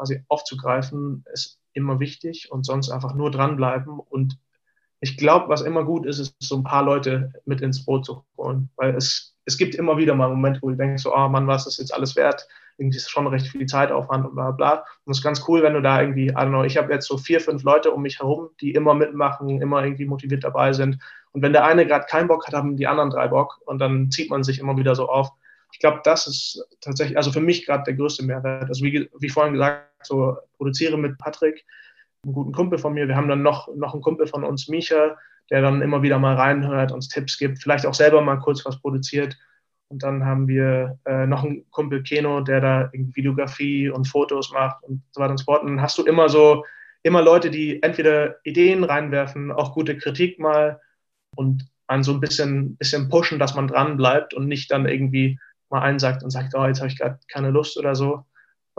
quasi 0.00 0.24
aufzugreifen, 0.28 1.24
ist 1.32 1.58
immer 1.74 2.00
wichtig 2.00 2.50
und 2.50 2.64
sonst 2.64 2.90
einfach 2.90 3.14
nur 3.14 3.30
dranbleiben. 3.30 4.00
Und 4.00 4.38
ich 5.00 5.16
glaube, 5.18 5.48
was 5.48 5.60
immer 5.60 5.84
gut 5.84 6.06
ist, 6.06 6.18
ist 6.18 6.34
so 6.40 6.56
ein 6.56 6.64
paar 6.64 6.82
Leute 6.82 7.32
mit 7.44 7.60
ins 7.60 7.84
Boot 7.84 8.06
zu 8.06 8.24
holen. 8.36 8.70
Weil 8.76 8.96
es, 8.96 9.36
es 9.44 9.58
gibt 9.58 9.74
immer 9.74 9.98
wieder 9.98 10.14
mal 10.14 10.28
Momente, 10.28 10.60
wo 10.62 10.70
du 10.70 10.76
denkst, 10.76 11.02
so, 11.02 11.14
oh 11.14 11.28
Mann, 11.28 11.46
was 11.46 11.66
ist 11.66 11.78
jetzt 11.78 11.92
alles 11.92 12.16
wert? 12.16 12.46
irgendwie 12.80 12.96
ist 12.96 13.10
schon 13.10 13.26
recht 13.26 13.46
viel 13.46 13.66
Zeitaufwand 13.66 14.26
und 14.26 14.34
bla 14.34 14.50
bla. 14.52 14.84
Und 15.04 15.12
es 15.12 15.18
ist 15.18 15.24
ganz 15.24 15.44
cool, 15.46 15.62
wenn 15.62 15.74
du 15.74 15.82
da 15.82 16.00
irgendwie, 16.00 16.28
I 16.28 16.34
don't 16.34 16.48
know, 16.48 16.64
ich 16.64 16.78
habe 16.78 16.92
jetzt 16.92 17.06
so 17.06 17.18
vier, 17.18 17.40
fünf 17.40 17.62
Leute 17.62 17.90
um 17.90 18.02
mich 18.02 18.18
herum, 18.20 18.48
die 18.60 18.72
immer 18.72 18.94
mitmachen, 18.94 19.60
immer 19.60 19.84
irgendwie 19.84 20.06
motiviert 20.06 20.44
dabei 20.44 20.72
sind. 20.72 20.98
Und 21.32 21.42
wenn 21.42 21.52
der 21.52 21.64
eine 21.64 21.86
gerade 21.86 22.06
keinen 22.06 22.26
Bock 22.26 22.46
hat, 22.46 22.54
haben 22.54 22.76
die 22.76 22.86
anderen 22.86 23.10
drei 23.10 23.28
Bock 23.28 23.60
und 23.66 23.78
dann 23.78 24.10
zieht 24.10 24.30
man 24.30 24.42
sich 24.42 24.58
immer 24.58 24.76
wieder 24.78 24.94
so 24.94 25.08
auf. 25.08 25.28
Ich 25.72 25.78
glaube, 25.78 26.00
das 26.04 26.26
ist 26.26 26.66
tatsächlich, 26.80 27.16
also 27.16 27.30
für 27.30 27.40
mich 27.40 27.66
gerade 27.66 27.84
der 27.84 27.94
größte 27.94 28.24
Mehrwert. 28.24 28.68
Also 28.68 28.82
wie, 28.84 29.08
wie 29.18 29.28
vorhin 29.28 29.52
gesagt, 29.52 29.89
so 30.02 30.36
produziere 30.56 30.96
mit 30.98 31.18
Patrick, 31.18 31.64
einem 32.24 32.34
guten 32.34 32.52
Kumpel 32.52 32.78
von 32.78 32.92
mir. 32.92 33.08
Wir 33.08 33.16
haben 33.16 33.28
dann 33.28 33.42
noch, 33.42 33.68
noch 33.74 33.94
einen 33.94 34.02
Kumpel 34.02 34.26
von 34.26 34.44
uns, 34.44 34.68
Micha, 34.68 35.16
der 35.50 35.62
dann 35.62 35.82
immer 35.82 36.02
wieder 36.02 36.18
mal 36.18 36.36
reinhört, 36.36 36.92
uns 36.92 37.08
Tipps 37.08 37.38
gibt, 37.38 37.60
vielleicht 37.60 37.86
auch 37.86 37.94
selber 37.94 38.20
mal 38.20 38.36
kurz 38.36 38.64
was 38.64 38.80
produziert. 38.80 39.36
Und 39.88 40.04
dann 40.04 40.24
haben 40.24 40.46
wir 40.46 40.98
äh, 41.04 41.26
noch 41.26 41.42
einen 41.42 41.68
Kumpel 41.70 42.02
Keno, 42.04 42.40
der 42.42 42.60
da 42.60 42.90
Videografie 42.92 43.90
und 43.90 44.06
Fotos 44.06 44.52
macht 44.52 44.84
und 44.84 45.02
so 45.10 45.20
weiter 45.20 45.32
und 45.32 45.38
so 45.38 45.44
fort. 45.44 45.62
Und 45.62 45.68
dann 45.68 45.82
hast 45.82 45.98
du 45.98 46.04
immer 46.04 46.28
so, 46.28 46.64
immer 47.02 47.22
Leute, 47.22 47.50
die 47.50 47.82
entweder 47.82 48.36
Ideen 48.44 48.84
reinwerfen, 48.84 49.50
auch 49.50 49.74
gute 49.74 49.98
Kritik 49.98 50.38
mal 50.38 50.80
und 51.36 51.68
einen 51.88 52.04
so 52.04 52.12
ein 52.12 52.20
bisschen, 52.20 52.76
bisschen 52.76 53.08
pushen, 53.08 53.40
dass 53.40 53.56
man 53.56 53.66
dran 53.66 53.96
bleibt 53.96 54.32
und 54.32 54.46
nicht 54.46 54.70
dann 54.70 54.86
irgendwie 54.86 55.40
mal 55.70 55.82
einsagt 55.82 56.22
und 56.22 56.30
sagt, 56.30 56.54
oh, 56.54 56.64
jetzt 56.64 56.78
habe 56.78 56.88
ich 56.88 56.98
gerade 56.98 57.18
keine 57.28 57.50
Lust 57.50 57.76
oder 57.76 57.96
so. 57.96 58.24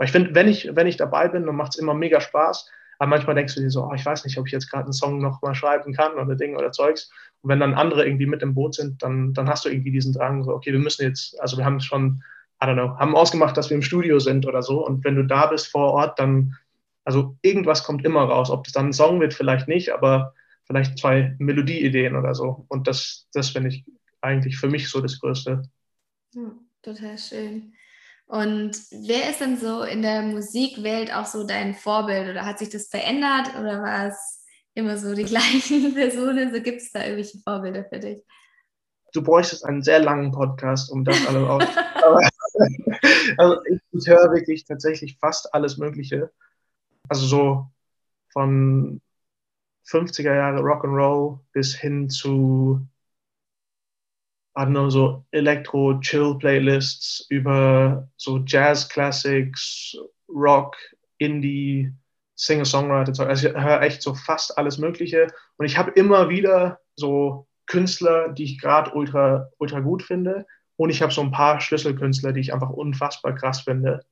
Weil 0.02 0.06
ich 0.06 0.12
finde, 0.12 0.34
wenn 0.34 0.48
ich, 0.48 0.68
wenn 0.74 0.88
ich 0.88 0.96
dabei 0.96 1.28
bin, 1.28 1.46
dann 1.46 1.54
macht 1.54 1.74
es 1.74 1.78
immer 1.78 1.94
mega 1.94 2.20
Spaß. 2.20 2.68
Aber 2.98 3.08
manchmal 3.08 3.36
denkst 3.36 3.54
du 3.54 3.60
dir 3.60 3.70
so, 3.70 3.84
oh, 3.84 3.94
ich 3.94 4.04
weiß 4.04 4.24
nicht, 4.24 4.36
ob 4.36 4.48
ich 4.48 4.52
jetzt 4.52 4.68
gerade 4.68 4.82
einen 4.82 4.92
Song 4.92 5.20
noch 5.20 5.40
mal 5.42 5.54
schreiben 5.54 5.92
kann 5.92 6.14
oder 6.14 6.34
Dinge 6.34 6.58
oder 6.58 6.72
Zeugs. 6.72 7.08
Und 7.40 7.50
wenn 7.50 7.60
dann 7.60 7.74
andere 7.74 8.04
irgendwie 8.04 8.26
mit 8.26 8.42
im 8.42 8.52
Boot 8.52 8.74
sind, 8.74 9.00
dann, 9.00 9.32
dann 9.32 9.48
hast 9.48 9.64
du 9.64 9.68
irgendwie 9.68 9.92
diesen 9.92 10.12
Drang, 10.12 10.42
so, 10.42 10.54
okay, 10.54 10.72
wir 10.72 10.80
müssen 10.80 11.04
jetzt, 11.04 11.40
also 11.40 11.56
wir 11.56 11.64
haben 11.64 11.78
schon, 11.78 12.20
I 12.60 12.66
don't 12.66 12.74
know, 12.74 12.98
haben 12.98 13.14
ausgemacht, 13.14 13.56
dass 13.56 13.70
wir 13.70 13.76
im 13.76 13.82
Studio 13.82 14.18
sind 14.18 14.44
oder 14.44 14.60
so. 14.60 14.84
Und 14.84 15.04
wenn 15.04 15.14
du 15.14 15.22
da 15.22 15.46
bist 15.46 15.68
vor 15.68 15.92
Ort, 15.92 16.18
dann, 16.18 16.56
also 17.04 17.36
irgendwas 17.42 17.84
kommt 17.84 18.04
immer 18.04 18.24
raus. 18.24 18.50
Ob 18.50 18.64
das 18.64 18.72
dann 18.72 18.86
ein 18.86 18.92
Song 18.92 19.20
wird, 19.20 19.34
vielleicht 19.34 19.68
nicht, 19.68 19.92
aber 19.92 20.34
vielleicht 20.64 20.98
zwei 20.98 21.36
Melodieideen 21.38 22.16
oder 22.16 22.34
so. 22.34 22.64
Und 22.66 22.88
das, 22.88 23.28
das 23.32 23.50
finde 23.50 23.68
ich 23.68 23.84
eigentlich 24.20 24.56
für 24.56 24.68
mich 24.68 24.90
so 24.90 25.00
das 25.00 25.20
Größte. 25.20 25.62
Ja, 26.34 26.50
total 26.82 27.16
schön. 27.16 27.72
Und 28.32 28.78
wer 28.92 29.28
ist 29.28 29.42
denn 29.42 29.58
so 29.58 29.82
in 29.82 30.00
der 30.00 30.22
Musikwelt 30.22 31.12
auch 31.12 31.26
so 31.26 31.46
dein 31.46 31.74
Vorbild 31.74 32.30
oder 32.30 32.46
hat 32.46 32.58
sich 32.58 32.70
das 32.70 32.88
verändert 32.88 33.50
oder 33.60 33.82
war 33.82 34.06
es 34.06 34.46
immer 34.72 34.96
so 34.96 35.14
die 35.14 35.24
gleichen 35.26 35.92
Personen? 35.92 36.50
So 36.50 36.62
gibt 36.62 36.80
es 36.80 36.90
da 36.92 37.00
irgendwelche 37.02 37.40
Vorbilder 37.40 37.84
für 37.84 37.98
dich? 37.98 38.24
Du 39.12 39.22
bräuchtest 39.22 39.66
einen 39.66 39.82
sehr 39.82 39.98
langen 39.98 40.32
Podcast, 40.32 40.90
um 40.90 41.04
das 41.04 41.26
alles 41.26 41.46
aus. 41.50 41.64
also 43.36 43.62
ich, 43.66 43.80
ich 43.92 44.08
höre 44.08 44.32
wirklich 44.32 44.64
tatsächlich 44.64 45.18
fast 45.18 45.52
alles 45.52 45.76
Mögliche. 45.76 46.32
Also 47.10 47.26
so 47.26 47.66
von 48.32 49.02
50er 49.86 50.34
Jahre 50.34 50.62
Rock'n'Roll 50.62 51.38
bis 51.52 51.74
hin 51.74 52.08
zu 52.08 52.80
Know, 54.54 54.90
so 54.90 55.24
Elektro-Chill-Playlists 55.30 57.26
über 57.30 58.08
so 58.16 58.38
Jazz-Classics, 58.46 59.96
Rock, 60.28 60.76
Indie, 61.18 61.92
Singer-Songwriter. 62.34 63.26
Also 63.26 63.48
ich 63.48 63.54
höre 63.54 63.82
echt 63.82 64.02
so 64.02 64.14
fast 64.14 64.58
alles 64.58 64.78
Mögliche. 64.78 65.28
Und 65.56 65.66
ich 65.66 65.78
habe 65.78 65.92
immer 65.92 66.28
wieder 66.28 66.80
so 66.96 67.46
Künstler, 67.66 68.28
die 68.30 68.44
ich 68.44 68.60
gerade 68.60 68.92
ultra, 68.92 69.48
ultra 69.58 69.80
gut 69.80 70.02
finde. 70.02 70.46
Und 70.76 70.90
ich 70.90 71.00
habe 71.02 71.12
so 71.12 71.22
ein 71.22 71.30
paar 71.30 71.60
Schlüsselkünstler, 71.60 72.32
die 72.32 72.40
ich 72.40 72.52
einfach 72.52 72.70
unfassbar 72.70 73.34
krass 73.34 73.62
finde, 73.62 74.04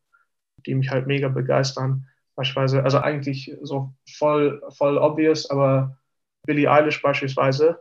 die 0.66 0.74
mich 0.74 0.90
halt 0.90 1.07
mega 1.07 1.29
begeistern. 1.29 2.07
Beispielsweise, 2.37 2.85
also 2.85 2.98
eigentlich 2.98 3.53
so 3.62 3.92
voll, 4.16 4.62
voll 4.70 4.96
obvious, 4.98 5.50
aber 5.50 5.98
Billie 6.46 6.70
Eilish 6.70 7.03
beispielsweise, 7.03 7.81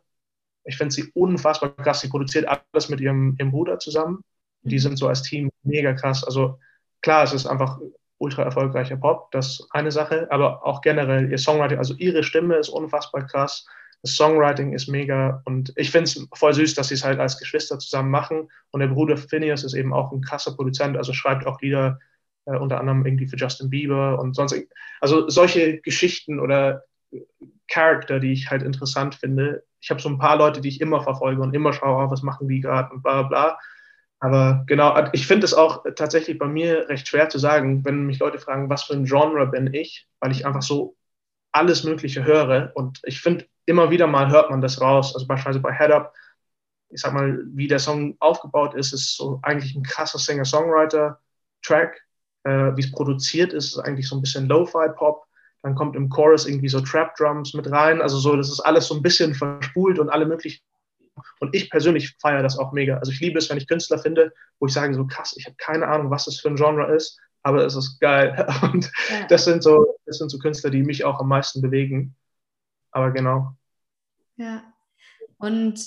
ich 0.64 0.78
finde 0.78 0.94
sie 0.94 1.12
unfassbar 1.14 1.76
krass. 1.76 2.02
Sie 2.02 2.10
produziert 2.10 2.48
alles 2.48 2.90
mit 2.90 3.02
ihrem, 3.02 3.36
ihrem 3.40 3.52
Bruder 3.52 3.80
zusammen. 3.80 4.22
Die 4.62 4.76
mhm. 4.76 4.80
sind 4.80 4.98
so 4.98 5.08
als 5.08 5.24
Team 5.24 5.50
mega 5.64 5.94
krass. 5.94 6.24
Also 6.24 6.60
klar, 7.02 7.24
es 7.24 7.34
ist 7.34 7.46
einfach 7.46 7.80
ultra 8.20 8.44
erfolgreicher 8.44 8.98
Pop, 8.98 9.32
das 9.32 9.52
ist 9.52 9.68
eine 9.72 9.92
Sache, 9.92 10.28
aber 10.30 10.66
auch 10.66 10.82
generell 10.82 11.32
ihr 11.32 11.38
Songwriting, 11.38 11.78
also 11.78 11.96
ihre 11.96 12.24
Stimme 12.24 12.58
ist 12.58 12.70
unfassbar 12.70 13.26
krass, 13.26 13.66
das 14.02 14.16
Songwriting 14.16 14.74
ist 14.74 14.88
mega 14.88 15.42
und 15.46 15.74
ich 15.76 15.90
finde 15.92 16.04
es 16.04 16.28
voll 16.34 16.54
süß, 16.54 16.76
dass 16.76 16.90
sie 16.90 16.96
es 16.96 17.04
halt 17.04 17.20
als 17.20 17.40
Geschwister 17.40 17.80
zusammen 17.80 18.12
machen 18.12 18.50
und 18.72 18.82
der 18.82 18.88
Bruder 18.88 19.18
Phineas 19.18 19.64
ist 19.64 19.74
eben 19.74 19.94
auch 19.94 20.12
ein 20.12 20.22
krasser 20.22 20.54
Produzent, 20.54 20.98
also 20.98 21.14
schreibt 21.14 21.48
auch 21.48 21.62
Lieder 21.62 22.00
äh, 22.46 22.58
unter 22.58 22.80
anderem 22.80 23.06
irgendwie 23.06 23.28
für 23.28 23.38
Justin 23.38 23.70
Bieber 23.70 24.20
und 24.20 24.36
sonst, 24.36 24.56
also 25.00 25.30
solche 25.30 25.80
Geschichten 25.80 26.40
oder 26.40 26.84
Charakter, 27.68 28.20
die 28.20 28.34
ich 28.34 28.50
halt 28.52 28.64
interessant 28.64 29.16
finde. 29.16 29.64
Ich 29.82 29.90
habe 29.90 30.02
so 30.02 30.10
ein 30.10 30.18
paar 30.18 30.38
Leute, 30.38 30.62
die 30.62 30.70
ich 30.70 30.82
immer 30.82 31.02
verfolge 31.02 31.42
und 31.42 31.54
immer 31.54 31.74
schaue, 31.74 32.06
oh, 32.06 32.12
was 32.12 32.24
machen 32.24 32.48
die 32.48 32.60
gerade 32.62 32.94
und 32.94 33.04
bla 33.04 33.24
bla. 33.24 33.58
Aber 34.20 34.64
genau, 34.68 34.96
ich 35.14 35.26
finde 35.28 35.46
es 35.46 35.54
auch 35.54 35.86
tatsächlich 35.96 36.38
bei 36.38 36.48
mir 36.48 36.90
recht 36.90 37.08
schwer 37.08 37.30
zu 37.30 37.40
sagen, 37.40 37.86
wenn 37.86 38.06
mich 38.06 38.20
Leute 38.20 38.38
fragen, 38.40 38.70
was 38.70 38.84
für 38.84 38.94
ein 38.94 39.06
Genre 39.06 39.48
bin 39.48 39.74
ich, 39.74 40.08
weil 40.20 40.32
ich 40.32 40.46
einfach 40.46 40.62
so 40.62 40.98
alles 41.52 41.84
Mögliche 41.84 42.26
höre. 42.26 42.72
Und 42.76 43.00
ich 43.04 43.22
finde, 43.22 43.46
immer 43.66 43.90
wieder 43.92 44.08
mal 44.08 44.30
hört 44.30 44.50
man 44.50 44.62
das 44.62 44.82
raus. 44.82 45.14
Also 45.14 45.26
beispielsweise 45.26 45.62
bei 45.62 45.74
Head 45.74 45.92
Up, 45.92 46.14
ich 46.90 47.02
sag 47.02 47.14
mal, 47.14 47.40
wie 47.54 47.68
der 47.68 47.80
Song 47.80 48.18
aufgebaut 48.20 48.74
ist, 48.74 48.94
ist 48.94 49.16
so 49.16 49.40
eigentlich 49.44 49.76
ein 49.76 49.84
krasser 49.84 50.20
Singer-Songwriter-Track. 50.20 52.02
Äh, 52.44 52.76
wie 52.76 52.82
es 52.82 52.92
produziert 52.92 53.54
ist, 53.54 53.74
ist 53.74 53.80
eigentlich 53.80 54.08
so 54.08 54.16
ein 54.16 54.22
bisschen 54.22 54.48
Lo-Fi-Pop. 54.48 55.26
Dann 55.62 55.76
kommt 55.76 55.96
im 55.96 56.10
Chorus 56.10 56.46
irgendwie 56.46 56.70
so 56.70 56.80
Trap-Drums 56.80 57.54
mit 57.54 57.70
rein. 57.70 58.02
Also 58.02 58.18
so, 58.18 58.36
das 58.36 58.50
ist 58.50 58.62
alles 58.62 58.88
so 58.88 58.96
ein 58.96 59.02
bisschen 59.02 59.34
verspult 59.34 60.00
und 60.00 60.10
alle 60.10 60.26
möglichen 60.26 60.62
und 61.40 61.56
ich 61.56 61.70
persönlich 61.70 62.16
feiere 62.20 62.44
das 62.44 62.58
auch 62.58 62.72
mega. 62.72 62.98
Also 62.98 63.12
ich 63.12 63.20
liebe 63.20 63.38
es, 63.38 63.50
wenn 63.50 63.58
ich 63.58 63.68
Künstler 63.68 64.00
finde, 64.00 64.34
wo 64.60 64.68
ich 64.68 64.74
sage, 64.74 64.94
so 64.94 65.06
krass, 65.06 65.36
ich 65.38 65.46
habe 65.46 65.56
keine 65.58 65.88
Ahnung, 65.88 66.10
was 66.10 66.26
das 66.26 66.40
für 66.40 66.50
ein 66.50 66.56
Genre 66.56 66.96
ist, 66.96 67.20
aber 67.44 67.66
es 67.66 67.76
ist 67.76 68.00
geil. 68.00 68.48
Und 68.62 68.92
ja. 69.10 69.28
das, 69.28 69.46
sind 69.46 69.64
so, 69.64 69.98
das 70.06 70.18
sind 70.18 70.30
so 70.30 70.40
Künstler, 70.40 70.70
die 70.70 70.84
mich 70.84 71.04
auch 71.04 71.20
am 71.20 71.28
meisten 71.28 71.62
bewegen. 71.62 72.16
Aber 72.92 73.12
genau. 73.12 73.56
Ja. 74.38 74.64
Und 75.38 75.80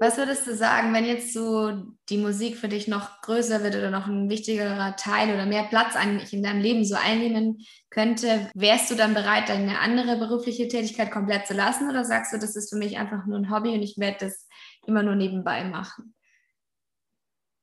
was 0.00 0.16
würdest 0.16 0.46
du 0.46 0.54
sagen, 0.54 0.94
wenn 0.94 1.04
jetzt 1.04 1.32
so 1.32 1.72
die 2.08 2.18
Musik 2.18 2.56
für 2.56 2.68
dich 2.68 2.86
noch 2.86 3.20
größer 3.22 3.64
wird 3.64 3.74
oder 3.74 3.90
noch 3.90 4.06
ein 4.06 4.30
wichtigerer 4.30 4.94
Teil 4.96 5.34
oder 5.34 5.44
mehr 5.44 5.64
Platz 5.64 5.96
eigentlich 5.96 6.32
in 6.32 6.42
deinem 6.42 6.60
Leben 6.60 6.84
so 6.84 6.94
einnehmen 6.94 7.58
könnte, 7.90 8.48
wärst 8.54 8.90
du 8.90 8.94
dann 8.94 9.14
bereit, 9.14 9.48
deine 9.48 9.80
andere 9.80 10.16
berufliche 10.16 10.68
Tätigkeit 10.68 11.10
komplett 11.10 11.48
zu 11.48 11.54
lassen 11.54 11.90
oder 11.90 12.04
sagst 12.04 12.32
du, 12.32 12.38
das 12.38 12.54
ist 12.54 12.70
für 12.70 12.78
mich 12.78 12.96
einfach 12.96 13.26
nur 13.26 13.38
ein 13.38 13.50
Hobby 13.50 13.70
und 13.70 13.82
ich 13.82 13.98
werde 13.98 14.18
das 14.20 14.46
immer 14.86 15.02
nur 15.02 15.16
nebenbei 15.16 15.64
machen? 15.64 16.14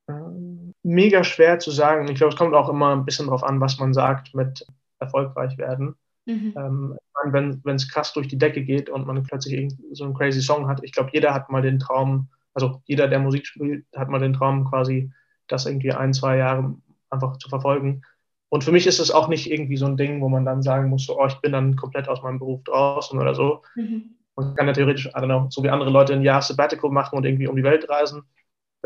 Ähm, 0.08 0.74
mega 0.82 1.24
schwer 1.24 1.58
zu 1.58 1.70
sagen. 1.70 2.06
Ich 2.08 2.16
glaube, 2.16 2.34
es 2.34 2.38
kommt 2.38 2.54
auch 2.54 2.68
immer 2.68 2.94
ein 2.94 3.06
bisschen 3.06 3.26
darauf 3.26 3.44
an, 3.44 3.60
was 3.60 3.78
man 3.78 3.94
sagt 3.94 4.34
mit 4.34 4.66
erfolgreich 4.98 5.56
werden. 5.56 5.96
Mhm. 6.26 6.54
Ähm, 6.56 6.98
wenn 7.24 7.76
es 7.76 7.88
krass 7.88 8.12
durch 8.12 8.28
die 8.28 8.38
Decke 8.38 8.62
geht 8.62 8.90
und 8.90 9.06
man 9.06 9.22
plötzlich 9.22 9.72
so 9.92 10.04
einen 10.04 10.14
crazy 10.14 10.40
Song 10.40 10.68
hat, 10.68 10.80
ich 10.82 10.92
glaube, 10.92 11.10
jeder 11.12 11.32
hat 11.32 11.50
mal 11.50 11.62
den 11.62 11.78
Traum, 11.78 12.28
also 12.52 12.82
jeder, 12.86 13.08
der 13.08 13.20
Musik 13.20 13.46
spielt, 13.46 13.86
hat 13.96 14.08
mal 14.08 14.18
den 14.18 14.34
Traum 14.34 14.64
quasi, 14.64 15.10
das 15.48 15.66
irgendwie 15.66 15.92
ein, 15.92 16.12
zwei 16.12 16.36
Jahre 16.36 16.74
einfach 17.10 17.38
zu 17.38 17.48
verfolgen. 17.48 18.02
Und 18.48 18.64
für 18.64 18.72
mich 18.72 18.86
ist 18.86 19.00
es 19.00 19.10
auch 19.10 19.28
nicht 19.28 19.50
irgendwie 19.50 19.76
so 19.76 19.86
ein 19.86 19.96
Ding, 19.96 20.20
wo 20.20 20.28
man 20.28 20.44
dann 20.44 20.62
sagen 20.62 20.88
muss, 20.88 21.06
so, 21.06 21.20
oh, 21.20 21.26
ich 21.26 21.40
bin 21.40 21.52
dann 21.52 21.76
komplett 21.76 22.08
aus 22.08 22.22
meinem 22.22 22.38
Beruf 22.38 22.62
draußen 22.64 23.18
oder 23.18 23.34
so. 23.34 23.62
Mhm. 23.74 24.16
Man 24.36 24.54
kann 24.54 24.66
ja 24.66 24.72
theoretisch, 24.72 25.06
I 25.06 25.10
don't 25.10 25.26
know, 25.26 25.46
so 25.48 25.62
wie 25.62 25.70
andere 25.70 25.90
Leute 25.90 26.12
ein 26.12 26.22
Jahr 26.22 26.42
Sabbatical 26.42 26.90
machen 26.90 27.16
und 27.16 27.24
irgendwie 27.24 27.48
um 27.48 27.56
die 27.56 27.62
Welt 27.62 27.88
reisen. 27.88 28.22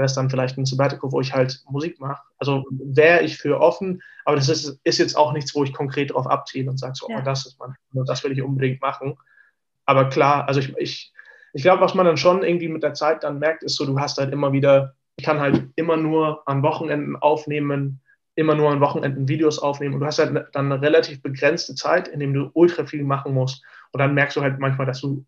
Wäre 0.01 0.07
es 0.07 0.15
dann 0.15 0.31
vielleicht 0.31 0.57
ein 0.57 0.65
Sabbatical, 0.65 1.13
wo 1.13 1.21
ich 1.21 1.35
halt 1.35 1.63
Musik 1.69 2.01
mache. 2.01 2.23
Also 2.39 2.65
wäre 2.71 3.21
ich 3.21 3.37
für 3.37 3.61
offen, 3.61 4.03
aber 4.25 4.37
das 4.37 4.49
ist, 4.49 4.81
ist 4.83 4.97
jetzt 4.97 5.15
auch 5.15 5.35
nichts, 5.35 5.55
wo 5.55 5.63
ich 5.63 5.75
konkret 5.75 6.15
drauf 6.15 6.27
abziele 6.27 6.71
und 6.71 6.79
sage 6.79 6.95
so, 6.95 7.07
ja. 7.11 7.19
oh, 7.19 7.23
das 7.23 7.45
ist 7.45 7.59
mein, 7.59 7.77
das 8.07 8.25
will 8.25 8.33
ich 8.33 8.41
unbedingt 8.41 8.81
machen. 8.81 9.19
Aber 9.85 10.09
klar, 10.09 10.49
also 10.49 10.59
ich, 10.59 10.75
ich, 10.79 11.13
ich 11.53 11.63
glaube, 11.63 11.83
was 11.83 11.95
man 11.95 12.07
dann 12.07 12.17
schon 12.17 12.43
irgendwie 12.43 12.69
mit 12.69 12.83
der 12.83 12.95
Zeit 12.95 13.25
dann 13.25 13.41
merkt, 13.41 13.63
ist 13.63 13.77
so, 13.77 13.85
du 13.85 14.01
hast 14.01 14.17
halt 14.17 14.33
immer 14.33 14.55
wieder, 14.55 14.95
ich 15.17 15.25
kann 15.27 15.39
halt 15.39 15.69
immer 15.77 15.99
nur 15.99 16.49
an 16.49 16.63
Wochenenden 16.63 17.17
aufnehmen, 17.17 18.01
immer 18.37 18.55
nur 18.55 18.71
an 18.71 18.81
Wochenenden 18.81 19.29
Videos 19.29 19.59
aufnehmen 19.59 19.93
und 19.93 20.01
du 20.01 20.07
hast 20.07 20.19
halt 20.19 20.47
dann 20.55 20.73
eine 20.73 20.81
relativ 20.81 21.21
begrenzte 21.21 21.75
Zeit, 21.75 22.09
in 22.09 22.21
dem 22.21 22.33
du 22.33 22.51
ultra 22.55 22.87
viel 22.87 23.05
machen 23.05 23.35
musst. 23.35 23.63
Und 23.93 23.99
dann 23.99 24.15
merkst 24.15 24.39
du 24.39 24.41
halt 24.41 24.59
manchmal, 24.61 24.87
dass 24.87 25.03
du 25.03 25.27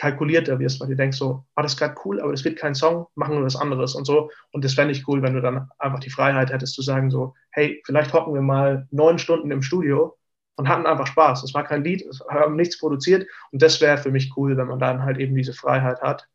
kalkulierter 0.00 0.58
wirst, 0.58 0.80
weil 0.80 0.88
du 0.88 0.96
denkst 0.96 1.18
so, 1.18 1.44
ah, 1.54 1.62
das 1.62 1.74
ist 1.74 1.78
gerade 1.78 1.94
cool, 2.04 2.20
aber 2.20 2.32
das 2.32 2.42
wird 2.42 2.58
kein 2.58 2.74
Song, 2.74 3.06
machen 3.14 3.36
wir 3.36 3.44
was 3.44 3.54
anderes 3.54 3.94
und 3.94 4.06
so. 4.06 4.30
Und 4.50 4.64
das 4.64 4.72
fände 4.74 4.92
ich 4.92 5.06
cool, 5.06 5.22
wenn 5.22 5.34
du 5.34 5.42
dann 5.42 5.68
einfach 5.78 6.00
die 6.00 6.10
Freiheit 6.10 6.50
hättest 6.50 6.74
zu 6.74 6.80
sagen 6.82 7.10
so, 7.10 7.34
hey, 7.50 7.82
vielleicht 7.84 8.12
hocken 8.14 8.32
wir 8.32 8.40
mal 8.40 8.88
neun 8.90 9.18
Stunden 9.18 9.50
im 9.50 9.62
Studio 9.62 10.16
und 10.56 10.68
hatten 10.68 10.86
einfach 10.86 11.06
Spaß. 11.06 11.44
Es 11.44 11.52
war 11.52 11.64
kein 11.64 11.84
Lied, 11.84 12.02
es 12.06 12.20
haben 12.30 12.56
nichts 12.56 12.78
produziert 12.78 13.26
und 13.52 13.60
das 13.60 13.80
wäre 13.82 13.98
für 13.98 14.10
mich 14.10 14.32
cool, 14.36 14.56
wenn 14.56 14.68
man 14.68 14.78
dann 14.78 15.02
halt 15.02 15.18
eben 15.18 15.34
diese 15.34 15.52
Freiheit 15.52 16.00
hat. 16.00 16.26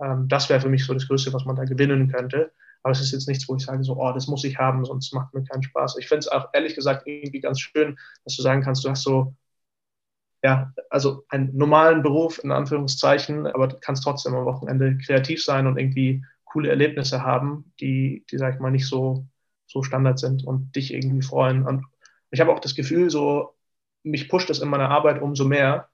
Ähm, 0.00 0.26
das 0.28 0.48
wäre 0.48 0.60
für 0.60 0.70
mich 0.70 0.86
so 0.86 0.94
das 0.94 1.06
Größte, 1.06 1.32
was 1.34 1.44
man 1.44 1.56
da 1.56 1.64
gewinnen 1.64 2.10
könnte. 2.10 2.52
Aber 2.82 2.92
es 2.92 3.00
ist 3.00 3.12
jetzt 3.12 3.28
nichts, 3.28 3.48
wo 3.48 3.56
ich 3.56 3.64
sage 3.64 3.84
so, 3.84 3.96
oh, 3.98 4.12
das 4.12 4.28
muss 4.28 4.44
ich 4.44 4.58
haben, 4.58 4.84
sonst 4.84 5.12
macht 5.14 5.32
mir 5.34 5.44
keinen 5.44 5.62
Spaß. 5.62 5.96
Ich 5.98 6.08
finde 6.08 6.20
es 6.20 6.28
auch 6.28 6.48
ehrlich 6.52 6.74
gesagt 6.74 7.06
irgendwie 7.06 7.40
ganz 7.40 7.60
schön, 7.60 7.98
dass 8.24 8.36
du 8.36 8.42
sagen 8.42 8.62
kannst, 8.62 8.84
du 8.84 8.90
hast 8.90 9.02
so 9.02 9.34
ja, 10.44 10.74
also 10.90 11.24
einen 11.30 11.56
normalen 11.56 12.02
Beruf 12.02 12.38
in 12.44 12.52
Anführungszeichen, 12.52 13.46
aber 13.46 13.66
du 13.66 13.78
kannst 13.80 14.04
trotzdem 14.04 14.34
am 14.34 14.44
Wochenende 14.44 14.98
kreativ 14.98 15.42
sein 15.42 15.66
und 15.66 15.78
irgendwie 15.78 16.22
coole 16.44 16.68
Erlebnisse 16.68 17.22
haben, 17.22 17.72
die, 17.80 18.26
die 18.30 18.36
sag 18.36 18.54
ich 18.54 18.60
mal, 18.60 18.70
nicht 18.70 18.86
so, 18.86 19.26
so 19.66 19.82
Standard 19.82 20.18
sind 20.18 20.44
und 20.44 20.76
dich 20.76 20.92
irgendwie 20.92 21.22
freuen. 21.22 21.66
Und 21.66 21.86
ich 22.30 22.42
habe 22.42 22.52
auch 22.52 22.60
das 22.60 22.74
Gefühl, 22.74 23.08
so, 23.08 23.54
mich 24.02 24.28
pusht 24.28 24.50
es 24.50 24.58
in 24.58 24.68
meiner 24.68 24.90
Arbeit 24.90 25.22
umso 25.22 25.46
mehr, 25.46 25.88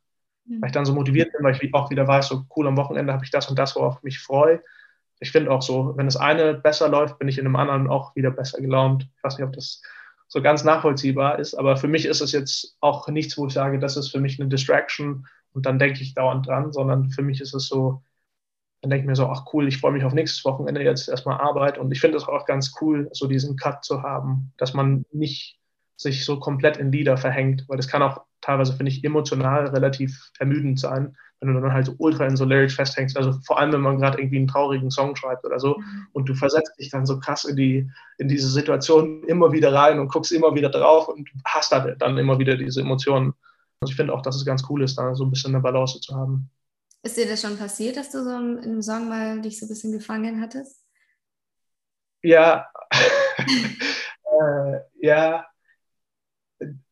weil 0.47 0.67
ich 0.67 0.75
dann 0.75 0.85
so 0.85 0.95
motiviert 0.95 1.31
bin, 1.33 1.45
weil 1.45 1.55
ich 1.55 1.73
auch 1.73 1.91
wieder 1.91 2.09
weiß, 2.09 2.27
so 2.27 2.45
cool, 2.57 2.67
am 2.67 2.77
Wochenende 2.77 3.13
habe 3.13 3.25
ich 3.25 3.31
das 3.31 3.49
und 3.49 3.57
das, 3.57 3.77
worauf 3.77 3.99
ich 3.99 4.03
mich 4.03 4.19
freue. 4.19 4.65
Ich 5.21 5.31
finde 5.31 5.53
auch 5.53 5.63
so, 5.63 5.97
wenn 5.97 6.07
das 6.07 6.17
eine 6.17 6.55
besser 6.55 6.89
läuft, 6.89 7.21
bin 7.21 7.29
ich 7.29 7.39
in 7.39 7.45
dem 7.45 7.55
anderen 7.55 7.89
auch 7.89 8.17
wieder 8.17 8.33
besser 8.33 8.61
gelaunt. 8.61 9.09
Ich 9.17 9.23
weiß 9.23 9.39
nicht, 9.39 9.47
ob 9.47 9.53
das 9.53 9.81
so 10.31 10.41
ganz 10.41 10.65
nachvollziehbar 10.65 11.41
ist. 11.41 11.55
Aber 11.55 11.77
für 11.77 11.89
mich 11.89 12.07
ist 12.07 12.21
es 12.21 12.33
jetzt 12.33 12.77
auch 12.81 13.09
nichts, 13.09 13.37
wo 13.37 13.49
ich 13.49 13.53
sage, 13.53 13.81
das 13.81 13.97
ist 13.97 14.11
für 14.11 14.21
mich 14.21 14.41
eine 14.41 14.49
Distraction 14.49 15.27
und 15.53 15.67
dann 15.67 15.79
denke 15.81 16.01
ich 16.03 16.15
dauernd 16.15 16.47
dran, 16.47 16.73
sondern 16.73 17.11
für 17.11 17.23
mich 17.23 17.41
ist 17.41 17.53
es 17.53 17.67
so, 17.67 18.03
dann 18.81 18.91
denke 18.91 19.03
ich 19.03 19.09
mir 19.09 19.17
so, 19.17 19.27
ach 19.27 19.53
cool, 19.53 19.67
ich 19.67 19.79
freue 19.79 19.93
mich 19.93 20.05
auf 20.05 20.15
nächstes 20.15 20.45
Wochenende 20.45 20.83
jetzt 20.83 21.09
erstmal 21.09 21.41
Arbeit 21.41 21.79
und 21.79 21.91
ich 21.93 22.01
finde 22.01 22.17
es 22.17 22.29
auch 22.29 22.47
ganz 22.47 22.75
cool, 22.81 23.11
so 23.13 23.27
diesen 23.27 23.57
Cut 23.57 23.85
zu 23.85 24.03
haben, 24.03 24.53
dass 24.57 24.73
man 24.73 25.05
nicht 25.13 25.60
sich 26.01 26.25
so 26.25 26.39
komplett 26.39 26.79
in 26.79 26.91
Lieder 26.91 27.19
verhängt, 27.19 27.65
weil 27.69 27.77
das 27.77 27.89
kann 27.89 28.03
auch 28.03 28.23
teilweise, 28.41 28.73
finde 28.73 28.91
ich, 28.91 29.05
emotional 29.05 29.67
relativ 29.67 30.31
ermüdend 30.39 30.81
sein, 30.81 31.15
wenn 31.41 31.53
du 31.53 31.61
dann 31.61 31.75
halt 31.75 31.87
so 31.87 31.95
ultra 31.99 32.25
in 32.27 32.37
so 32.37 32.47
Lyrics 32.47 32.75
festhängst. 32.75 33.19
Also 33.19 33.33
vor 33.45 33.59
allem, 33.59 33.73
wenn 33.73 33.83
man 33.83 33.99
gerade 33.99 34.19
irgendwie 34.19 34.39
einen 34.39 34.47
traurigen 34.47 34.91
Song 34.91 35.15
schreibt 35.15 35.45
oder 35.45 35.61
so 35.61 35.77
mhm. 35.77 36.07
und 36.13 36.27
du 36.27 36.35
versetzt 36.35 36.73
dich 36.79 36.91
dann 36.91 37.05
so 37.05 37.19
krass 37.19 37.45
in, 37.45 37.57
die, 37.57 37.91
in 38.17 38.29
diese 38.29 38.49
Situation 38.49 39.25
immer 39.25 39.53
wieder 39.53 39.75
rein 39.75 39.99
und 39.99 40.09
guckst 40.09 40.33
immer 40.33 40.55
wieder 40.55 40.71
drauf 40.71 41.09
und 41.09 41.29
hast 41.45 41.71
halt 41.73 42.01
dann 42.01 42.17
immer 42.17 42.39
wieder 42.39 42.57
diese 42.57 42.81
Emotionen. 42.81 43.35
Also 43.81 43.93
ich 43.93 43.97
finde 43.97 44.15
auch, 44.15 44.23
dass 44.23 44.37
es 44.37 44.47
ganz 44.47 44.65
cool 44.71 44.83
ist, 44.83 44.97
da 44.97 45.15
so 45.15 45.25
ein 45.25 45.31
bisschen 45.31 45.55
eine 45.55 45.63
Balance 45.63 46.01
zu 46.01 46.15
haben. 46.15 46.51
Ist 47.03 47.19
dir 47.19 47.29
das 47.29 47.43
schon 47.43 47.59
passiert, 47.59 47.99
dass 47.99 48.11
du 48.11 48.25
so 48.25 48.31
in 48.31 48.59
einem 48.59 48.83
Song 48.83 49.09
mal 49.09 49.41
dich 49.43 49.59
so 49.59 49.67
ein 49.67 49.69
bisschen 49.69 49.93
gefangen 49.93 50.41
hattest? 50.41 50.83
Ja, 52.23 52.67
äh, 52.91 54.79
ja, 55.01 55.50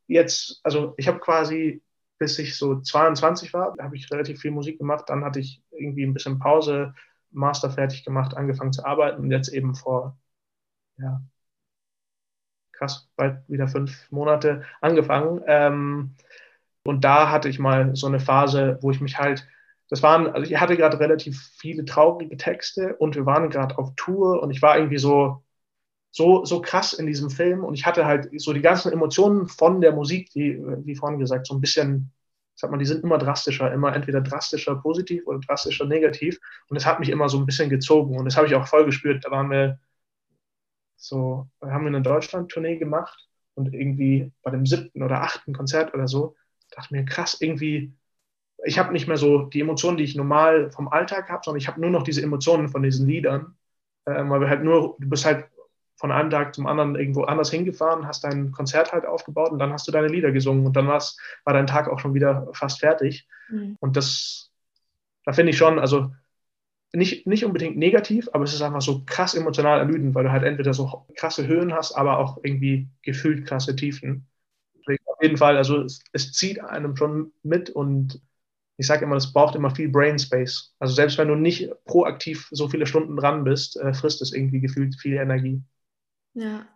jetzt, 0.09 0.61
also 0.65 0.95
ich 0.97 1.09
habe 1.09 1.21
quasi, 1.21 1.83
bis 2.19 2.39
ich 2.39 2.57
so 2.59 2.81
22 2.81 3.53
war, 3.55 3.77
habe 3.81 3.97
ich 3.97 4.11
relativ 4.11 4.41
viel 4.41 4.51
Musik 4.51 4.79
gemacht. 4.79 5.05
Dann 5.09 5.25
hatte 5.25 5.41
ich 5.41 5.63
irgendwie 5.71 6.05
ein 6.05 6.15
bisschen 6.15 6.39
Pause, 6.41 6.95
Master 7.31 7.71
fertig 7.71 8.05
gemacht, 8.05 8.37
angefangen 8.37 8.73
zu 8.73 8.85
arbeiten 8.85 9.23
und 9.23 9.31
jetzt 9.31 9.49
eben 9.51 9.75
vor, 9.75 10.19
ja, 10.99 11.23
krass, 12.73 13.09
bald 13.17 13.49
wieder 13.49 13.69
fünf 13.69 14.11
Monate 14.11 14.65
angefangen. 14.81 15.43
Ähm, 15.47 16.17
und 16.85 17.05
da 17.05 17.31
hatte 17.31 17.49
ich 17.49 17.59
mal 17.59 17.95
so 17.97 18.07
eine 18.07 18.21
Phase, 18.21 18.79
wo 18.83 18.91
ich 18.91 19.01
mich 19.01 19.19
halt, 19.19 19.47
das 19.91 20.03
waren, 20.03 20.29
also 20.29 20.51
ich 20.51 20.61
hatte 20.61 20.77
gerade 20.77 21.01
relativ 21.01 21.41
viele 21.59 21.85
traurige 21.85 22.37
Texte 22.37 22.97
und 22.97 23.15
wir 23.17 23.27
waren 23.27 23.51
gerade 23.51 23.79
auf 23.79 23.93
Tour 23.97 24.43
und 24.43 24.51
ich 24.51 24.63
war 24.63 24.77
irgendwie 24.79 24.99
so, 24.99 25.43
so, 26.19 26.45
so 26.45 26.61
krass 26.61 26.95
in 26.95 27.07
diesem 27.07 27.31
Film. 27.31 27.65
Und 27.65 27.75
ich 27.75 27.87
hatte 27.87 28.05
halt 28.05 28.29
so 28.41 28.53
die 28.53 28.61
ganzen 28.61 28.93
Emotionen 28.93 29.47
von 29.47 29.81
der 29.81 29.93
Musik, 29.93 30.31
die, 30.31 30.59
wie 30.85 30.97
vorhin 30.97 31.21
gesagt, 31.21 31.47
so 31.47 31.55
ein 31.55 31.61
bisschen, 31.61 32.11
sag 32.57 32.73
mal, 32.73 32.79
die 32.79 32.87
sind 32.87 33.05
immer 33.05 33.19
drastischer, 33.19 33.73
immer 33.73 33.95
entweder 33.95 34.21
drastischer 34.21 34.75
positiv 34.77 35.25
oder 35.29 35.39
drastischer 35.39 35.87
negativ. 35.87 36.41
Und 36.69 36.75
das 36.75 36.87
hat 36.87 36.99
mich 36.99 37.11
immer 37.11 37.29
so 37.29 37.39
ein 37.39 37.47
bisschen 37.47 37.71
gezogen. 37.71 38.19
Und 38.19 38.25
das 38.25 38.37
habe 38.37 38.49
ich 38.49 38.55
auch 38.57 38.67
voll 38.67 38.85
gespürt. 38.85 39.25
Da 39.25 39.31
waren 39.31 39.49
wir 39.49 39.79
so, 40.97 41.49
haben 41.63 41.85
wir 41.85 41.89
eine 41.89 42.03
Deutschland-Tournee 42.03 42.79
gemacht. 42.79 43.29
Und 43.55 43.73
irgendwie 43.73 44.33
bei 44.43 44.51
dem 44.51 44.67
siebten 44.67 45.05
oder 45.05 45.23
achten 45.23 45.53
Konzert 45.53 45.95
oder 45.95 46.09
so, 46.09 46.35
dachte 46.71 46.95
mir, 46.95 47.05
krass, 47.05 47.41
irgendwie, 47.41 47.93
ich 48.65 48.79
habe 48.79 48.93
nicht 48.93 49.07
mehr 49.07 49.17
so 49.17 49.43
die 49.45 49.61
Emotionen, 49.61 49.99
die 49.99 50.05
ich 50.05 50.17
normal 50.17 50.73
vom 50.73 50.89
Alltag 50.89 51.29
habe, 51.29 51.43
sondern 51.45 51.61
ich 51.61 51.69
habe 51.69 51.81
nur 51.81 51.91
noch 51.91 52.03
diese 52.03 52.23
Emotionen 52.23 52.69
von 52.69 52.83
diesen 52.83 53.07
Liedern, 53.07 53.57
äh, 54.05 54.25
weil 54.29 54.41
wir 54.41 54.49
halt 54.49 54.65
nur, 54.65 54.97
du 54.99 55.09
bist 55.09 55.25
halt 55.25 55.49
von 55.99 56.13
einem 56.13 56.31
Tag 56.31 56.55
zum 56.55 56.67
anderen 56.67 56.95
irgendwo 56.95 57.25
anders 57.25 57.51
hingefahren, 57.51 58.07
hast 58.07 58.23
dein 58.25 58.53
Konzert 58.53 58.93
halt 58.93 59.05
aufgebaut 59.05 59.51
und 59.51 59.59
dann 59.59 59.73
hast 59.73 59.87
du 59.89 59.93
deine 59.93 60.07
Lieder 60.07 60.31
gesungen 60.31 60.65
und 60.65 60.77
dann 60.77 60.87
war 60.87 61.03
dein 61.45 61.67
Tag 61.67 61.89
auch 61.89 61.99
schon 61.99 62.15
wieder 62.15 62.49
fast 62.53 62.79
fertig. 62.79 63.27
Mhm. 63.51 63.77
Und 63.81 63.97
das, 63.97 64.53
da 65.25 65.33
finde 65.33 65.51
ich 65.51 65.59
schon, 65.59 65.81
also 65.81 66.13
nicht, 66.93 67.27
nicht 67.27 67.45
unbedingt 67.45 67.77
negativ, 67.77 68.29
aber 68.33 68.45
es 68.45 68.55
ist 68.55 68.63
einfach 68.63 68.81
so 68.81 69.03
krass 69.05 69.35
emotional 69.35 69.81
ermüdend, 69.81 70.15
weil 70.15 70.25
du 70.25 70.33
halt 70.33 70.45
entweder 70.45 70.73
so 70.73 71.05
krasse 71.17 71.47
Höhen 71.47 71.75
hast, 71.75 71.93
aber 71.93 72.19
auch 72.19 72.39
irgendwie 72.45 72.89
gefühlt 73.03 73.47
krasse 73.47 73.75
Tiefen. 73.75 74.27
Auf 74.87 75.23
jeden 75.23 75.37
Fall, 75.37 75.57
also 75.57 75.83
es, 75.83 76.01
es 76.13 76.33
zieht 76.33 76.61
einem 76.63 76.97
schon 76.97 77.33
mit 77.43 77.71
und 77.71 78.23
ich 78.77 78.87
sage 78.87 79.05
immer, 79.05 79.17
es 79.17 79.33
braucht 79.33 79.57
immer 79.57 79.75
viel 79.75 79.89
Brain 79.89 80.19
Space. 80.19 80.73
Also 80.79 80.95
selbst 80.95 81.19
wenn 81.19 81.27
du 81.27 81.35
nicht 81.35 81.69
proaktiv 81.85 82.49
so 82.53 82.69
viele 82.69 82.87
Stunden 82.87 83.17
dran 83.17 83.43
bist, 83.43 83.77
äh, 83.77 83.93
frisst 83.93 84.23
es 84.23 84.33
irgendwie 84.33 84.61
gefühlt 84.61 84.95
viel 84.95 85.17
Energie. 85.17 85.61
Ja. 86.35 86.67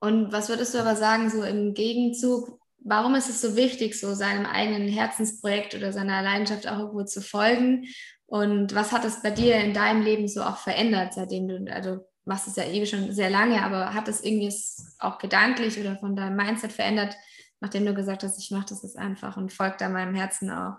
Und 0.00 0.32
was 0.32 0.48
würdest 0.48 0.74
du 0.74 0.78
aber 0.78 0.96
sagen, 0.96 1.30
so 1.30 1.42
im 1.42 1.74
Gegenzug, 1.74 2.60
warum 2.78 3.14
ist 3.14 3.28
es 3.28 3.40
so 3.40 3.56
wichtig, 3.56 3.98
so 3.98 4.14
seinem 4.14 4.46
eigenen 4.46 4.88
Herzensprojekt 4.88 5.74
oder 5.74 5.92
seiner 5.92 6.22
Leidenschaft 6.22 6.68
auch 6.68 6.78
irgendwo 6.78 7.04
zu 7.04 7.20
folgen? 7.20 7.86
Und 8.26 8.74
was 8.74 8.92
hat 8.92 9.04
es 9.04 9.22
bei 9.22 9.30
dir 9.30 9.56
in 9.56 9.72
deinem 9.72 10.02
Leben 10.02 10.28
so 10.28 10.42
auch 10.42 10.58
verändert, 10.58 11.14
seitdem 11.14 11.48
du, 11.48 11.72
also 11.72 12.06
machst 12.28 12.46
es 12.46 12.56
ja 12.56 12.64
eh 12.64 12.84
schon 12.86 13.12
sehr 13.12 13.30
lange, 13.30 13.62
aber 13.62 13.94
hat 13.94 14.06
es 14.06 14.22
irgendwie 14.22 14.54
auch 14.98 15.18
gedanklich 15.18 15.80
oder 15.80 15.96
von 15.96 16.14
deinem 16.14 16.36
Mindset 16.36 16.72
verändert, 16.72 17.16
nachdem 17.60 17.86
du 17.86 17.94
gesagt 17.94 18.22
hast, 18.22 18.38
ich 18.38 18.50
mache 18.50 18.66
das 18.68 18.82
jetzt 18.82 18.98
einfach 18.98 19.36
und 19.36 19.52
folge 19.52 19.76
da 19.78 19.88
meinem 19.88 20.14
Herzen 20.14 20.50
auch? 20.50 20.76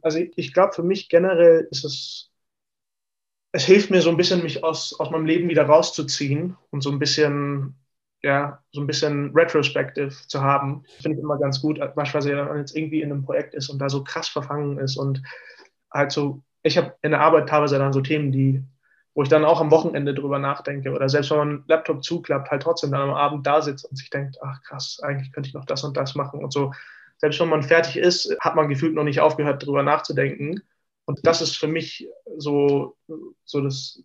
Also 0.00 0.18
ich, 0.18 0.32
ich 0.36 0.54
glaube, 0.54 0.72
für 0.72 0.82
mich 0.82 1.08
generell 1.08 1.68
ist 1.70 1.84
es, 1.84 2.31
es 3.52 3.64
hilft 3.64 3.90
mir 3.90 4.00
so 4.00 4.10
ein 4.10 4.16
bisschen, 4.16 4.42
mich 4.42 4.64
aus, 4.64 4.98
aus 4.98 5.10
meinem 5.10 5.26
Leben 5.26 5.48
wieder 5.48 5.64
rauszuziehen 5.66 6.56
und 6.70 6.82
so 6.82 6.90
ein 6.90 6.98
bisschen 6.98 7.76
ja, 8.22 8.62
so 8.70 8.80
ein 8.80 8.86
bisschen 8.86 9.32
retrospective 9.34 10.14
zu 10.28 10.40
haben, 10.40 10.84
finde 11.00 11.18
ich 11.18 11.22
immer 11.22 11.38
ganz 11.38 11.60
gut. 11.60 11.78
Beispielsweise, 11.78 12.36
wenn 12.36 12.46
man 12.46 12.58
jetzt 12.58 12.76
irgendwie 12.76 13.02
in 13.02 13.10
einem 13.10 13.24
Projekt 13.24 13.54
ist 13.54 13.68
und 13.68 13.78
da 13.80 13.88
so 13.88 14.04
krass 14.04 14.28
verfangen 14.28 14.78
ist 14.78 14.96
und 14.96 15.22
halt 15.92 16.12
so, 16.12 16.42
ich 16.62 16.78
habe 16.78 16.94
in 17.02 17.10
der 17.10 17.20
Arbeit 17.20 17.48
teilweise 17.48 17.78
dann 17.78 17.92
so 17.92 18.00
Themen, 18.00 18.30
die, 18.30 18.62
wo 19.14 19.22
ich 19.24 19.28
dann 19.28 19.44
auch 19.44 19.60
am 19.60 19.72
Wochenende 19.72 20.14
drüber 20.14 20.38
nachdenke 20.38 20.92
oder 20.92 21.08
selbst 21.08 21.30
wenn 21.32 21.38
man 21.38 21.64
Laptop 21.66 22.04
zuklappt, 22.04 22.50
halt 22.50 22.62
trotzdem 22.62 22.92
dann 22.92 23.10
am 23.10 23.14
Abend 23.14 23.46
da 23.46 23.60
sitzt 23.60 23.84
und 23.84 23.96
sich 23.96 24.08
denkt, 24.08 24.36
ach 24.40 24.62
krass, 24.62 25.00
eigentlich 25.02 25.32
könnte 25.32 25.48
ich 25.48 25.54
noch 25.54 25.66
das 25.66 25.82
und 25.82 25.96
das 25.96 26.14
machen 26.14 26.42
und 26.44 26.52
so. 26.52 26.72
Selbst 27.18 27.40
wenn 27.40 27.48
man 27.48 27.62
fertig 27.62 27.96
ist, 27.96 28.36
hat 28.40 28.54
man 28.54 28.68
gefühlt 28.68 28.94
noch 28.94 29.04
nicht 29.04 29.20
aufgehört, 29.20 29.66
drüber 29.66 29.82
nachzudenken. 29.82 30.62
Und 31.04 31.26
das 31.26 31.40
ist 31.40 31.56
für 31.56 31.66
mich 31.66 32.08
so, 32.36 32.96
so 33.44 33.60
das 33.60 34.02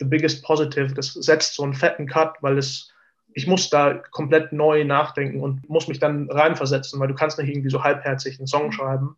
the 0.00 0.06
biggest 0.06 0.42
positive. 0.42 0.94
Das 0.94 1.12
setzt 1.12 1.54
so 1.54 1.62
einen 1.62 1.74
fetten 1.74 2.06
Cut, 2.06 2.36
weil 2.40 2.58
es, 2.58 2.90
ich 3.34 3.46
muss 3.46 3.70
da 3.70 3.94
komplett 3.94 4.52
neu 4.52 4.84
nachdenken 4.84 5.40
und 5.40 5.68
muss 5.68 5.88
mich 5.88 6.00
dann 6.00 6.30
reinversetzen, 6.30 6.98
weil 6.98 7.08
du 7.08 7.14
kannst 7.14 7.38
nicht 7.38 7.48
irgendwie 7.48 7.70
so 7.70 7.84
halbherzig 7.84 8.38
einen 8.38 8.46
Song 8.46 8.72
schreiben. 8.72 9.16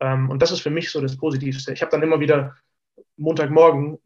Ähm, 0.00 0.30
und 0.30 0.40
das 0.40 0.52
ist 0.52 0.60
für 0.60 0.70
mich 0.70 0.90
so 0.90 1.00
das 1.00 1.16
Positivste. 1.16 1.72
Ich 1.72 1.82
habe 1.82 1.90
dann 1.90 2.02
immer 2.02 2.20
wieder 2.20 2.56
Montagmorgen 3.16 3.98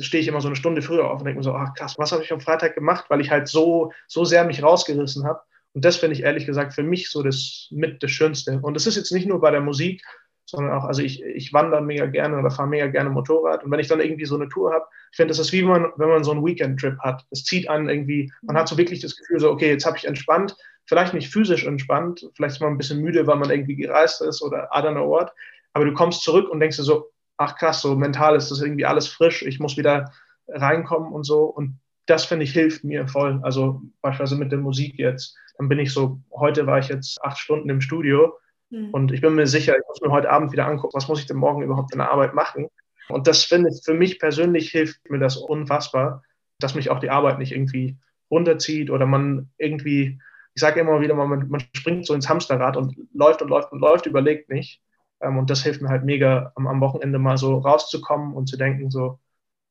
stehe 0.00 0.20
ich 0.20 0.28
immer 0.28 0.40
so 0.40 0.48
eine 0.48 0.56
Stunde 0.56 0.82
früher 0.82 1.10
auf 1.10 1.20
und 1.20 1.24
denke 1.24 1.38
mir 1.38 1.44
so, 1.44 1.54
ach 1.54 1.74
krass, 1.74 1.94
was 1.98 2.12
habe 2.12 2.22
ich 2.22 2.32
am 2.32 2.40
Freitag 2.40 2.74
gemacht, 2.74 3.06
weil 3.08 3.20
ich 3.20 3.30
halt 3.30 3.48
so, 3.48 3.92
so 4.08 4.24
sehr 4.24 4.44
mich 4.44 4.62
rausgerissen 4.62 5.24
habe. 5.24 5.40
Und 5.72 5.84
das 5.84 5.96
finde 5.96 6.14
ich 6.16 6.22
ehrlich 6.22 6.46
gesagt 6.46 6.74
für 6.74 6.82
mich 6.82 7.10
so 7.10 7.22
das 7.22 7.68
mit 7.70 8.02
das 8.02 8.10
Schönste. 8.10 8.58
Und 8.60 8.74
das 8.74 8.86
ist 8.86 8.96
jetzt 8.96 9.12
nicht 9.12 9.26
nur 9.26 9.40
bei 9.40 9.50
der 9.50 9.60
Musik, 9.60 10.04
sondern 10.46 10.72
auch, 10.72 10.84
also 10.84 11.02
ich, 11.02 11.22
ich 11.22 11.52
wandere 11.52 11.82
mega 11.82 12.06
gerne 12.06 12.38
oder 12.38 12.50
fahre 12.50 12.68
mega 12.68 12.86
gerne 12.86 13.10
Motorrad. 13.10 13.64
Und 13.64 13.70
wenn 13.70 13.80
ich 13.80 13.88
dann 13.88 14.00
irgendwie 14.00 14.26
so 14.26 14.34
eine 14.34 14.48
Tour 14.48 14.72
habe, 14.72 14.84
ich 15.10 15.16
finde, 15.16 15.30
das 15.30 15.38
ist 15.38 15.52
wie 15.52 15.62
wenn 15.62 15.68
man, 15.68 15.92
wenn 15.96 16.08
man 16.08 16.24
so 16.24 16.32
einen 16.32 16.44
Weekend-Trip 16.44 16.98
hat. 17.00 17.24
Es 17.30 17.44
zieht 17.44 17.68
an 17.68 17.88
irgendwie, 17.88 18.30
man 18.42 18.56
hat 18.56 18.68
so 18.68 18.76
wirklich 18.76 19.00
das 19.00 19.16
Gefühl, 19.16 19.40
so, 19.40 19.50
okay, 19.50 19.70
jetzt 19.70 19.86
habe 19.86 19.96
ich 19.96 20.06
entspannt, 20.06 20.56
vielleicht 20.86 21.14
nicht 21.14 21.32
physisch 21.32 21.64
entspannt, 21.64 22.28
vielleicht 22.34 22.56
ist 22.56 22.60
man 22.60 22.72
ein 22.72 22.78
bisschen 22.78 23.00
müde, 23.00 23.26
weil 23.26 23.36
man 23.36 23.50
irgendwie 23.50 23.76
gereist 23.76 24.20
ist 24.20 24.42
oder 24.42 24.68
know 24.70 25.08
what, 25.08 25.32
aber 25.72 25.86
du 25.86 25.94
kommst 25.94 26.22
zurück 26.22 26.50
und 26.50 26.60
denkst 26.60 26.76
dir 26.76 26.82
so, 26.82 27.10
ach 27.36 27.56
krass, 27.56 27.80
so 27.80 27.96
mental 27.96 28.36
ist 28.36 28.50
das 28.50 28.60
irgendwie 28.60 28.84
alles 28.84 29.08
frisch, 29.08 29.42
ich 29.42 29.60
muss 29.60 29.76
wieder 29.76 30.12
reinkommen 30.48 31.12
und 31.12 31.24
so. 31.24 31.44
Und 31.44 31.78
das 32.06 32.26
finde 32.26 32.44
ich 32.44 32.52
hilft 32.52 32.84
mir 32.84 33.08
voll, 33.08 33.40
also 33.42 33.80
beispielsweise 34.02 34.38
mit 34.38 34.52
der 34.52 34.58
Musik 34.58 34.98
jetzt, 34.98 35.36
dann 35.56 35.68
bin 35.68 35.78
ich 35.78 35.92
so, 35.92 36.20
heute 36.32 36.66
war 36.66 36.78
ich 36.78 36.88
jetzt 36.88 37.22
acht 37.22 37.38
Stunden 37.38 37.70
im 37.70 37.80
Studio 37.80 38.34
mhm. 38.70 38.90
und 38.90 39.12
ich 39.12 39.20
bin 39.20 39.34
mir 39.34 39.46
sicher, 39.46 39.74
ich 39.76 39.84
muss 39.88 40.00
mir 40.00 40.10
heute 40.10 40.30
Abend 40.30 40.52
wieder 40.52 40.66
angucken, 40.66 40.96
was 40.96 41.08
muss 41.08 41.20
ich 41.20 41.26
denn 41.26 41.36
morgen 41.36 41.62
überhaupt 41.62 41.92
in 41.92 41.98
der 41.98 42.10
Arbeit 42.10 42.34
machen 42.34 42.68
und 43.08 43.26
das 43.26 43.44
finde 43.44 43.70
ich, 43.70 43.82
für 43.84 43.94
mich 43.94 44.18
persönlich 44.18 44.70
hilft 44.70 45.10
mir 45.10 45.18
das 45.18 45.36
unfassbar, 45.36 46.22
dass 46.58 46.74
mich 46.74 46.90
auch 46.90 47.00
die 47.00 47.10
Arbeit 47.10 47.38
nicht 47.38 47.52
irgendwie 47.52 47.98
runterzieht 48.30 48.90
oder 48.90 49.06
man 49.06 49.50
irgendwie 49.58 50.18
ich 50.54 50.60
sage 50.60 50.80
immer 50.80 51.00
wieder 51.00 51.14
man, 51.14 51.48
man, 51.48 51.60
springt 51.74 52.06
so 52.06 52.14
ins 52.14 52.28
Hamsterrad 52.28 52.76
und 52.76 52.96
läuft 53.12 53.42
und 53.42 53.48
läuft 53.48 53.72
und 53.72 53.80
läuft, 53.80 54.06
überlegt 54.06 54.48
nicht. 54.48 54.80
Ähm, 55.20 55.36
und 55.38 55.50
das 55.50 55.62
hilft 55.62 55.82
mir 55.82 55.88
halt 55.88 56.04
mega, 56.04 56.52
am, 56.54 56.80
Wochenende 56.80 57.18
mal 57.18 57.36
so 57.36 57.58
rauszukommen 57.58 58.34
und 58.34 58.48
zu 58.48 58.56
denken, 58.56 58.90
so, 58.90 59.18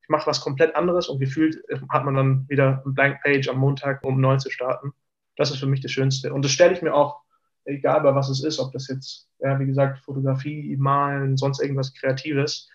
ich 0.02 0.10
mache 0.10 0.28
was 0.28 0.42
komplett 0.42 0.76
anderes 0.76 1.08
und 1.08 1.20
gefühlt 1.20 1.64
äh, 1.70 1.80
hat 1.90 2.04
man 2.04 2.16
dann 2.16 2.50
wieder 2.50 2.84
ein 2.86 2.94
Blank 2.94 3.22
Page 3.24 3.48
am 3.50 3.58
Montag 3.58 4.04
um 4.04 4.20
neun 4.20 4.40
zu 4.40 4.50
starten. 4.50 4.94
Das 5.38 5.52
ist 5.52 5.60
für 5.60 5.66
mich 5.68 5.82
das 5.82 5.92
Schönste. 5.92 6.34
Und 6.34 6.44
das 6.44 6.52
stelle 6.52 6.74
ich 6.74 6.82
mir 6.82 6.94
auch, 6.94 7.22
egal 7.66 8.02
bei 8.02 8.14
was 8.16 8.30
es 8.30 8.44
ist, 8.44 8.60
ob 8.60 8.72
das 8.72 8.88
jetzt, 8.88 9.28
ja, 9.40 9.60
wie 9.60 9.66
gesagt, 9.66 10.00
Fotografie, 10.00 10.76
Malen, 10.78 11.38
sonst 11.38 11.62
irgendwas 11.62 11.94
Kreatives, 11.94 12.70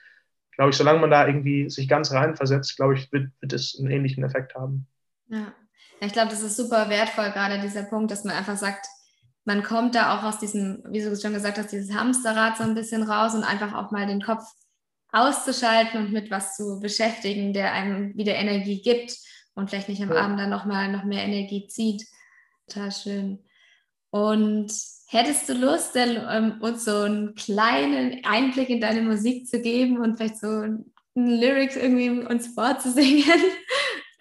glaube 0.52 0.70
ich, 0.70 0.76
solange 0.76 1.00
man 1.00 1.10
da 1.10 1.26
irgendwie 1.26 1.70
sich 1.70 1.88
ganz 1.88 2.12
reinversetzt, 2.12 2.76
glaube 2.76 2.94
ich, 2.94 3.10
wird, 3.12 3.30
wird 3.40 3.52
es 3.52 3.78
einen 3.78 3.90
ähnlichen 3.90 4.24
Effekt 4.24 4.54
haben. 4.54 4.86
Ja, 5.28 5.52
ich 6.00 6.12
glaube, 6.12 6.30
das 6.30 6.42
ist 6.42 6.56
super 6.56 6.88
wertvoll, 6.88 7.30
gerade 7.30 7.60
dieser 7.60 7.84
Punkt, 7.84 8.10
dass 8.10 8.24
man 8.24 8.34
einfach 8.34 8.56
sagt, 8.56 8.86
man 9.44 9.62
kommt 9.62 9.94
da 9.94 10.18
auch 10.18 10.24
aus 10.24 10.38
diesem, 10.38 10.82
wie 10.90 11.00
du 11.00 11.16
schon 11.16 11.32
gesagt 11.32 11.58
hast, 11.58 11.72
dieses 11.72 11.94
Hamsterrad 11.94 12.58
so 12.58 12.64
ein 12.64 12.74
bisschen 12.74 13.02
raus 13.02 13.34
und 13.34 13.44
einfach 13.44 13.74
auch 13.74 13.90
mal 13.90 14.06
den 14.06 14.20
Kopf 14.20 14.44
auszuschalten 15.10 16.04
und 16.04 16.12
mit 16.12 16.30
was 16.30 16.56
zu 16.56 16.80
beschäftigen, 16.80 17.52
der 17.52 17.72
einem 17.72 18.14
wieder 18.16 18.34
Energie 18.34 18.82
gibt 18.82 19.16
und 19.54 19.70
vielleicht 19.70 19.88
nicht 19.88 20.02
am 20.02 20.12
ja. 20.12 20.22
Abend 20.22 20.38
dann 20.38 20.50
nochmal 20.50 20.92
noch 20.92 21.04
mehr 21.04 21.24
Energie 21.24 21.66
zieht. 21.66 22.04
Total 22.66 22.92
schön. 22.92 23.38
Und 24.10 24.72
hättest 25.08 25.48
du 25.48 25.54
Lust, 25.54 25.94
denn, 25.94 26.16
um, 26.16 26.60
uns 26.60 26.84
so 26.84 27.02
einen 27.02 27.34
kleinen 27.34 28.24
Einblick 28.24 28.70
in 28.70 28.80
deine 28.80 29.02
Musik 29.02 29.46
zu 29.46 29.60
geben 29.60 29.98
und 29.98 30.16
vielleicht 30.16 30.38
so 30.38 30.48
ein 30.48 30.84
Lyrics 31.14 31.76
irgendwie 31.76 32.10
uns 32.10 32.48
vorzusingen? 32.54 33.24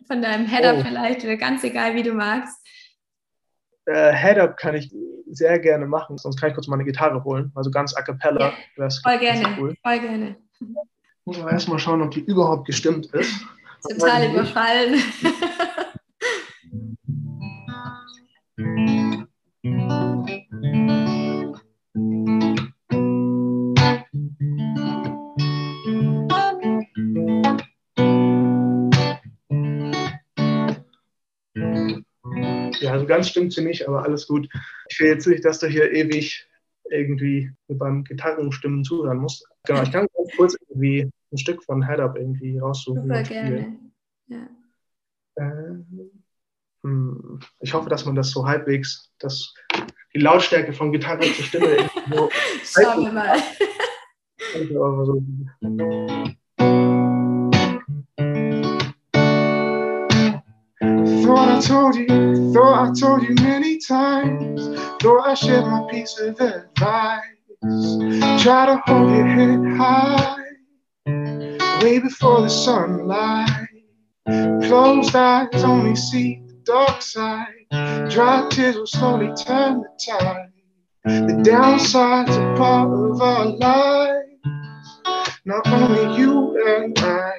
von 0.07 0.21
deinem 0.21 0.47
Head-Up 0.47 0.77
oh. 0.79 0.83
vielleicht 0.83 1.23
oder 1.23 1.37
ganz 1.37 1.63
egal, 1.63 1.95
wie 1.95 2.03
du 2.03 2.13
magst? 2.13 2.57
Äh, 3.85 4.13
Head-Up 4.13 4.57
kann 4.57 4.75
ich 4.75 4.91
sehr 5.29 5.59
gerne 5.59 5.85
machen, 5.85 6.17
sonst 6.17 6.39
kann 6.39 6.49
ich 6.49 6.55
kurz 6.55 6.67
meine 6.67 6.83
Gitarre 6.85 7.23
holen, 7.23 7.51
also 7.55 7.69
ganz 7.69 7.95
a 7.95 8.01
cappella. 8.01 8.53
Ja, 8.77 8.89
voll 9.03 9.19
gerne, 9.19 9.57
cool. 9.59 9.75
voll 9.83 9.99
gerne. 9.99 10.35
Muss 11.25 11.37
man 11.37 11.49
erstmal 11.49 11.79
schauen, 11.79 12.01
ob 12.01 12.11
die 12.11 12.21
überhaupt 12.21 12.65
gestimmt 12.65 13.07
ist. 13.07 13.45
Total 13.87 14.29
überfallen. 14.29 15.01
ganz 33.05 33.29
stimmt 33.29 33.53
sie 33.53 33.63
nicht, 33.63 33.87
aber 33.87 34.03
alles 34.03 34.27
gut. 34.27 34.49
Ich 34.89 34.99
will 34.99 35.07
jetzt 35.07 35.27
nicht, 35.27 35.45
dass 35.45 35.59
du 35.59 35.67
hier 35.67 35.91
ewig 35.91 36.47
irgendwie 36.89 37.51
beim 37.67 38.03
Gitarrenstimmen 38.03 38.83
zuhören 38.83 39.17
musst. 39.17 39.45
Genau, 39.65 39.83
ich 39.83 39.91
kann 39.91 40.07
ganz 40.15 40.29
kurz 40.35 40.57
irgendwie 40.67 41.09
ein 41.31 41.37
Stück 41.37 41.63
von 41.63 41.85
Head 41.85 41.99
Up 41.99 42.17
irgendwie 42.17 42.57
raussuchen. 42.57 43.03
Super 43.03 43.23
gerne. 43.23 43.77
Ja. 44.27 44.49
Äh, 45.35 45.83
hm, 46.83 47.39
ich 47.59 47.73
hoffe, 47.73 47.89
dass 47.89 48.05
man 48.05 48.15
das 48.15 48.31
so 48.31 48.47
halbwegs, 48.47 49.11
dass 49.19 49.53
die 50.13 50.19
Lautstärke 50.19 50.73
von 50.73 50.91
Gitarre 50.91 51.21
zur 51.21 51.45
Stimme 51.45 51.89
so 52.09 52.29
Schauen 52.81 53.05
wir 53.05 53.11
mal. 53.11 53.37
Thought 54.47 56.37
I 61.57 61.59
told 61.59 61.95
you, 61.95 62.53
thought 62.53 62.87
I 62.87 62.93
told 62.93 63.23
you 63.23 63.33
many 63.41 63.79
times. 63.79 64.79
Thought 65.01 65.27
I 65.27 65.33
shared 65.33 65.65
my 65.65 65.87
piece 65.89 66.15
of 66.19 66.39
advice. 66.39 67.23
Try 68.43 68.67
to 68.67 68.79
hold 68.85 69.09
your 69.09 69.25
head 69.25 69.65
high, 69.75 70.37
way 71.81 71.97
before 71.97 72.41
the 72.41 72.47
sunlight. 72.47 73.69
Closed 74.67 75.15
eyes 75.15 75.63
only 75.63 75.95
see 75.95 76.43
the 76.45 76.53
dark 76.63 77.01
side. 77.01 77.47
Dry 78.11 78.47
tears 78.51 78.75
will 78.75 78.85
slowly 78.85 79.33
turn 79.33 79.81
the 79.81 79.89
tide. 80.05 80.51
The 81.05 81.41
downside's 81.43 82.35
a 82.35 82.53
part 82.55 82.93
of 82.93 83.19
our 83.19 83.45
lives. 83.47 84.27
Not 85.43 85.67
only 85.69 86.19
you 86.19 86.63
and 86.67 86.99
I. 86.99 87.31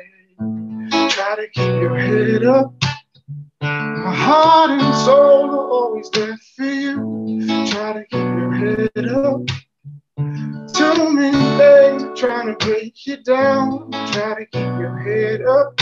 Try 1.08 1.36
to 1.36 1.48
keep 1.54 1.80
your 1.80 1.96
head 1.96 2.44
up 2.44 2.77
My 4.04 4.14
heart 4.14 4.70
and 4.70 4.94
soul 5.04 5.50
are 5.50 5.68
always 5.70 6.10
there 6.10 6.38
for 6.56 6.64
you. 6.64 7.46
Try 7.66 7.92
to 7.94 8.04
keep 8.10 8.28
your 8.40 8.52
head 8.52 9.08
up. 9.08 9.40
Too 10.74 11.12
many 11.12 11.58
things 11.58 12.20
trying 12.20 12.46
to 12.46 12.66
break 12.66 13.06
you 13.06 13.16
down. 13.22 13.90
Try 14.12 14.34
to 14.34 14.46
keep 14.46 14.72
your 14.78 14.98
head 14.98 15.42
up. 15.42 15.80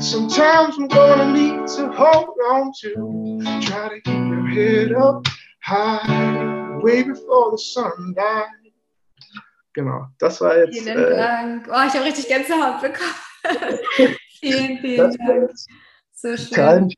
Sometimes 0.00 0.76
I'm 0.78 0.88
gonna 0.88 1.32
need 1.32 1.66
to 1.76 1.92
hold 1.92 2.36
on 2.48 2.72
to. 2.80 3.60
Try 3.62 3.88
to 3.88 4.00
keep 4.00 4.24
your 4.28 4.46
head 4.48 4.92
up 4.92 5.26
high, 5.62 6.78
way 6.82 7.02
before 7.02 7.52
the 7.52 7.58
sunlight. 7.58 8.46
Genau, 9.72 10.08
das 10.18 10.40
war 10.40 10.56
jetzt. 10.56 10.76
Vielen 10.76 10.98
äh, 10.98 11.16
Dank. 11.16 11.68
Oh, 11.68 11.86
ich 11.86 11.94
habe 11.94 12.04
richtig 12.04 12.26
Gänsehaut 12.26 12.80
bekommen. 12.80 13.14
vielen, 14.40 14.78
vielen 14.80 15.16
Dank. 15.16 15.50
So 16.20 16.36
schön. 16.36 16.92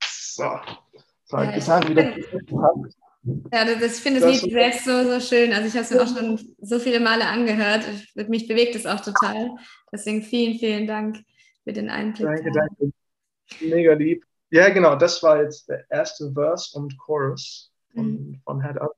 So, 0.00 0.44
so 1.24 1.36
ja, 1.36 1.56
ich 1.56 1.66
wieder. 1.66 2.16
Ja, 3.52 3.64
das, 3.66 3.98
ich 3.98 4.02
finde 4.02 4.20
das 4.20 4.42
Lied 4.42 4.52
selbst 4.52 4.84
so, 4.86 5.04
so 5.04 5.20
schön. 5.20 5.52
Also 5.52 5.66
ich 5.66 5.74
habe 5.74 5.82
es 5.82 5.90
mir 5.90 6.02
auch 6.02 6.06
schon 6.06 6.56
so 6.62 6.78
viele 6.78 7.00
Male 7.00 7.26
angehört. 7.26 7.84
Ich, 8.14 8.28
mich 8.28 8.48
bewegt 8.48 8.74
es 8.74 8.86
auch 8.86 9.00
total. 9.00 9.50
Deswegen 9.92 10.22
vielen, 10.22 10.58
vielen 10.58 10.86
Dank 10.86 11.18
für 11.64 11.74
den 11.74 11.90
Einblick. 11.90 12.26
Danke, 12.26 12.50
danke. 12.50 12.92
Mega 13.60 13.92
lieb. 13.92 14.24
Ja, 14.48 14.70
genau, 14.70 14.96
das 14.96 15.22
war 15.22 15.42
jetzt 15.42 15.68
der 15.68 15.84
erste 15.90 16.32
Verse 16.32 16.78
und 16.78 16.96
Chorus 16.96 17.70
von, 17.92 18.06
mhm. 18.06 18.40
von 18.42 18.62
Head 18.62 18.78
Up. 18.78 18.94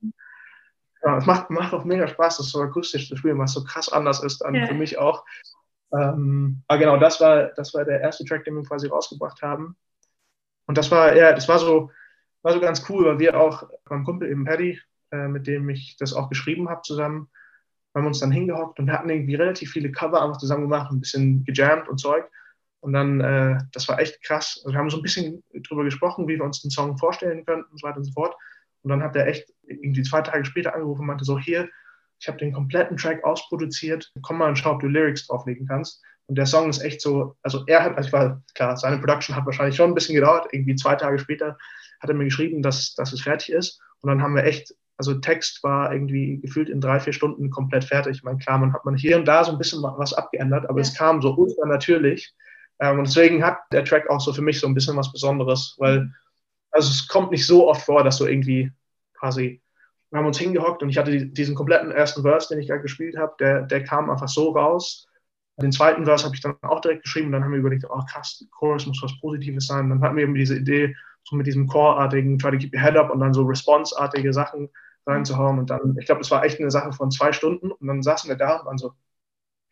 Ja, 1.03 1.17
es 1.17 1.25
macht, 1.25 1.49
macht 1.49 1.73
auch 1.73 1.83
mega 1.83 2.07
Spaß, 2.07 2.37
das 2.37 2.49
so 2.49 2.61
akustisch 2.61 3.09
zu 3.09 3.17
spielen, 3.17 3.39
was 3.39 3.51
so 3.51 3.63
krass 3.65 3.89
anders 3.89 4.23
ist 4.23 4.37
dann 4.37 4.55
ja. 4.55 4.67
für 4.67 4.73
mich 4.73 4.97
auch. 4.97 5.25
Ähm, 5.93 6.63
aber 6.67 6.79
genau, 6.79 6.97
das 6.97 7.19
war, 7.19 7.51
das 7.55 7.73
war 7.73 7.85
der 7.85 8.01
erste 8.01 8.25
Track, 8.25 8.45
den 8.45 8.55
wir 8.55 8.63
quasi 8.63 8.87
rausgebracht 8.87 9.41
haben. 9.41 9.75
Und 10.67 10.77
das 10.77 10.89
war, 10.91 11.15
ja, 11.15 11.33
das 11.33 11.47
war 11.49 11.59
so, 11.59 11.91
war 12.43 12.53
so 12.53 12.59
ganz 12.59 12.87
cool, 12.89 13.05
weil 13.05 13.19
wir 13.19 13.39
auch 13.39 13.69
beim 13.85 14.03
Kumpel 14.03 14.29
eben 14.29 14.45
Paddy, 14.45 14.79
äh, 15.11 15.27
mit 15.27 15.47
dem 15.47 15.69
ich 15.69 15.97
das 15.97 16.13
auch 16.13 16.29
geschrieben 16.29 16.69
habe 16.69 16.81
zusammen, 16.81 17.29
haben 17.93 18.07
uns 18.07 18.19
dann 18.19 18.31
hingehockt 18.31 18.79
und 18.79 18.91
hatten 18.91 19.09
irgendwie 19.09 19.35
relativ 19.35 19.71
viele 19.71 19.91
Cover 19.91 20.21
einfach 20.21 20.37
zusammen 20.37 20.63
gemacht, 20.63 20.91
ein 20.91 21.01
bisschen 21.01 21.43
gejammt 21.43 21.89
und 21.89 21.99
Zeug. 21.99 22.25
Und 22.79 22.93
dann, 22.93 23.21
äh, 23.21 23.59
das 23.73 23.87
war 23.89 23.99
echt 23.99 24.23
krass. 24.23 24.61
Also 24.63 24.73
wir 24.73 24.79
haben 24.79 24.89
so 24.89 24.97
ein 24.97 25.03
bisschen 25.03 25.43
drüber 25.67 25.83
gesprochen, 25.83 26.27
wie 26.27 26.37
wir 26.37 26.43
uns 26.43 26.61
den 26.61 26.71
Song 26.71 26.97
vorstellen 26.97 27.45
könnten 27.45 27.69
und 27.69 27.79
so 27.79 27.87
weiter 27.87 27.97
und 27.97 28.05
so 28.05 28.13
fort. 28.13 28.35
Und 28.81 28.89
dann 28.89 29.03
hat 29.03 29.15
er 29.15 29.27
echt 29.27 29.53
irgendwie 29.63 30.01
zwei 30.01 30.21
Tage 30.21 30.45
später 30.45 30.73
angerufen 30.73 31.01
und 31.01 31.07
meinte 31.07 31.25
so, 31.25 31.37
hier, 31.37 31.69
ich 32.21 32.27
habe 32.27 32.37
den 32.37 32.53
kompletten 32.53 32.97
Track 32.97 33.23
ausproduziert, 33.23 34.11
komm 34.21 34.37
mal 34.37 34.49
und 34.49 34.55
schau, 34.55 34.73
ob 34.73 34.79
du 34.79 34.87
Lyrics 34.87 35.25
drauflegen 35.25 35.67
kannst. 35.67 36.03
Und 36.27 36.37
der 36.37 36.45
Song 36.45 36.69
ist 36.69 36.79
echt 36.79 37.01
so, 37.01 37.35
also 37.41 37.63
er 37.65 37.83
hat, 37.83 37.97
also 37.97 38.07
ich 38.07 38.13
war, 38.13 38.43
klar, 38.53 38.77
seine 38.77 38.99
Production 38.99 39.35
hat 39.35 39.45
wahrscheinlich 39.47 39.75
schon 39.75 39.89
ein 39.89 39.95
bisschen 39.95 40.15
gedauert. 40.15 40.47
Irgendwie 40.51 40.75
zwei 40.75 40.95
Tage 40.95 41.17
später 41.17 41.57
hat 41.99 42.09
er 42.09 42.15
mir 42.15 42.25
geschrieben, 42.25 42.61
dass, 42.61 42.93
dass 42.93 43.11
es 43.11 43.21
fertig 43.21 43.51
ist. 43.51 43.81
Und 44.01 44.09
dann 44.09 44.21
haben 44.21 44.35
wir 44.35 44.43
echt, 44.43 44.73
also 44.97 45.15
Text 45.15 45.63
war 45.63 45.91
irgendwie 45.91 46.39
gefühlt 46.39 46.69
in 46.69 46.79
drei, 46.79 46.99
vier 46.99 47.11
Stunden 47.11 47.49
komplett 47.49 47.85
fertig. 47.85 48.17
Ich 48.17 48.23
meine, 48.23 48.37
klar, 48.37 48.59
man 48.59 48.71
hat 48.71 48.85
man 48.85 48.95
hier 48.95 49.17
und 49.17 49.25
da 49.25 49.43
so 49.43 49.51
ein 49.51 49.57
bisschen 49.57 49.81
was 49.81 50.13
abgeändert, 50.13 50.69
aber 50.69 50.79
ja. 50.79 50.83
es 50.83 50.93
kam 50.93 51.23
so 51.23 51.35
ultra 51.35 51.65
natürlich. 51.65 52.33
Ähm, 52.79 52.99
und 52.99 53.07
deswegen 53.07 53.43
hat 53.43 53.57
der 53.71 53.83
Track 53.83 54.09
auch 54.11 54.21
so 54.21 54.31
für 54.31 54.43
mich 54.43 54.59
so 54.59 54.67
ein 54.67 54.75
bisschen 54.75 54.95
was 54.95 55.11
Besonderes, 55.11 55.75
weil 55.79 56.13
also 56.69 56.91
es 56.91 57.07
kommt 57.07 57.31
nicht 57.31 57.47
so 57.47 57.67
oft 57.67 57.83
vor, 57.83 58.03
dass 58.03 58.17
so 58.17 58.27
irgendwie 58.27 58.71
quasi, 59.15 59.61
wir 60.11 60.19
haben 60.19 60.27
uns 60.27 60.37
hingehockt 60.37 60.83
und 60.83 60.89
ich 60.89 60.97
hatte 60.97 61.25
diesen 61.25 61.55
kompletten 61.55 61.91
ersten 61.91 62.21
Verse, 62.21 62.49
den 62.49 62.59
ich 62.59 62.67
gerade 62.67 62.81
gespielt 62.81 63.17
habe, 63.17 63.33
der, 63.39 63.61
der 63.63 63.83
kam 63.83 64.09
einfach 64.09 64.27
so 64.27 64.51
raus. 64.51 65.07
Den 65.61 65.71
zweiten 65.71 66.05
Verse 66.05 66.25
habe 66.25 66.35
ich 66.35 66.41
dann 66.41 66.55
auch 66.61 66.81
direkt 66.81 67.03
geschrieben 67.03 67.27
und 67.27 67.33
dann 67.33 67.43
haben 67.43 67.51
wir 67.51 67.59
überlegt, 67.59 67.85
oh 67.89 68.01
krass, 68.09 68.45
Chorus 68.51 68.85
muss 68.85 69.01
was 69.01 69.17
Positives 69.21 69.67
sein. 69.67 69.85
Und 69.85 69.89
dann 69.89 70.01
hatten 70.01 70.17
wir 70.17 70.23
eben 70.23 70.35
diese 70.35 70.57
Idee, 70.57 70.95
so 71.23 71.35
mit 71.35 71.47
diesem 71.47 71.67
Core-artigen, 71.67 72.37
try 72.37 72.51
to 72.51 72.57
keep 72.57 72.73
your 72.73 72.81
head 72.81 72.97
up 72.97 73.09
und 73.09 73.19
dann 73.19 73.33
so 73.33 73.43
Response-artige 73.43 74.33
Sachen 74.33 74.69
reinzuhauen. 75.07 75.59
Und 75.59 75.69
dann, 75.69 75.95
ich 75.97 76.05
glaube, 76.05 76.21
es 76.21 76.31
war 76.31 76.43
echt 76.43 76.59
eine 76.59 76.71
Sache 76.71 76.91
von 76.91 77.09
zwei 77.09 77.31
Stunden 77.31 77.71
und 77.71 77.87
dann 77.87 78.03
saßen 78.03 78.29
wir 78.29 78.37
da 78.37 78.57
und 78.57 78.65
waren 78.65 78.77
so, 78.77 78.93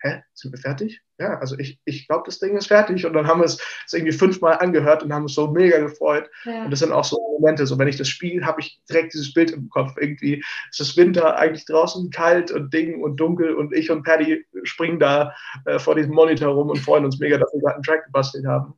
hä, 0.01 0.23
sind 0.33 0.51
wir 0.51 0.59
fertig? 0.59 1.01
Ja, 1.17 1.37
also 1.39 1.57
ich, 1.57 1.79
ich 1.83 2.07
glaube, 2.07 2.23
das 2.25 2.39
Ding 2.39 2.55
ist 2.55 2.67
fertig. 2.67 3.05
Und 3.05 3.13
dann 3.13 3.27
haben 3.27 3.41
wir 3.41 3.45
es, 3.45 3.59
irgendwie 3.91 4.13
fünfmal 4.13 4.57
angehört 4.59 5.03
und 5.03 5.13
haben 5.13 5.23
uns 5.23 5.33
so 5.33 5.51
mega 5.51 5.79
gefreut. 5.79 6.29
Ja. 6.45 6.65
Und 6.65 6.71
das 6.71 6.79
sind 6.79 6.91
auch 6.91 7.03
so 7.03 7.17
Momente, 7.39 7.67
so 7.67 7.77
wenn 7.77 7.87
ich 7.87 7.97
das 7.97 8.07
spiele, 8.07 8.45
habe 8.45 8.61
ich 8.61 8.81
direkt 8.89 9.13
dieses 9.13 9.33
Bild 9.33 9.51
im 9.51 9.69
Kopf. 9.69 9.95
Irgendwie 9.97 10.43
ist 10.71 10.79
es 10.79 10.95
Winter, 10.95 11.37
eigentlich 11.37 11.65
draußen 11.65 12.09
kalt 12.09 12.51
und 12.51 12.73
Ding 12.73 13.01
und 13.01 13.17
dunkel 13.17 13.53
und 13.53 13.73
ich 13.73 13.91
und 13.91 14.03
Paddy 14.03 14.45
springen 14.63 14.99
da 14.99 15.35
äh, 15.65 15.79
vor 15.79 15.95
diesem 15.95 16.13
Monitor 16.13 16.53
rum 16.53 16.69
und 16.69 16.79
freuen 16.79 17.05
uns 17.05 17.19
mega, 17.19 17.37
dass 17.37 17.51
wir 17.53 17.61
gerade 17.61 17.75
einen 17.75 17.83
Track 17.83 18.05
gebastelt 18.05 18.45
haben. 18.45 18.73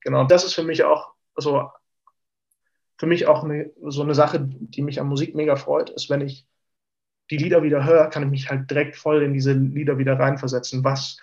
Genau, 0.00 0.24
das 0.24 0.44
ist 0.44 0.54
für 0.54 0.64
mich 0.64 0.84
auch 0.84 1.12
so, 1.36 1.70
für 2.98 3.06
mich 3.06 3.26
auch 3.26 3.42
eine, 3.42 3.72
so 3.88 4.02
eine 4.02 4.14
Sache, 4.14 4.40
die 4.40 4.82
mich 4.82 5.00
an 5.00 5.08
Musik 5.08 5.34
mega 5.34 5.56
freut, 5.56 5.90
ist, 5.90 6.10
wenn 6.10 6.20
ich 6.20 6.46
die 7.32 7.38
Lieder 7.38 7.62
wieder 7.62 7.84
höre, 7.84 8.08
kann 8.08 8.24
ich 8.24 8.30
mich 8.30 8.50
halt 8.50 8.70
direkt 8.70 8.94
voll 8.94 9.22
in 9.22 9.32
diese 9.32 9.54
Lieder 9.54 9.96
wieder 9.96 10.18
reinversetzen. 10.18 10.84
Was, 10.84 11.16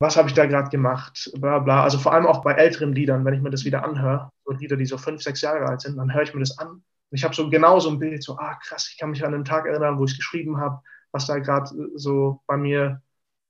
was 0.00 0.16
habe 0.16 0.28
ich 0.28 0.34
da 0.34 0.46
gerade 0.46 0.68
gemacht? 0.68 1.30
Bla, 1.38 1.60
bla. 1.60 1.84
Also 1.84 1.96
vor 1.96 2.12
allem 2.12 2.26
auch 2.26 2.42
bei 2.42 2.54
älteren 2.54 2.92
Liedern, 2.92 3.24
wenn 3.24 3.34
ich 3.34 3.40
mir 3.40 3.50
das 3.50 3.64
wieder 3.64 3.84
anhöre, 3.84 4.32
so 4.44 4.52
Lieder, 4.52 4.76
die 4.76 4.84
so 4.84 4.98
fünf, 4.98 5.22
sechs 5.22 5.42
Jahre 5.42 5.66
alt 5.66 5.80
sind, 5.80 5.96
dann 5.96 6.12
höre 6.12 6.22
ich 6.22 6.34
mir 6.34 6.40
das 6.40 6.58
an. 6.58 6.68
Und 6.68 6.82
ich 7.12 7.22
habe 7.22 7.36
so 7.36 7.48
genau 7.48 7.78
so 7.78 7.88
ein 7.88 8.00
Bild, 8.00 8.20
so, 8.24 8.36
ah 8.36 8.58
krass, 8.66 8.88
ich 8.90 8.98
kann 8.98 9.10
mich 9.10 9.24
an 9.24 9.30
den 9.30 9.44
Tag 9.44 9.66
erinnern, 9.66 9.96
wo 9.96 10.04
ich 10.04 10.10
es 10.10 10.16
geschrieben 10.16 10.58
habe, 10.58 10.80
was 11.12 11.28
da 11.28 11.38
gerade 11.38 11.70
so 11.94 12.40
bei 12.48 12.56
mir 12.56 13.00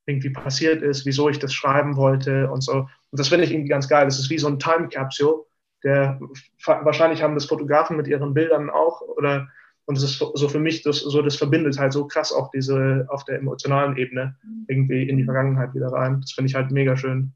irgendwie 0.05 0.29
passiert 0.29 0.83
ist, 0.83 1.07
wieso 1.07 1.31
ich 1.31 1.39
das 1.39 1.55
schreiben 1.55 1.97
wollte 1.97 2.51
und 2.51 2.63
so. 2.63 2.73
Und 2.75 3.19
das 3.19 3.29
finde 3.29 3.45
ich 3.45 3.51
irgendwie 3.51 3.71
ganz 3.71 3.89
geil. 3.89 4.05
Das 4.05 4.19
ist 4.19 4.29
wie 4.29 4.39
so 4.39 4.49
ein 4.49 4.59
Time 4.59 4.91
Capsule, 4.91 5.47
der 5.83 6.21
wahrscheinlich 6.67 7.23
haben 7.23 7.35
das 7.35 7.47
Fotografen 7.47 7.97
mit 7.97 8.09
ihren 8.09 8.35
Bildern 8.35 8.69
auch 8.69 9.01
oder 9.01 9.49
und 9.87 9.97
es 9.97 10.03
ist 10.03 10.19
so 10.19 10.49
für 10.49 10.59
mich, 10.59 10.83
das, 10.83 10.99
so 10.99 11.21
das 11.21 11.37
verbindet 11.37 11.79
halt 11.79 11.93
so 11.93 12.07
krass 12.07 12.33
auch 12.33 12.51
diese, 12.51 13.07
auf 13.09 13.25
der 13.25 13.39
emotionalen 13.39 13.97
Ebene 13.97 14.37
irgendwie 14.67 15.09
in 15.09 15.19
die 15.19 15.25
Vergangenheit 15.25 15.75
wieder 15.75 15.89
rein. 15.89 16.21
Das 16.23 16.33
finde 16.33 16.49
ich 16.49 16.55
halt 16.55 16.71
mega 16.71 16.97
schön. 16.97 17.35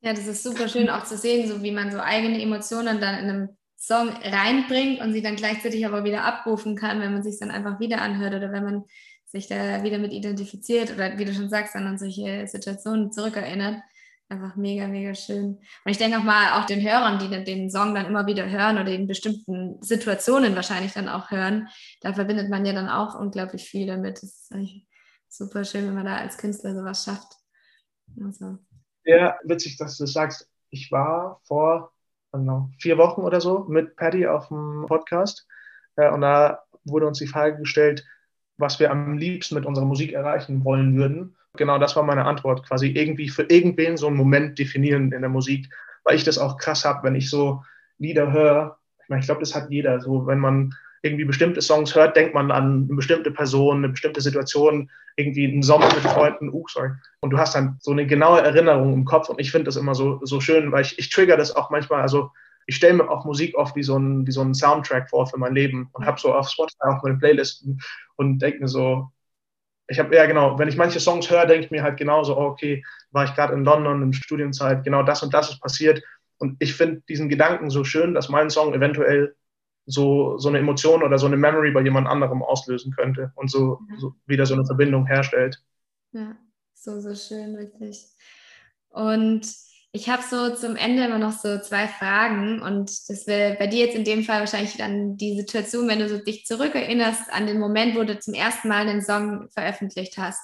Ja, 0.00 0.14
das 0.14 0.26
ist 0.26 0.42
super 0.42 0.68
schön 0.68 0.88
auch 0.88 1.04
zu 1.04 1.18
sehen, 1.18 1.46
so 1.46 1.62
wie 1.62 1.72
man 1.72 1.90
so 1.92 1.98
eigene 2.00 2.40
Emotionen 2.40 3.00
dann 3.00 3.22
in 3.22 3.30
einem 3.30 3.48
Song 3.76 4.08
reinbringt 4.08 5.00
und 5.00 5.12
sie 5.12 5.22
dann 5.22 5.36
gleichzeitig 5.36 5.86
aber 5.86 6.04
wieder 6.04 6.24
abrufen 6.24 6.74
kann, 6.74 7.00
wenn 7.00 7.12
man 7.12 7.22
sich 7.22 7.38
dann 7.38 7.50
einfach 7.50 7.80
wieder 7.80 8.00
anhört 8.00 8.34
oder 8.34 8.50
wenn 8.52 8.64
man 8.64 8.84
sich 9.26 9.46
da 9.46 9.82
wieder 9.82 9.98
mit 9.98 10.12
identifiziert 10.12 10.92
oder 10.92 11.18
wie 11.18 11.24
du 11.24 11.34
schon 11.34 11.50
sagst, 11.50 11.74
dann 11.74 11.86
an 11.86 11.98
solche 11.98 12.46
Situationen 12.46 13.12
zurückerinnert 13.12 13.82
einfach 14.30 14.56
mega, 14.56 14.86
mega 14.86 15.14
schön. 15.14 15.58
Und 15.84 15.90
ich 15.90 15.98
denke 15.98 16.18
auch 16.18 16.22
mal, 16.22 16.60
auch 16.60 16.66
den 16.66 16.80
Hörern, 16.82 17.18
die 17.18 17.44
den 17.44 17.70
Song 17.70 17.94
dann 17.94 18.06
immer 18.06 18.26
wieder 18.26 18.48
hören 18.48 18.78
oder 18.78 18.90
in 18.92 19.06
bestimmten 19.06 19.82
Situationen 19.82 20.54
wahrscheinlich 20.54 20.92
dann 20.92 21.08
auch 21.08 21.30
hören, 21.30 21.68
da 22.00 22.12
verbindet 22.12 22.48
man 22.48 22.64
ja 22.64 22.72
dann 22.72 22.88
auch 22.88 23.18
unglaublich 23.18 23.68
viel 23.68 23.86
damit. 23.86 24.16
Das 24.18 24.24
ist 24.24 24.52
eigentlich 24.52 24.86
super 25.28 25.64
schön, 25.64 25.86
wenn 25.86 25.94
man 25.94 26.06
da 26.06 26.16
als 26.16 26.38
Künstler 26.38 26.74
sowas 26.74 27.04
schafft. 27.04 27.34
Also. 28.24 28.58
Ja, 29.04 29.38
witzig, 29.44 29.76
dass 29.76 29.96
du 29.96 30.04
das 30.04 30.12
sagst. 30.12 30.48
Ich 30.70 30.92
war 30.92 31.40
vor 31.44 31.92
know, 32.30 32.70
vier 32.78 32.98
Wochen 32.98 33.22
oder 33.22 33.40
so 33.40 33.64
mit 33.68 33.96
Patty 33.96 34.26
auf 34.26 34.48
dem 34.48 34.86
Podcast 34.86 35.46
äh, 35.96 36.10
und 36.10 36.20
da 36.20 36.62
wurde 36.84 37.06
uns 37.06 37.18
die 37.18 37.26
Frage 37.26 37.58
gestellt, 37.58 38.04
was 38.56 38.78
wir 38.78 38.90
am 38.90 39.18
liebsten 39.18 39.54
mit 39.54 39.66
unserer 39.66 39.86
Musik 39.86 40.12
erreichen 40.12 40.64
wollen 40.64 40.96
würden. 40.96 41.36
Genau 41.56 41.78
das 41.78 41.96
war 41.96 42.02
meine 42.02 42.24
Antwort, 42.24 42.66
quasi 42.66 42.88
irgendwie 42.88 43.28
für 43.28 43.42
irgendwen 43.42 43.96
so 43.96 44.06
einen 44.06 44.16
Moment 44.16 44.58
definieren 44.58 45.12
in 45.12 45.20
der 45.20 45.30
Musik, 45.30 45.68
weil 46.04 46.16
ich 46.16 46.24
das 46.24 46.38
auch 46.38 46.56
krass 46.56 46.84
habe, 46.84 47.02
wenn 47.04 47.14
ich 47.14 47.28
so 47.28 47.62
Lieder 47.98 48.32
höre. 48.32 48.78
Ich 49.02 49.08
meine, 49.08 49.20
ich 49.20 49.26
glaube, 49.26 49.40
das 49.40 49.54
hat 49.54 49.70
jeder. 49.70 50.00
So, 50.00 50.26
wenn 50.26 50.38
man 50.38 50.74
irgendwie 51.02 51.24
bestimmte 51.24 51.62
Songs 51.62 51.94
hört, 51.94 52.16
denkt 52.16 52.34
man 52.34 52.50
an 52.50 52.86
eine 52.88 52.96
bestimmte 52.96 53.30
Person, 53.30 53.78
eine 53.78 53.88
bestimmte 53.88 54.20
Situation, 54.20 54.90
irgendwie 55.16 55.46
einen 55.46 55.62
Sommer 55.62 55.86
mit 55.86 56.04
Freunden, 56.04 56.50
uh, 56.50 56.64
sorry. 56.68 56.90
Und 57.20 57.30
du 57.30 57.38
hast 57.38 57.54
dann 57.54 57.78
so 57.80 57.90
eine 57.90 58.06
genaue 58.06 58.40
Erinnerung 58.40 58.92
im 58.92 59.04
Kopf 59.04 59.28
und 59.28 59.40
ich 59.40 59.50
finde 59.50 59.66
das 59.66 59.76
immer 59.76 59.94
so, 59.94 60.20
so 60.24 60.40
schön, 60.40 60.72
weil 60.72 60.82
ich, 60.82 60.98
ich 60.98 61.10
trigger 61.10 61.36
das 61.36 61.54
auch 61.54 61.70
manchmal, 61.70 62.02
also 62.02 62.30
ich 62.66 62.76
stelle 62.76 62.94
mir 62.94 63.08
auch 63.08 63.24
Musik 63.24 63.56
oft 63.56 63.74
wie 63.76 63.82
so 63.82 63.98
ein, 63.98 64.26
wie 64.26 64.32
so 64.32 64.42
ein 64.42 64.54
Soundtrack 64.54 65.10
vor 65.10 65.26
für 65.26 65.38
mein 65.38 65.54
Leben 65.54 65.88
und 65.92 66.06
habe 66.06 66.20
so 66.20 66.34
auf 66.34 66.48
Spotify 66.48 66.84
auch 66.84 67.02
meine 67.02 67.18
Playlisten 67.18 67.80
und 68.16 68.38
denke 68.38 68.60
mir 68.60 68.68
so, 68.68 69.10
ich 69.90 69.98
habe, 69.98 70.14
ja 70.14 70.24
genau, 70.26 70.56
wenn 70.56 70.68
ich 70.68 70.76
manche 70.76 71.00
Songs 71.00 71.28
höre, 71.28 71.46
denke 71.46 71.64
ich 71.64 71.70
mir 71.72 71.82
halt 71.82 71.96
genauso, 71.96 72.38
oh, 72.38 72.44
okay, 72.44 72.84
war 73.10 73.24
ich 73.24 73.34
gerade 73.34 73.54
in 73.54 73.64
London 73.64 74.02
in 74.02 74.12
Studienzeit, 74.12 74.84
genau 74.84 75.02
das 75.02 75.24
und 75.24 75.34
das 75.34 75.50
ist 75.50 75.60
passiert. 75.60 76.00
Und 76.38 76.56
ich 76.60 76.74
finde 76.74 77.02
diesen 77.08 77.28
Gedanken 77.28 77.70
so 77.70 77.82
schön, 77.82 78.14
dass 78.14 78.28
mein 78.28 78.50
Song 78.50 78.72
eventuell 78.72 79.34
so, 79.86 80.38
so 80.38 80.48
eine 80.48 80.58
Emotion 80.58 81.02
oder 81.02 81.18
so 81.18 81.26
eine 81.26 81.36
Memory 81.36 81.72
bei 81.72 81.80
jemand 81.80 82.06
anderem 82.06 82.40
auslösen 82.40 82.92
könnte 82.92 83.32
und 83.34 83.50
so, 83.50 83.80
ja. 83.90 83.98
so 83.98 84.14
wieder 84.26 84.46
so 84.46 84.54
eine 84.54 84.64
Verbindung 84.64 85.06
herstellt. 85.06 85.60
Ja, 86.12 86.36
so, 86.72 87.00
so 87.00 87.12
schön, 87.16 87.56
wirklich. 87.56 88.06
Und 88.90 89.42
ich 89.92 90.08
habe 90.08 90.22
so 90.22 90.54
zum 90.54 90.76
Ende 90.76 91.04
immer 91.04 91.18
noch 91.18 91.32
so 91.32 91.58
zwei 91.60 91.88
Fragen 91.88 92.62
und 92.62 92.90
das 93.08 93.26
wäre 93.26 93.56
bei 93.58 93.66
dir 93.66 93.86
jetzt 93.86 93.96
in 93.96 94.04
dem 94.04 94.22
Fall 94.24 94.40
wahrscheinlich 94.40 94.76
dann 94.76 95.16
die 95.16 95.36
Situation, 95.36 95.88
wenn 95.88 95.98
du 95.98 96.08
so 96.08 96.18
dich 96.18 96.46
zurückerinnerst 96.46 97.32
an 97.32 97.46
den 97.46 97.58
Moment, 97.58 97.96
wo 97.96 98.04
du 98.04 98.18
zum 98.18 98.34
ersten 98.34 98.68
Mal 98.68 98.86
den 98.86 99.02
Song 99.02 99.48
veröffentlicht 99.50 100.16
hast 100.16 100.40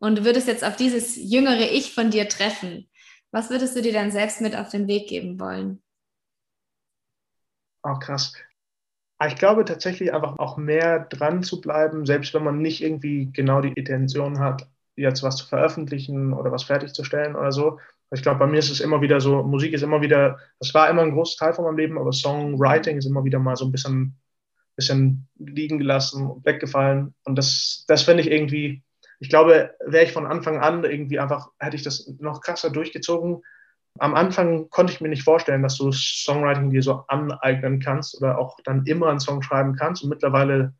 und 0.00 0.18
du 0.18 0.24
würdest 0.24 0.48
jetzt 0.48 0.64
auf 0.64 0.76
dieses 0.76 1.16
jüngere 1.16 1.70
Ich 1.72 1.94
von 1.94 2.10
dir 2.10 2.28
treffen. 2.28 2.90
Was 3.30 3.50
würdest 3.50 3.76
du 3.76 3.82
dir 3.82 3.92
dann 3.92 4.10
selbst 4.10 4.40
mit 4.42 4.54
auf 4.56 4.68
den 4.70 4.86
Weg 4.86 5.08
geben 5.08 5.40
wollen? 5.40 5.82
Oh, 7.84 7.98
krass. 7.98 8.34
Ich 9.26 9.36
glaube 9.36 9.64
tatsächlich 9.64 10.12
einfach 10.14 10.38
auch 10.38 10.56
mehr 10.58 11.00
dran 11.00 11.42
zu 11.44 11.60
bleiben, 11.60 12.06
selbst 12.06 12.34
wenn 12.34 12.44
man 12.44 12.60
nicht 12.62 12.82
irgendwie 12.82 13.32
genau 13.32 13.60
die 13.62 13.72
Intention 13.74 14.40
hat, 14.40 14.68
jetzt 14.96 15.22
was 15.22 15.36
zu 15.38 15.46
veröffentlichen 15.48 16.32
oder 16.34 16.52
was 16.52 16.64
fertigzustellen 16.64 17.36
oder 17.36 17.52
so. 17.52 17.80
Ich 18.10 18.22
glaube, 18.22 18.38
bei 18.38 18.46
mir 18.46 18.58
ist 18.58 18.70
es 18.70 18.80
immer 18.80 19.00
wieder 19.02 19.20
so, 19.20 19.42
Musik 19.42 19.72
ist 19.72 19.82
immer 19.82 20.00
wieder, 20.00 20.38
das 20.60 20.72
war 20.72 20.88
immer 20.88 21.02
ein 21.02 21.12
großer 21.12 21.36
Teil 21.38 21.52
von 21.54 21.64
meinem 21.64 21.76
Leben, 21.76 21.98
aber 21.98 22.12
Songwriting 22.12 22.96
ist 22.96 23.06
immer 23.06 23.24
wieder 23.24 23.38
mal 23.38 23.56
so 23.56 23.66
ein 23.66 23.72
bisschen, 23.72 24.18
bisschen 24.76 25.28
liegen 25.36 25.78
gelassen 25.78 26.26
und 26.26 26.44
weggefallen. 26.44 27.14
Und 27.24 27.36
das, 27.36 27.84
das 27.86 28.02
finde 28.02 28.22
ich 28.22 28.30
irgendwie, 28.30 28.82
ich 29.20 29.28
glaube, 29.28 29.74
wäre 29.84 30.04
ich 30.04 30.12
von 30.12 30.26
Anfang 30.26 30.58
an 30.58 30.84
irgendwie 30.84 31.18
einfach, 31.18 31.50
hätte 31.58 31.76
ich 31.76 31.82
das 31.82 32.10
noch 32.18 32.40
krasser 32.40 32.70
durchgezogen. 32.70 33.42
Am 33.98 34.14
Anfang 34.14 34.70
konnte 34.70 34.92
ich 34.92 35.00
mir 35.00 35.08
nicht 35.08 35.24
vorstellen, 35.24 35.62
dass 35.62 35.76
du 35.76 35.90
Songwriting 35.92 36.70
dir 36.70 36.82
so 36.82 37.04
aneignen 37.08 37.80
kannst 37.80 38.16
oder 38.16 38.38
auch 38.38 38.58
dann 38.64 38.86
immer 38.86 39.08
einen 39.08 39.20
Song 39.20 39.42
schreiben 39.42 39.74
kannst. 39.74 40.02
Und 40.02 40.10
mittlerweile, 40.10 40.74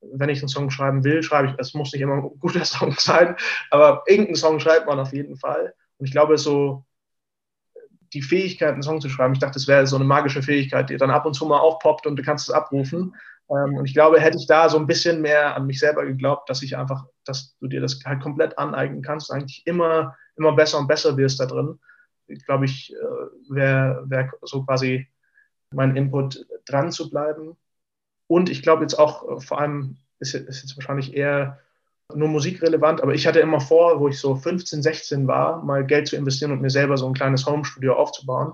wenn 0.00 0.28
ich 0.28 0.38
einen 0.38 0.48
Song 0.48 0.70
schreiben 0.70 1.04
will, 1.04 1.22
schreibe 1.22 1.48
ich, 1.48 1.54
es 1.58 1.74
muss 1.74 1.92
nicht 1.92 2.02
immer 2.02 2.14
ein 2.14 2.38
guter 2.38 2.64
Song 2.64 2.92
sein, 2.92 3.36
aber 3.70 4.04
irgendeinen 4.06 4.36
Song 4.36 4.60
schreibt 4.60 4.86
man 4.86 5.00
auf 5.00 5.12
jeden 5.12 5.36
Fall. 5.36 5.74
Und 5.98 6.06
ich 6.06 6.12
glaube, 6.12 6.38
so 6.38 6.84
die 8.12 8.22
Fähigkeit, 8.22 8.72
einen 8.72 8.82
Song 8.82 9.00
zu 9.00 9.08
schreiben, 9.08 9.34
ich 9.34 9.40
dachte, 9.40 9.54
das 9.54 9.68
wäre 9.68 9.86
so 9.86 9.96
eine 9.96 10.04
magische 10.04 10.42
Fähigkeit, 10.42 10.90
die 10.90 10.96
dann 10.96 11.10
ab 11.10 11.26
und 11.26 11.34
zu 11.34 11.46
mal 11.46 11.58
aufpoppt 11.58 12.06
und 12.06 12.16
du 12.16 12.22
kannst 12.22 12.48
es 12.48 12.54
abrufen. 12.54 13.14
Ähm, 13.50 13.74
und 13.74 13.84
ich 13.84 13.94
glaube, 13.94 14.20
hätte 14.20 14.38
ich 14.38 14.46
da 14.46 14.68
so 14.68 14.78
ein 14.78 14.86
bisschen 14.86 15.20
mehr 15.20 15.54
an 15.56 15.66
mich 15.66 15.78
selber 15.78 16.04
geglaubt, 16.04 16.48
dass 16.48 16.62
ich 16.62 16.76
einfach, 16.76 17.06
dass 17.24 17.56
du 17.58 17.68
dir 17.68 17.80
das 17.80 18.00
halt 18.04 18.22
komplett 18.22 18.58
aneignen 18.58 19.02
kannst, 19.02 19.30
eigentlich 19.30 19.66
immer, 19.66 20.16
immer 20.36 20.54
besser 20.54 20.78
und 20.78 20.86
besser 20.86 21.16
wirst 21.16 21.40
da 21.40 21.46
drin. 21.46 21.78
Ich 22.26 22.44
glaube, 22.44 22.64
ich 22.64 22.92
äh, 22.92 23.54
wäre 23.54 24.04
wär 24.06 24.32
so 24.42 24.64
quasi 24.64 25.08
mein 25.70 25.96
Input 25.96 26.46
dran 26.66 26.90
zu 26.90 27.10
bleiben. 27.10 27.56
Und 28.28 28.50
ich 28.50 28.62
glaube 28.62 28.82
jetzt 28.82 28.98
auch, 28.98 29.28
äh, 29.28 29.40
vor 29.40 29.60
allem 29.60 29.98
ist, 30.18 30.34
ist 30.34 30.62
jetzt 30.62 30.76
wahrscheinlich 30.76 31.14
eher 31.14 31.60
nur 32.14 32.28
musikrelevant, 32.28 33.02
aber 33.02 33.14
ich 33.14 33.26
hatte 33.26 33.40
immer 33.40 33.60
vor, 33.60 34.00
wo 34.00 34.08
ich 34.08 34.18
so 34.18 34.36
15, 34.36 34.82
16 34.82 35.26
war, 35.26 35.62
mal 35.64 35.84
Geld 35.84 36.08
zu 36.08 36.16
investieren 36.16 36.52
und 36.52 36.60
mir 36.60 36.70
selber 36.70 36.96
so 36.96 37.06
ein 37.06 37.14
kleines 37.14 37.46
Homestudio 37.46 37.94
aufzubauen. 37.94 38.52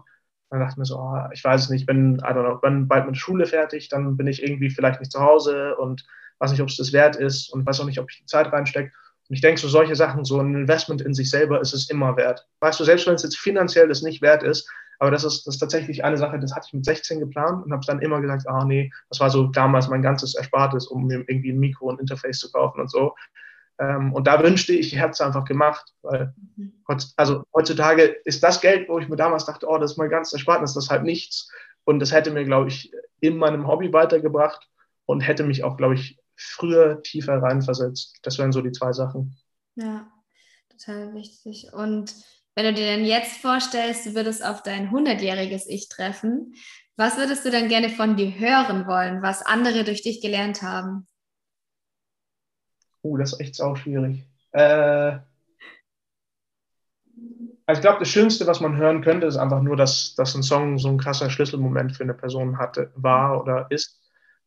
Dann 0.50 0.60
dachte 0.60 0.72
ich 0.74 0.78
mir 0.78 0.84
so, 0.84 0.98
oh, 0.98 1.18
ich 1.32 1.42
weiß 1.42 1.64
es 1.64 1.70
nicht, 1.70 1.88
wenn, 1.88 2.16
I 2.16 2.32
don't 2.32 2.44
know, 2.44 2.58
wenn 2.62 2.88
bald 2.88 3.06
mit 3.06 3.14
der 3.14 3.20
Schule 3.20 3.46
fertig, 3.46 3.88
dann 3.88 4.16
bin 4.16 4.26
ich 4.26 4.42
irgendwie 4.42 4.70
vielleicht 4.70 5.00
nicht 5.00 5.12
zu 5.12 5.20
Hause 5.20 5.76
und 5.76 6.04
weiß 6.38 6.50
nicht, 6.50 6.60
ob 6.60 6.68
es 6.68 6.76
das 6.76 6.92
wert 6.92 7.16
ist 7.16 7.52
und 7.52 7.64
weiß 7.64 7.80
auch 7.80 7.86
nicht, 7.86 8.00
ob 8.00 8.10
ich 8.10 8.18
die 8.18 8.26
Zeit 8.26 8.52
reinstecke. 8.52 8.92
Und 9.28 9.34
ich 9.34 9.40
denke, 9.40 9.60
so 9.60 9.68
solche 9.68 9.96
Sachen, 9.96 10.24
so 10.24 10.40
ein 10.40 10.54
Investment 10.54 11.00
in 11.00 11.14
sich 11.14 11.30
selber 11.30 11.60
ist 11.60 11.72
es 11.72 11.88
immer 11.88 12.16
wert. 12.16 12.46
Weißt 12.60 12.80
du, 12.80 12.84
selbst 12.84 13.06
wenn 13.06 13.14
es 13.14 13.22
jetzt 13.22 13.38
finanziell 13.38 13.88
das 13.88 14.02
nicht 14.02 14.20
wert 14.20 14.42
ist, 14.42 14.68
aber 15.02 15.10
das 15.10 15.24
ist, 15.24 15.48
das 15.48 15.56
ist 15.56 15.58
tatsächlich 15.58 16.04
eine 16.04 16.16
Sache, 16.16 16.38
das 16.38 16.54
hatte 16.54 16.68
ich 16.68 16.74
mit 16.74 16.84
16 16.84 17.18
geplant 17.18 17.64
und 17.64 17.72
habe 17.72 17.84
dann 17.84 18.00
immer 18.00 18.20
gesagt, 18.20 18.46
ah 18.46 18.64
nee, 18.64 18.88
das 19.08 19.18
war 19.18 19.30
so 19.30 19.48
damals 19.48 19.88
mein 19.88 20.00
ganzes 20.00 20.36
Erspartes, 20.36 20.86
um 20.86 21.08
mir 21.08 21.24
irgendwie 21.26 21.50
ein 21.50 21.58
Mikro 21.58 21.88
und 21.88 22.00
Interface 22.00 22.38
zu 22.38 22.52
kaufen 22.52 22.80
und 22.80 22.88
so. 22.88 23.16
Ähm, 23.80 24.12
und 24.12 24.28
da 24.28 24.40
wünschte 24.40 24.72
ich, 24.72 24.92
ich 24.92 25.00
hätte 25.00 25.10
es 25.10 25.20
einfach 25.20 25.44
gemacht, 25.44 25.92
weil 26.02 26.32
mhm. 26.54 26.84
also 27.16 27.42
heutzutage 27.52 28.14
ist 28.24 28.44
das 28.44 28.60
Geld, 28.60 28.88
wo 28.88 29.00
ich 29.00 29.08
mir 29.08 29.16
damals 29.16 29.44
dachte, 29.44 29.66
oh, 29.68 29.76
das 29.76 29.90
ist 29.90 29.96
mein 29.96 30.08
ganzes 30.08 30.34
Erspartes, 30.34 30.74
das 30.74 30.84
ist 30.84 30.90
halt 30.90 31.02
nichts. 31.02 31.50
Und 31.82 31.98
das 31.98 32.12
hätte 32.12 32.30
mir, 32.30 32.44
glaube 32.44 32.68
ich, 32.68 32.92
in 33.18 33.38
meinem 33.38 33.66
Hobby 33.66 33.92
weitergebracht 33.92 34.68
und 35.06 35.22
hätte 35.22 35.42
mich 35.42 35.64
auch, 35.64 35.76
glaube 35.76 35.94
ich, 35.94 36.20
früher 36.36 37.02
tiefer 37.02 37.42
reinversetzt. 37.42 38.20
Das 38.22 38.38
wären 38.38 38.52
so 38.52 38.62
die 38.62 38.70
zwei 38.70 38.92
Sachen. 38.92 39.36
Ja, 39.74 40.06
total 40.68 41.12
wichtig. 41.12 41.72
Und 41.72 42.14
wenn 42.54 42.66
du 42.66 42.74
dir 42.74 42.86
denn 42.86 43.04
jetzt 43.04 43.38
vorstellst, 43.38 44.06
du 44.06 44.14
würdest 44.14 44.44
auf 44.44 44.62
dein 44.62 44.90
100-jähriges 44.90 45.66
Ich 45.68 45.88
treffen, 45.88 46.54
was 46.96 47.16
würdest 47.16 47.44
du 47.44 47.50
dann 47.50 47.68
gerne 47.68 47.88
von 47.88 48.16
dir 48.16 48.38
hören 48.38 48.86
wollen, 48.86 49.22
was 49.22 49.44
andere 49.44 49.84
durch 49.84 50.02
dich 50.02 50.20
gelernt 50.20 50.62
haben? 50.62 51.06
Uh, 53.02 53.16
das 53.16 53.32
ist 53.32 53.40
echt 53.40 53.54
sau 53.56 53.74
schwierig. 53.74 54.24
Äh, 54.52 55.18
also 57.66 57.78
ich 57.78 57.82
glaube, 57.82 58.00
das 58.00 58.08
Schönste, 58.08 58.46
was 58.46 58.60
man 58.60 58.76
hören 58.76 59.02
könnte, 59.02 59.26
ist 59.26 59.36
einfach 59.36 59.62
nur, 59.62 59.76
dass, 59.76 60.14
dass 60.14 60.34
ein 60.34 60.42
Song 60.42 60.78
so 60.78 60.88
ein 60.88 60.98
krasser 60.98 61.30
Schlüsselmoment 61.30 61.96
für 61.96 62.02
eine 62.02 62.14
Person 62.14 62.58
hatte, 62.58 62.92
war 62.94 63.40
oder 63.40 63.66
ist. 63.70 64.00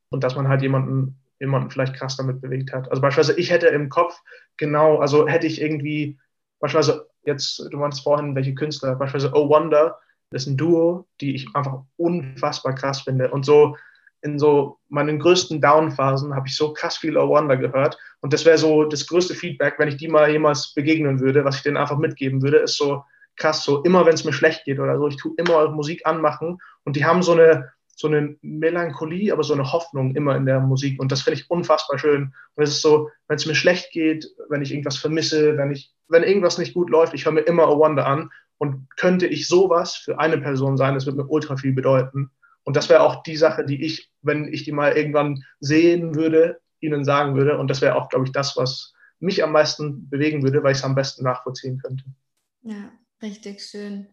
Und 0.09 0.23
dass 0.23 0.35
man 0.35 0.47
halt 0.47 0.61
jemanden, 0.61 1.19
jemanden 1.39 1.71
vielleicht 1.71 1.95
krass 1.95 2.17
damit 2.17 2.41
bewegt 2.41 2.71
hat. 2.71 2.89
Also 2.89 3.01
beispielsweise, 3.01 3.39
ich 3.39 3.49
hätte 3.49 3.67
im 3.67 3.89
Kopf 3.89 4.21
genau, 4.57 4.99
also 4.99 5.27
hätte 5.27 5.47
ich 5.47 5.59
irgendwie, 5.59 6.19
beispielsweise 6.59 7.09
jetzt, 7.25 7.59
du 7.71 7.77
meinst 7.77 8.03
vorhin, 8.03 8.35
welche 8.35 8.55
Künstler, 8.55 8.95
beispielsweise 8.95 9.35
Oh 9.35 9.49
Wonder, 9.49 9.99
das 10.31 10.43
ist 10.43 10.47
ein 10.47 10.57
Duo, 10.57 11.07
die 11.21 11.35
ich 11.35 11.47
einfach 11.53 11.83
unfassbar 11.97 12.75
krass 12.75 13.01
finde. 13.01 13.31
Und 13.31 13.45
so 13.45 13.75
in 14.21 14.39
so 14.39 14.79
meinen 14.89 15.19
größten 15.19 15.61
Down-Phasen 15.61 16.35
habe 16.35 16.47
ich 16.47 16.55
so 16.55 16.73
krass 16.73 16.97
viel 16.97 17.15
Oh 17.17 17.29
Wonder 17.29 17.57
gehört. 17.57 17.97
Und 18.21 18.33
das 18.33 18.43
wäre 18.43 18.57
so 18.57 18.85
das 18.85 19.05
größte 19.07 19.35
Feedback, 19.35 19.75
wenn 19.77 19.87
ich 19.87 19.97
die 19.97 20.07
mal 20.07 20.31
jemals 20.31 20.73
begegnen 20.73 21.19
würde, 21.19 21.45
was 21.45 21.57
ich 21.57 21.63
denen 21.63 21.77
einfach 21.77 21.97
mitgeben 21.97 22.41
würde, 22.41 22.57
ist 22.57 22.77
so 22.77 23.03
krass, 23.35 23.63
so 23.63 23.83
immer 23.83 24.05
wenn 24.05 24.15
es 24.15 24.25
mir 24.25 24.33
schlecht 24.33 24.65
geht 24.65 24.79
oder 24.79 24.97
so, 24.97 25.07
ich 25.07 25.17
tue 25.17 25.33
immer 25.37 25.69
Musik 25.69 26.05
anmachen 26.05 26.57
und 26.85 26.95
die 26.95 27.05
haben 27.05 27.21
so 27.21 27.33
eine, 27.33 27.71
so 27.95 28.07
eine 28.07 28.35
Melancholie, 28.41 29.31
aber 29.31 29.43
so 29.43 29.53
eine 29.53 29.71
Hoffnung 29.71 30.15
immer 30.15 30.35
in 30.35 30.45
der 30.45 30.59
Musik. 30.59 30.99
Und 30.99 31.11
das 31.11 31.21
finde 31.21 31.39
ich 31.39 31.49
unfassbar 31.49 31.99
schön. 31.99 32.33
Und 32.55 32.63
es 32.63 32.71
ist 32.71 32.81
so, 32.81 33.09
wenn 33.27 33.37
es 33.37 33.45
mir 33.45 33.55
schlecht 33.55 33.91
geht, 33.91 34.27
wenn 34.49 34.61
ich 34.61 34.71
irgendwas 34.71 34.97
vermisse, 34.97 35.57
wenn 35.57 35.71
ich 35.71 35.94
wenn 36.07 36.23
irgendwas 36.23 36.57
nicht 36.57 36.73
gut 36.73 36.89
läuft, 36.89 37.13
ich 37.13 37.25
höre 37.25 37.33
mir 37.33 37.41
immer 37.41 37.63
A 37.63 37.77
Wonder 37.77 38.05
an 38.05 38.29
und 38.57 38.87
könnte 38.97 39.27
ich 39.27 39.47
sowas 39.47 39.95
für 39.95 40.19
eine 40.19 40.37
Person 40.37 40.77
sein, 40.77 40.93
das 40.93 41.05
würde 41.05 41.17
mir 41.17 41.27
ultra 41.27 41.57
viel 41.57 41.73
bedeuten. 41.73 42.31
Und 42.63 42.75
das 42.75 42.89
wäre 42.89 43.01
auch 43.01 43.23
die 43.23 43.37
Sache, 43.37 43.65
die 43.65 43.83
ich, 43.83 44.09
wenn 44.21 44.51
ich 44.51 44.63
die 44.63 44.71
mal 44.71 44.93
irgendwann 44.93 45.43
sehen 45.59 46.15
würde, 46.15 46.59
ihnen 46.79 47.03
sagen 47.03 47.35
würde. 47.35 47.57
Und 47.57 47.69
das 47.69 47.81
wäre 47.81 47.95
auch, 47.95 48.09
glaube 48.09 48.25
ich, 48.25 48.31
das, 48.31 48.57
was 48.57 48.93
mich 49.19 49.43
am 49.43 49.51
meisten 49.51 50.09
bewegen 50.09 50.43
würde, 50.43 50.63
weil 50.63 50.71
ich 50.71 50.79
es 50.79 50.83
am 50.83 50.95
besten 50.95 51.23
nachvollziehen 51.23 51.77
könnte. 51.77 52.03
Ja, 52.63 52.91
richtig 53.21 53.61
schön. 53.63 54.07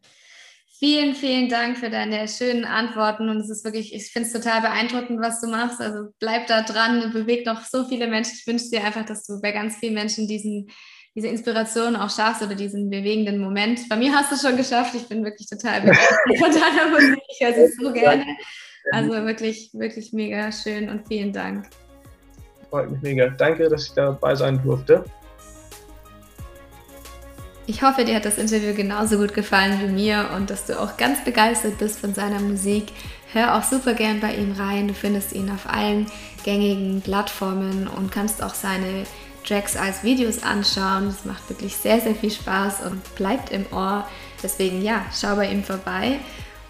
Vielen, 0.78 1.14
vielen 1.14 1.48
Dank 1.48 1.78
für 1.78 1.90
deine 1.90 2.26
schönen 2.28 2.64
Antworten. 2.64 3.28
Und 3.28 3.38
es 3.38 3.48
ist 3.48 3.64
wirklich, 3.64 3.94
ich 3.94 4.10
finde 4.10 4.26
es 4.26 4.32
total 4.32 4.60
beeindruckend, 4.62 5.20
was 5.20 5.40
du 5.40 5.46
machst. 5.46 5.80
Also 5.80 6.10
bleib 6.18 6.48
da 6.48 6.62
dran, 6.62 7.12
bewegt 7.12 7.46
noch 7.46 7.64
so 7.64 7.86
viele 7.86 8.08
Menschen. 8.08 8.34
Ich 8.36 8.46
wünsche 8.46 8.68
dir 8.68 8.84
einfach, 8.84 9.04
dass 9.04 9.24
du 9.24 9.40
bei 9.40 9.52
ganz 9.52 9.76
vielen 9.76 9.94
Menschen 9.94 10.26
diesen 10.26 10.68
diese 11.14 11.28
Inspiration 11.28 11.94
auch 11.96 12.10
schaffst 12.10 12.42
oder 12.42 12.54
diesen 12.54 12.88
bewegenden 12.88 13.38
Moment. 13.38 13.88
Bei 13.88 13.96
mir 13.96 14.12
hast 14.12 14.30
du 14.30 14.36
es 14.36 14.42
schon 14.42 14.56
geschafft. 14.56 14.94
Ich 14.94 15.08
bin 15.08 15.24
wirklich 15.24 15.48
total 15.48 15.82
begeistert 15.82 16.18
von 16.38 16.50
deiner 16.50 16.90
Musik. 16.90 17.22
Ich 17.28 17.46
höre 17.46 17.54
sie 17.54 17.72
so 17.78 17.92
gerne. 17.92 18.24
Also 18.90 19.12
wirklich, 19.12 19.70
wirklich 19.74 20.12
mega 20.12 20.50
schön 20.50 20.88
und 20.88 21.06
vielen 21.06 21.32
Dank. 21.32 21.66
Freut 22.70 22.90
mich 22.90 23.02
mega. 23.02 23.28
Danke, 23.28 23.68
dass 23.68 23.86
ich 23.86 23.92
dabei 23.92 24.34
sein 24.34 24.60
durfte. 24.62 25.04
Ich 27.66 27.82
hoffe, 27.82 28.04
dir 28.04 28.16
hat 28.16 28.24
das 28.24 28.38
Interview 28.38 28.74
genauso 28.74 29.18
gut 29.18 29.34
gefallen 29.34 29.78
wie 29.80 29.92
mir 29.92 30.30
und 30.34 30.50
dass 30.50 30.66
du 30.66 30.80
auch 30.80 30.96
ganz 30.96 31.22
begeistert 31.24 31.78
bist 31.78 32.00
von 32.00 32.12
seiner 32.12 32.40
Musik. 32.40 32.86
Hör 33.32 33.56
auch 33.56 33.62
super 33.62 33.94
gern 33.94 34.20
bei 34.20 34.34
ihm 34.34 34.52
rein. 34.52 34.88
Du 34.88 34.94
findest 34.94 35.32
ihn 35.32 35.48
auf 35.48 35.68
allen 35.68 36.06
gängigen 36.44 37.00
Plattformen 37.02 37.86
und 37.86 38.10
kannst 38.10 38.42
auch 38.42 38.54
seine 38.54 39.04
Tracks 39.44 39.76
als 39.76 40.02
Videos 40.02 40.42
anschauen. 40.42 41.06
Das 41.06 41.24
macht 41.24 41.48
wirklich 41.48 41.76
sehr, 41.76 42.00
sehr 42.00 42.14
viel 42.14 42.30
Spaß 42.30 42.86
und 42.86 43.14
bleibt 43.14 43.50
im 43.50 43.66
Ohr. 43.72 44.06
Deswegen 44.42 44.82
ja, 44.82 45.04
schau 45.18 45.36
bei 45.36 45.50
ihm 45.50 45.62
vorbei. 45.62 46.18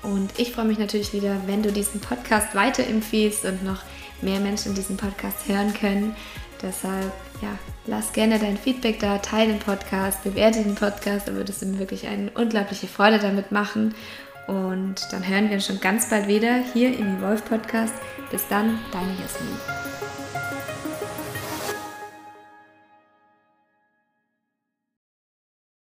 Und 0.02 0.38
ich 0.38 0.52
freue 0.52 0.64
mich 0.64 0.78
natürlich 0.78 1.12
wieder, 1.12 1.36
wenn 1.46 1.62
du 1.62 1.72
diesen 1.72 2.00
Podcast 2.00 2.54
weiterempfiehlst 2.54 3.44
und 3.44 3.64
noch 3.64 3.82
mehr 4.20 4.40
Menschen 4.40 4.74
diesen 4.74 4.96
Podcast 4.96 5.48
hören 5.48 5.72
können. 5.74 6.16
Deshalb, 6.60 7.12
ja, 7.40 7.58
lass 7.86 8.12
gerne 8.12 8.38
dein 8.38 8.56
Feedback 8.56 9.00
da, 9.00 9.18
teile 9.18 9.52
den 9.52 9.58
Podcast, 9.58 10.22
bewerte 10.22 10.62
den 10.62 10.74
Podcast, 10.74 11.28
da 11.28 11.34
würdest 11.34 11.62
du 11.62 11.66
mir 11.66 11.78
wirklich 11.78 12.06
eine 12.06 12.30
unglaubliche 12.30 12.86
Freude 12.86 13.18
damit 13.18 13.52
machen. 13.52 13.94
Und 14.46 15.12
dann 15.12 15.26
hören 15.26 15.48
wir 15.48 15.54
uns 15.54 15.66
schon 15.66 15.80
ganz 15.80 16.10
bald 16.10 16.26
wieder 16.26 16.62
hier 16.72 16.96
im 16.96 17.18
Evolve 17.18 17.42
Podcast. 17.42 17.94
Bis 18.30 18.46
dann, 18.48 18.78
deine 18.92 19.12
Jasmin. 19.20 20.21